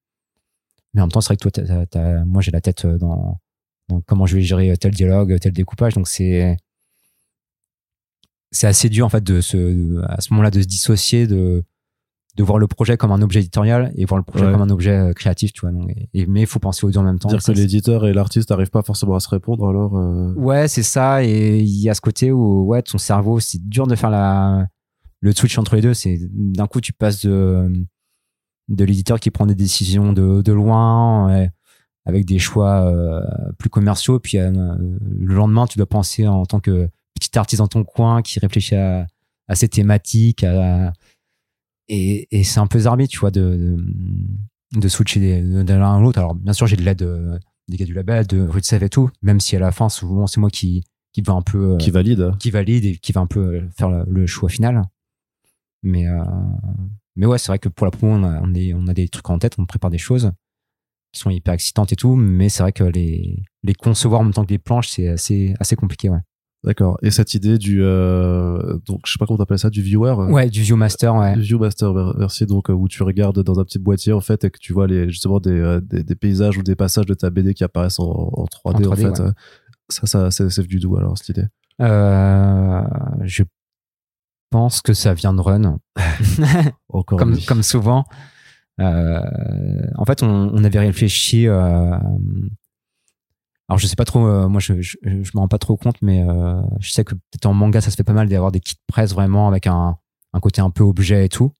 [0.93, 3.39] Mais en même temps, c'est vrai que toi, t'as- moi, j'ai la tête dans,
[3.89, 5.95] dans comment je vais gérer tel dialogue, tel découpage.
[5.95, 6.55] Donc c'est
[8.52, 11.64] c'est assez dur en fait de se à ce moment-là de se dissocier de
[12.38, 14.52] de voir le projet comme un objet éditorial et voir le projet Ouais.
[14.52, 16.99] comme un objet euh, créatif tu vois donc, et, mais il faut penser aux deux
[16.99, 19.98] en même temps dire que l'éditeur et l'artiste n'arrivent pas forcément à se répondre alors
[19.98, 23.57] euh, ouais c'est ça et il y a ce côté où ouais ton cerveau c'est
[23.68, 24.68] dur de faire la
[25.19, 27.72] le switch entre les deux c'est d'un coup tu passes de
[28.69, 31.49] de l'éditeur qui prend des décisions de, de loin ouais,
[32.06, 33.22] avec des choix euh,
[33.57, 36.88] plus commerciaux puis euh, le lendemain tu dois penser en tant que
[37.19, 39.07] petit artiste dans ton coin qui réfléchit à,
[39.48, 40.91] à ses thématiques à,
[41.89, 43.77] et, et c'est un peu zarbi tu vois de,
[44.73, 47.38] de, de switcher de l'un à l'autre alors bien sûr j'ai de l'aide euh,
[47.69, 50.39] des gars du label de Rutsev et tout même si à la fin souvent c'est
[50.39, 50.84] moi qui
[51.14, 52.31] qui va un peu euh, qui valide.
[52.39, 54.84] qui valide et qui va un peu euh, faire le, le choix final.
[55.84, 56.19] Mais, euh,
[57.15, 59.07] mais ouais, c'est vrai que pour la promo, on a, on, est- on a des
[59.07, 60.31] trucs en tête, on prépare des choses
[61.14, 64.34] qui sont hyper excitantes et tout, mais c'est vrai que les, les concevoir en même
[64.34, 66.19] temps que les planches, c'est assez, assez compliqué, ouais.
[66.68, 66.98] D'accord.
[67.02, 70.10] Et cette idée du euh, donc je sais pas comment t'appelles ça du viewer.
[70.19, 71.34] euh, Ouais, du Viewmaster, ouais.
[71.35, 74.49] du Viewmaster version donc euh, où tu regardes dans un petit boîtier en fait et
[74.52, 77.30] que tu vois les justement des, euh, des, des paysages ou des passages de ta
[77.30, 78.03] BD qui apparaissent en,
[78.34, 79.07] en 3D en, 3D, fait.
[79.22, 79.22] ouais.
[79.22, 79.31] euh,
[79.89, 81.45] Ça ça c'est venu d'où alors cette idée?
[81.81, 82.81] Euh,
[83.23, 83.44] je
[84.49, 85.77] pense que ça vient de Run.
[86.89, 88.03] Encore comme, comme souvent.
[88.80, 89.22] Euh,
[89.95, 91.48] en fait, on, on avait réfléchi.
[91.48, 91.98] euh,
[93.69, 94.26] alors, je sais pas trop.
[94.26, 97.15] euh, moi, je, je, je me rends pas trop compte, mais euh, je sais que
[97.15, 99.98] peut-être en manga, ça se fait pas mal d'avoir des kits presse vraiment avec un,
[100.34, 101.52] un côté un peu objet et tout.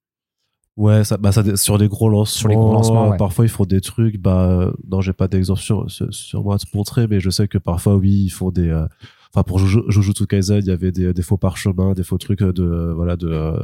[0.78, 3.18] Ouais, ça, bah ça, sur les gros lancements, Sur les gros lancements, ouais.
[3.18, 4.18] parfois ils font des trucs.
[4.20, 7.48] Bah, non, j'ai pas d'exemple sur, sur, sur moi à te montrer, mais je sais
[7.48, 8.70] que parfois, oui, ils font des.
[8.70, 8.86] euh,
[9.34, 12.40] Enfin, pour Juju- Jujutsu Kaisen, il y avait des, des faux parchemins, des faux trucs
[12.44, 13.60] de voilà de euh,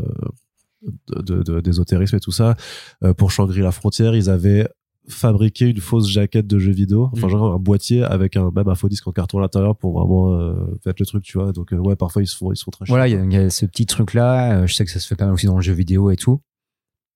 [1.07, 2.55] de- de- de- d'ésotérisme et tout ça.
[3.03, 4.67] Euh, pour Shangri-La Frontière, ils avaient
[5.09, 7.29] fabriqué une fausse jaquette de jeu vidéo, enfin Mm.
[7.29, 10.33] genre un boîtier avec un même un faux disque en carton à l'intérieur pour vraiment
[10.33, 10.53] euh,
[10.83, 11.51] faire le truc, tu vois.
[11.51, 13.37] Donc euh, ouais, parfois ils se font ils se font très Voilà, il y, y
[13.37, 14.59] a ce petit truc-là.
[14.61, 16.15] euh, Je sais que ça se fait pas mal aussi dans le jeu vidéo et
[16.15, 16.41] tout.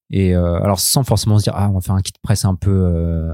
[0.09, 2.55] Et euh, alors, sans forcément se dire, ah, on va faire un kit presse un
[2.55, 3.33] peu, euh,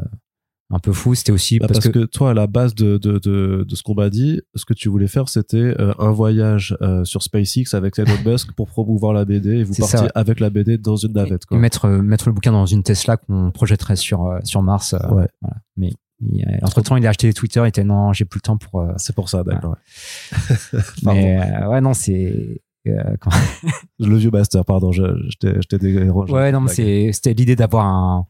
[0.74, 2.06] un peu fou, c'était aussi Bah, parce, parce, que...
[2.06, 4.90] toi, à la base de, de, de, de ce qu'on m'a dit, ce que tu
[4.90, 9.24] voulais faire, c'était euh, un voyage euh, sur SpaceX avec Elon Musk pour promouvoir la
[9.26, 10.12] BD et vous ça, partiez ouais.
[10.16, 11.45] avec la BD dans une navette.
[11.45, 11.58] Quoi.
[11.58, 14.94] mettre, euh, mettre le bouquin dans une Tesla qu'on projetterait sur, sur Mars.
[14.94, 15.28] euh, Ouais.
[15.41, 15.58] voilà.
[15.78, 15.91] Mais
[16.62, 17.62] entre temps, il a acheté Twitter.
[17.64, 18.86] Il était non, j'ai plus le temps pour.
[18.98, 19.76] C'est pour ça, d'accord.
[21.04, 22.62] mais ouais, non, c'est.
[22.88, 23.30] euh, quand-
[24.00, 25.04] Le vieux master, pardon, je,
[25.41, 26.32] je t'ai dérangé.
[26.34, 28.26] Ouais, non, mais c'était l'idée d'avoir un,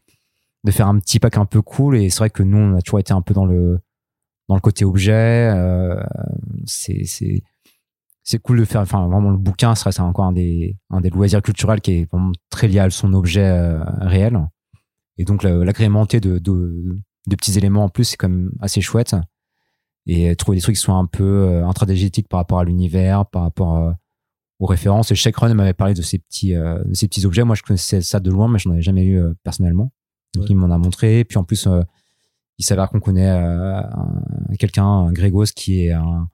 [0.64, 1.96] de faire un petit pack un peu cool.
[1.96, 3.80] Et c'est vrai que nous, on a toujours été un peu dans le,
[4.48, 5.50] dans le côté objet.
[5.52, 6.02] Euh,
[6.66, 7.42] c'est, c'est,
[8.24, 11.42] c'est cool de faire, enfin, vraiment, le bouquin, reste encore un des, un des loisirs
[11.42, 14.40] culturels qui est vraiment très lié à son objet euh, réel.
[15.18, 16.96] Et donc, l'agrémenter de, de,
[17.28, 19.14] petits éléments en plus, c'est quand même assez chouette.
[20.06, 23.42] Et trouver des trucs qui soient un peu euh, intradégétiques par rapport à l'univers, par
[23.42, 23.92] rapport euh,
[24.58, 25.12] aux références.
[25.12, 26.54] Et Shake Run m'avait parlé de ces petits,
[26.92, 27.44] ces petits objets.
[27.44, 29.92] Moi, je connaissais ça de loin, mais je n'en avais jamais eu personnellement.
[30.34, 30.48] Donc, Ouais.
[30.50, 31.24] il m'en a montré.
[31.24, 31.82] Puis en plus, euh,
[32.58, 34.22] il s'avère qu'on connaît euh, un-
[34.58, 36.28] quelqu'un, un Grégos, qui est un,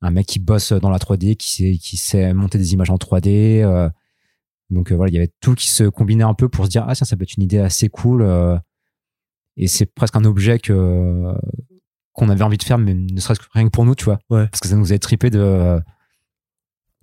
[0.00, 2.96] un mec qui bosse dans la 3D, qui sait, qui sait monter des images en
[2.96, 3.62] 3D.
[3.62, 3.88] euh,
[4.70, 6.94] donc voilà, il y avait tout qui se combinait un peu pour se dire ah
[6.94, 8.22] tiens, ça peut être une idée assez cool.
[9.56, 11.32] et c'est presque un objet que
[12.12, 14.18] qu'on avait envie de faire, mais ne serait-ce que rien que pour nous, tu vois.
[14.30, 14.46] Ouais.
[14.48, 15.80] Parce que ça nous avait trippé de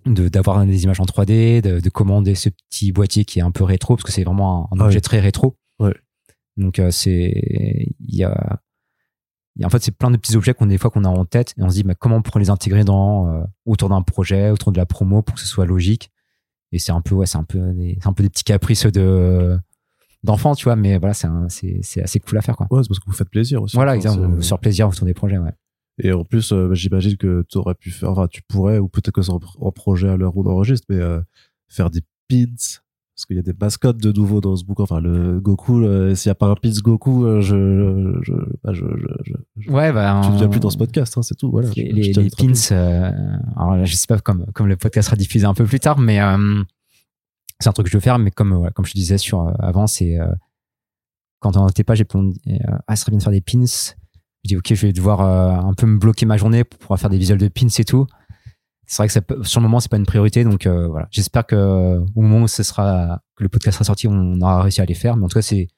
[0.06, 3.50] de- d'avoir des images en 3D, de, de commander ce petit boîtier qui est un
[3.50, 5.56] peu rétro, parce que c'est vraiment un, un objet très rétro.
[5.80, 5.94] Ouais.
[6.56, 8.58] Donc euh, c'est il y a,
[9.62, 11.62] en fait c'est plein de petits objets qu'on des fois qu'on a en tête et
[11.62, 14.72] on se dit bah, comment on pourrait les intégrer dans euh, autour d'un projet, autour
[14.72, 16.10] de la promo pour que ce soit logique?
[16.72, 19.58] Et c'est un peu ouais c'est un peu des, un peu des petits caprices de
[20.24, 21.28] d'enfants tu vois mais voilà c'est
[21.82, 22.66] c'est assez cool à faire quoi.
[22.70, 23.76] Ouais, c'est parce que vous faites plaisir aussi.
[23.76, 24.40] Voilà, exactement.
[24.40, 25.52] Sur plaisir autour des projets, ouais.
[25.98, 29.12] Et en plus, euh, j'imagine que tu aurais pu faire, enfin, tu pourrais, ou peut-être
[29.12, 31.20] que c'est en, en projet à l'heure où on enregistre, mais euh,
[31.68, 32.44] faire des pins.
[33.16, 34.82] Parce qu'il y a des mascottes de nouveau dans ce bouquin.
[34.82, 38.32] Enfin, le Goku, euh, s'il n'y a pas un pins Goku, euh, je, je,
[38.62, 38.84] bah, je,
[39.24, 40.20] je, je- Ouais, bah.
[40.22, 41.50] tu ne viens plus dans ce podcast, hein, c'est tout.
[41.50, 41.70] Voilà.
[41.74, 43.10] Les, Je- les, les pins, euh,
[43.56, 45.98] alors là, je sais pas comme, comme le podcast sera diffusé un peu plus tard,
[45.98, 46.62] mais euh,
[47.58, 49.40] c'est un truc que je veux faire, mais comme, voilà, comme je te disais sur,
[49.40, 50.26] euh, avant, c'est euh,
[51.40, 52.30] quand on n'était pas, j'ai euh,
[52.86, 53.64] ah, ce serait bien de faire des pins.
[53.64, 57.08] Je dis, ok, je vais devoir un peu me bloquer ma journée pour pouvoir faire
[57.10, 58.06] des visuels de pins et tout.
[58.86, 61.08] C'est vrai que ça peut- sur le moment, c'est pas une priorité, donc euh, voilà.
[61.10, 64.80] J'espère que au moment où ce sera, que le podcast sera sorti, on aura réussi
[64.80, 65.68] à les faire, mais en tout cas, c'est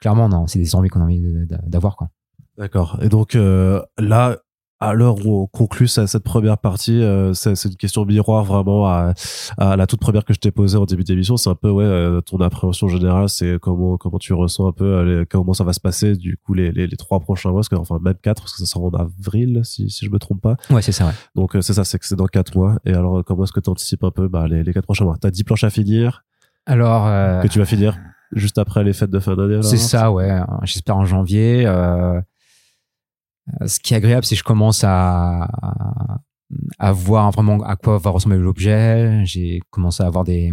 [0.00, 1.22] clairement, non, c'est des envies qu'on a envie
[1.66, 2.10] d'avoir, quoi.
[2.58, 2.98] D'accord.
[3.02, 4.38] Et donc euh, là,
[4.78, 8.86] à l'heure où on conclut ce- cette première partie, euh, c'est une question miroir vraiment
[8.86, 9.14] à,
[9.56, 11.36] à la toute première que je t'ai posée en début d'émission.
[11.38, 14.84] C'est un peu ouais, euh, ton appréhension générale, c'est comment comment tu ressens un peu
[14.84, 17.60] euh, les- comment ça va se passer du coup les, les, les trois prochains mois,
[17.60, 20.18] parce que, enfin même quatre, parce que ça sort en avril si, si je me
[20.18, 20.56] trompe pas.
[20.70, 21.12] Ouais, c'est ça, ouais.
[21.34, 22.76] Donc euh, c'est ça, c'est que c'est dans quatre mois.
[22.84, 25.16] Et alors comment est-ce que tu anticipes un peu bah, les, les quatre prochains mois?
[25.20, 26.24] T'as 10 planches à finir?
[26.66, 27.96] Alors, euh, que tu vas finir
[28.32, 29.62] juste après les fêtes de fin d'année.
[29.62, 30.38] C'est ça, ouais.
[30.64, 31.62] J'espère en janvier.
[31.64, 32.20] Euh,
[33.66, 35.48] ce qui est agréable, c'est que je commence à,
[36.78, 39.22] à voir vraiment à quoi va ressembler l'objet.
[39.24, 40.52] J'ai commencé à avoir des,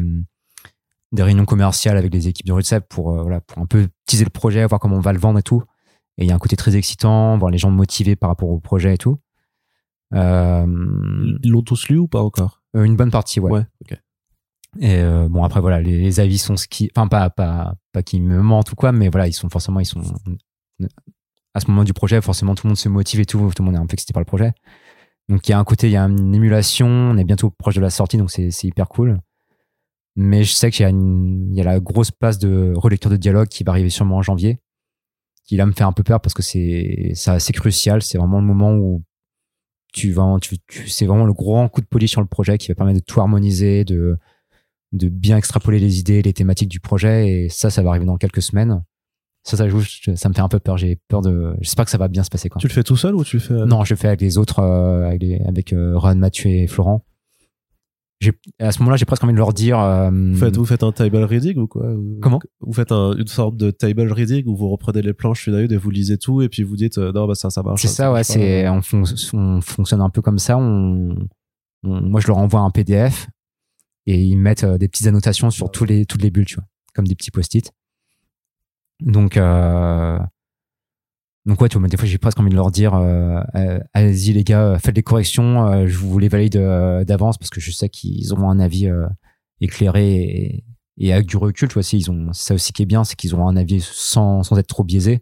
[1.11, 4.25] des réunions commerciales avec les équipes de Rudcep pour, euh, voilà, pour un peu teaser
[4.25, 5.63] le projet, voir comment on va le vendre et tout.
[6.17, 8.59] Et il y a un côté très excitant, voir les gens motivés par rapport au
[8.59, 9.17] projet et tout.
[10.13, 10.65] Euh,
[11.41, 12.61] Ils l'ont tous lu ou pas encore?
[12.75, 13.63] une bonne partie, ouais.
[14.79, 18.01] Et euh, bon après voilà les, les avis sont ce qui enfin pas pas pas
[18.01, 20.01] qu'ils me mentent ou quoi mais voilà ils sont forcément ils sont
[21.53, 23.65] à ce moment du projet forcément tout le monde se motive et tout tout le
[23.65, 24.53] monde est un peu excité par le projet
[25.29, 27.75] donc il y a un côté il y a une émulation on est bientôt proche
[27.75, 29.19] de la sortie donc c'est hyper cool
[30.15, 33.63] mais je sais qu'il y y a la grosse passe de relecture de dialogue qui
[33.63, 34.59] va arriver sûrement en janvier
[35.45, 38.45] qui là me fait un peu peur parce que c'est assez crucial c'est vraiment le
[38.45, 39.03] moment où
[39.93, 42.69] tu vas tu, tu c'est vraiment le grand coup de polish sur le projet qui
[42.69, 44.17] va permettre de tout harmoniser de
[44.93, 47.27] de bien extrapoler les idées, les thématiques du projet.
[47.27, 48.83] Et ça, ça va arriver dans quelques semaines.
[49.43, 50.77] Ça, ça, je- ça me fait un peu peur.
[50.77, 51.53] J'ai peur de.
[51.61, 52.47] J'espère que ça va bien se passer.
[52.49, 52.59] Quoi.
[52.61, 54.37] Tu le fais tout seul ou tu le fais Non, je le fais avec les
[54.37, 57.03] autres, euh, avec, les- avec euh, Ron, Mathieu et Florent.
[58.57, 59.77] À ce moment-là, j'ai presque envie de leur dire.
[59.79, 62.39] euh, Vous faites, vous faites un table reading ou quoi Comment?
[62.61, 65.59] Vous faites un- une sorte de table reading où vous reprenez les planches une à
[65.61, 67.81] une et vous lisez tout et puis vous dites euh, non bah ça ça marche.
[67.81, 68.23] C'est ça, ouais.
[68.23, 69.03] C'est on, fon-
[69.33, 70.57] on fonctionne un peu comme ça.
[70.57, 71.17] On,
[71.83, 73.27] on- moi, je leur envoie un PDF
[74.05, 76.63] et ils mettent euh, des petites annotations sur tous les toutes les bulles, tu vois,
[76.95, 77.73] comme des petits post-it.
[78.99, 80.19] Donc, euh,
[81.45, 84.31] donc ouais, tu vois, des fois, j'ai presque envie de leur dire, euh, euh, allez-y
[84.33, 87.71] les gars, faites les corrections, euh, je vous les valide euh, d'avance parce que je
[87.71, 89.05] sais qu'ils auront un avis euh,
[89.59, 90.63] éclairé
[90.97, 91.83] et, avec du recul, tu vois.
[91.91, 94.83] Ils ont, ça aussi qui est bien, c'est qu'ils auront un avis sans être trop
[94.83, 95.21] biaisé.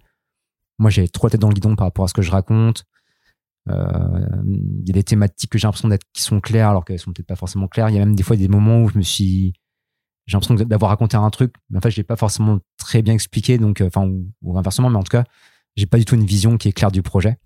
[0.77, 2.84] Moi, j'ai trop la tête dans le guidon par rapport à ce que je raconte.
[3.69, 3.85] Euh,
[4.45, 7.14] Il y a des thématiques que j'ai l'impression d'être qui sont claires alors qu'elles sont
[7.14, 7.89] peut-être pas forcément claires.
[7.89, 9.53] Il y a même des fois des moments où je me suis
[10.27, 13.14] j'ai l'impression d'avoir raconté un truc, mais en fait, je l'ai pas forcément très bien
[13.14, 14.10] expliqué, donc, euh, enfin,
[14.41, 15.23] ou, inversement, mais en tout cas,
[15.76, 17.38] j'ai pas du tout une vision qui est claire du projet.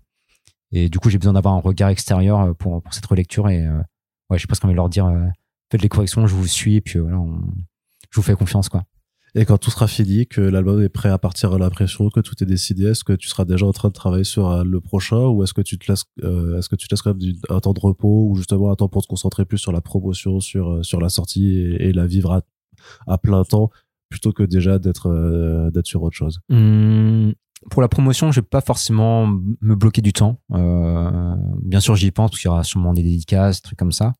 [0.72, 3.48] Et du coup, j'ai besoin d'avoir un regard extérieur euh, pour, pour cette relecture.
[3.48, 3.78] Et euh,
[4.30, 5.26] ouais, j'ai presque envie de leur dire, euh,
[5.70, 7.40] faites les corrections, je vous suis, et puis voilà, on-
[8.10, 8.84] je vous fais confiance, quoi.
[9.34, 12.42] Et quand tout sera fini, que l'album est prêt à partir à l'impression, que tout
[12.42, 15.26] est décidé, est-ce que tu seras déjà en train de travailler sur euh, le prochain
[15.26, 17.60] ou est-ce que tu te laisses, euh, est-ce que tu te laisses quand même un
[17.60, 20.82] temps de repos ou justement un temps pour te concentrer plus sur la promotion, sur
[20.82, 22.42] sur la sortie et, la vivre à,
[23.06, 23.70] à, plein temps
[24.08, 26.40] plutôt que déjà d'être d'être sur autre chose.
[26.48, 27.32] Mmh,
[27.70, 30.40] pour la promotion, je vais pas forcément me bloquer du temps.
[30.50, 34.14] bien sûr, j'y pense parce qu'il y aura sûrement des dédicaces, trucs comme ça.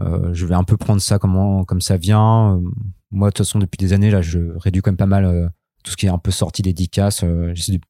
[0.00, 2.56] Euh, je vais un peu prendre ça comme, comme ça vient.
[2.56, 2.70] Euh,
[3.10, 5.48] moi, de toute façon, depuis des années, là, je réduis quand même pas mal euh,
[5.84, 7.24] tout ce qui est un peu sorti des dédicaces.
[7.54, 7.80] J'essaie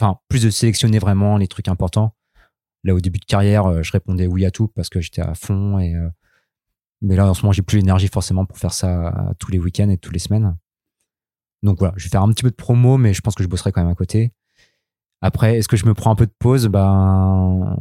[0.00, 2.14] enfin, plus de sélectionner vraiment les trucs importants.
[2.84, 5.78] Là, au début de carrière, je répondais oui à tout parce que j'étais à fond.
[5.78, 5.94] Et,
[7.00, 9.88] mais là, en ce moment, j'ai plus l'énergie forcément pour faire ça tous les week-ends
[9.88, 10.56] et toutes les semaines.
[11.62, 13.48] Donc voilà, je vais faire un petit peu de promo, mais je pense que je
[13.48, 14.32] bosserai quand même à côté.
[15.20, 16.66] Après, est-ce que je me prends un peu de pause?
[16.68, 17.76] Ben,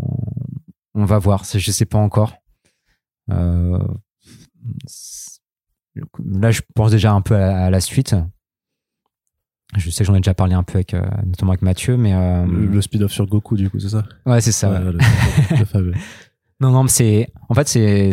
[0.95, 1.44] on va voir.
[1.44, 2.34] Je sais pas encore.
[3.30, 3.80] Euh,
[6.23, 8.15] là, je pense déjà un peu à, la suite.
[9.76, 12.14] Je sais que j'en ai déjà parlé un peu avec, euh, notamment avec Mathieu, mais
[12.14, 14.06] euh, le, speed-off sur Goku, du coup, c'est ça?
[14.26, 14.80] Ouais, c'est ça.
[16.60, 18.11] non, non, mais c'est en fait c'est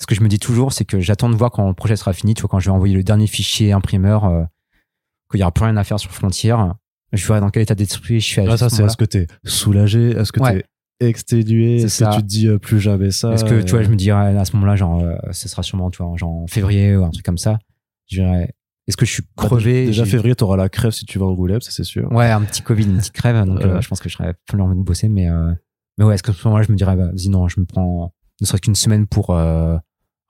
[0.00, 2.12] ce que je me dis toujours, c'est que j'attends de voir quand le projet sera
[2.12, 2.34] fini.
[2.34, 4.46] Tu vois, quand je vais envoyer le dernier fichier imprimeur,
[5.30, 6.54] qu'il n'y aura plus rien à faire sur Frontier,
[7.12, 8.40] je verrai dans quel état d'esprit je suis.
[8.40, 10.10] À ça, c'est est-ce que tu es soulagé?
[10.10, 11.82] Est-ce que tu es exténué?
[11.82, 13.32] Est-ce que tu te dis euh, plus jamais ça?
[13.32, 15.90] Est-ce que tu vois, je me dirais à ce moment-là, genre, euh, ce sera sûrement,
[15.90, 17.58] tu vois, genre en février ou un truc comme ça.
[18.06, 18.54] Je dirais,
[18.86, 19.86] est-ce que je suis bah, crevé?
[19.86, 22.10] Déjà février, t'auras la crève si tu vas en Angoulême, ça c'est sûr.
[22.12, 24.60] Ouais, un petit Covid, une petite crève, donc euh, je pense que je serais plus
[24.60, 25.28] envie de bosser, mais
[25.98, 27.66] mais ouais, est-ce que à ce moment-là, je me dirais, bah, vas-y non, je me
[27.66, 29.36] prends, ne serait qu'une semaine pour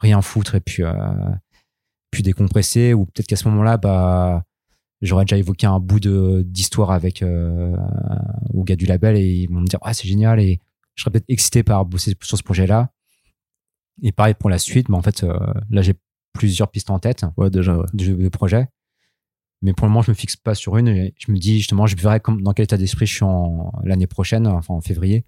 [0.01, 0.83] rien foutre et puis
[2.11, 4.45] puis décompresser, ou peut-être qu'à ce moment-là, bah
[5.01, 7.77] j'aurais déjà évoqué un bout de d'histoire avec euh,
[8.53, 10.61] au gars du label et ils vont me dire ah c'est génial et
[10.95, 12.91] je serais peut-être excité par bosser sur ce projet là
[14.03, 15.39] et pareil pour la suite mais en fait euh,
[15.71, 15.95] là j'ai
[16.33, 17.25] plusieurs pistes en tête.
[17.37, 17.87] Ouais déjà ouais.
[17.95, 18.67] de, projets
[19.63, 21.97] mais pour le moment je me fixe pas sur une je me dis justement je
[21.97, 25.25] verrai comme, dans quel état d'esprit je suis en l'année prochaine enfin en février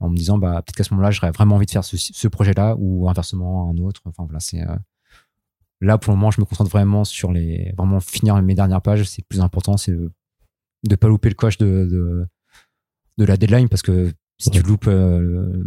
[0.00, 2.28] en me disant bah peut-être qu'à ce moment-là j'aurais vraiment envie de faire ce, ce
[2.28, 4.76] projet là ou inversement un autre enfin voilà c'est euh,
[5.84, 9.04] Là, pour le moment, je me concentre vraiment sur les, vraiment finir mes dernières pages.
[9.04, 10.10] C'est le plus important, c'est de
[10.88, 12.26] ne pas louper le coche de,
[13.18, 15.62] de, la deadline parce que si tu loupes euh,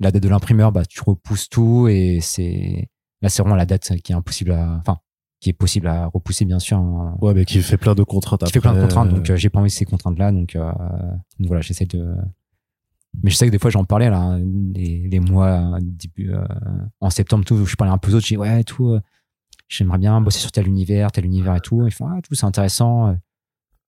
[0.00, 2.90] la date de l'imprimeur, bah, tu repousses tout et c'est,
[3.22, 4.98] là, c'est vraiment la date qui est impossible à, enfin,
[5.40, 6.76] qui est possible à repousser, bien sûr.
[6.76, 7.16] Hein.
[7.20, 8.44] Ouais, mais qui fait plein de contraintes.
[8.44, 10.70] Qui fait plein de contraintes, donc euh, j'ai pas envie de ces contraintes-là, donc, euh,
[11.38, 12.14] donc voilà, j'essaie de,
[13.22, 14.38] mais je sais que des fois j'en parlais là
[14.74, 16.32] les, les mois début
[17.00, 18.98] en septembre tout je parlais un peu d'autres je dis ouais tout
[19.68, 21.86] j'aimerais bien bosser sur tel univers, tel univers et tout.
[21.86, 23.16] Ils font, ah, tout, c'est intéressant.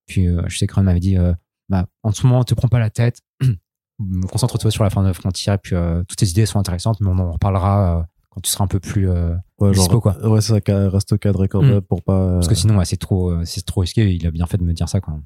[0.07, 1.32] Puis, euh, je sais que Ron m'avait dit, euh,
[1.69, 3.20] bah, en ce moment, te prends pas la tête.
[4.31, 5.55] Concentre-toi sur la fin de la frontière.
[5.55, 8.65] Et puis, euh, toutes tes idées sont intéressantes, mais on en reparlera quand tu seras
[8.65, 10.16] un peu plus ouais, dispo, quoi.
[10.27, 11.69] Ouais, ça reste cadré quand mm.
[11.69, 12.35] même pour pas.
[12.35, 14.15] Parce que sinon, c'est trop, c'est trop risqué.
[14.15, 15.19] Il a bien fait de me dire ça, quoi.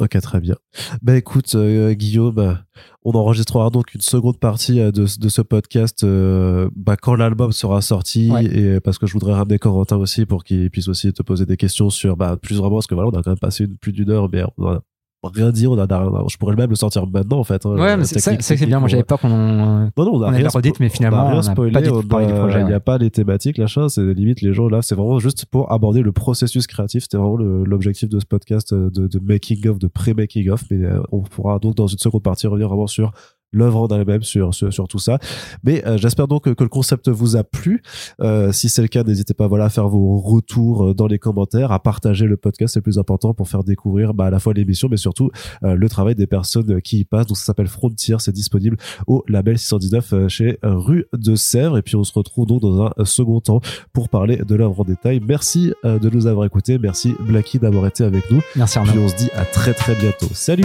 [0.00, 0.54] Ok, très bien.
[1.02, 2.58] Bah écoute, euh, Guillaume,
[3.04, 7.52] on enregistrera donc une seconde partie euh, de, de ce podcast euh, bah, quand l'album
[7.52, 11.22] sera sorti et parce que je voudrais ramener Corentin aussi pour qu'il puisse aussi te
[11.22, 13.66] poser des questions sur bah, plus vraiment parce que voilà, on a quand même passé
[13.68, 14.80] plus d'une heure, mais on a
[15.22, 15.72] rien dire.
[15.72, 17.64] On a, je pourrais même le sortir maintenant, en fait.
[17.66, 18.80] Hein, ouais, mais c'est ça, c'est bien.
[18.80, 21.78] Moi, j'avais peur qu'on non, non, on a, rien redite, mais finalement, on, a spoilé,
[21.80, 24.82] Il n'y a pas les thématiques, l'achat, c'est limite les gens là.
[24.82, 27.02] C'est vraiment juste pour aborder le processus créatif.
[27.02, 30.62] C'était vraiment l'objectif de ce podcast euh, de, de making of, de pré-making of.
[30.70, 33.12] Mais euh, on pourra donc dans une seconde partie revenir vraiment sur
[33.52, 35.18] l'œuvre en elle-même sur, sur, tout ça.
[35.64, 37.82] Mais euh, j'espère donc que, le concept vous a plu.
[38.20, 41.18] Euh, si c'est le cas, n'hésitez pas voilà, à faire vos retours euh, dans les
[41.18, 44.38] commentaires, à partager le podcast, c'est le plus important pour faire découvrir bah, à la
[44.38, 45.30] fois l'émission, mais surtout
[45.62, 47.26] le travail des personnes qui y passent.
[47.26, 51.78] Donc ça s'appelle Frontier, c'est disponible au label 619 chez Rue de Sèvres.
[51.78, 53.60] Et puis on se retrouve donc dans un second temps
[53.92, 55.20] pour parler de l'œuvre en détail.
[55.26, 56.78] Merci de nous avoir écoutés.
[56.78, 58.40] Merci Blacky d'avoir été avec nous.
[58.56, 58.92] Merci Arnaud.
[58.92, 60.28] Puis on se dit à très très bientôt.
[60.32, 60.64] Salut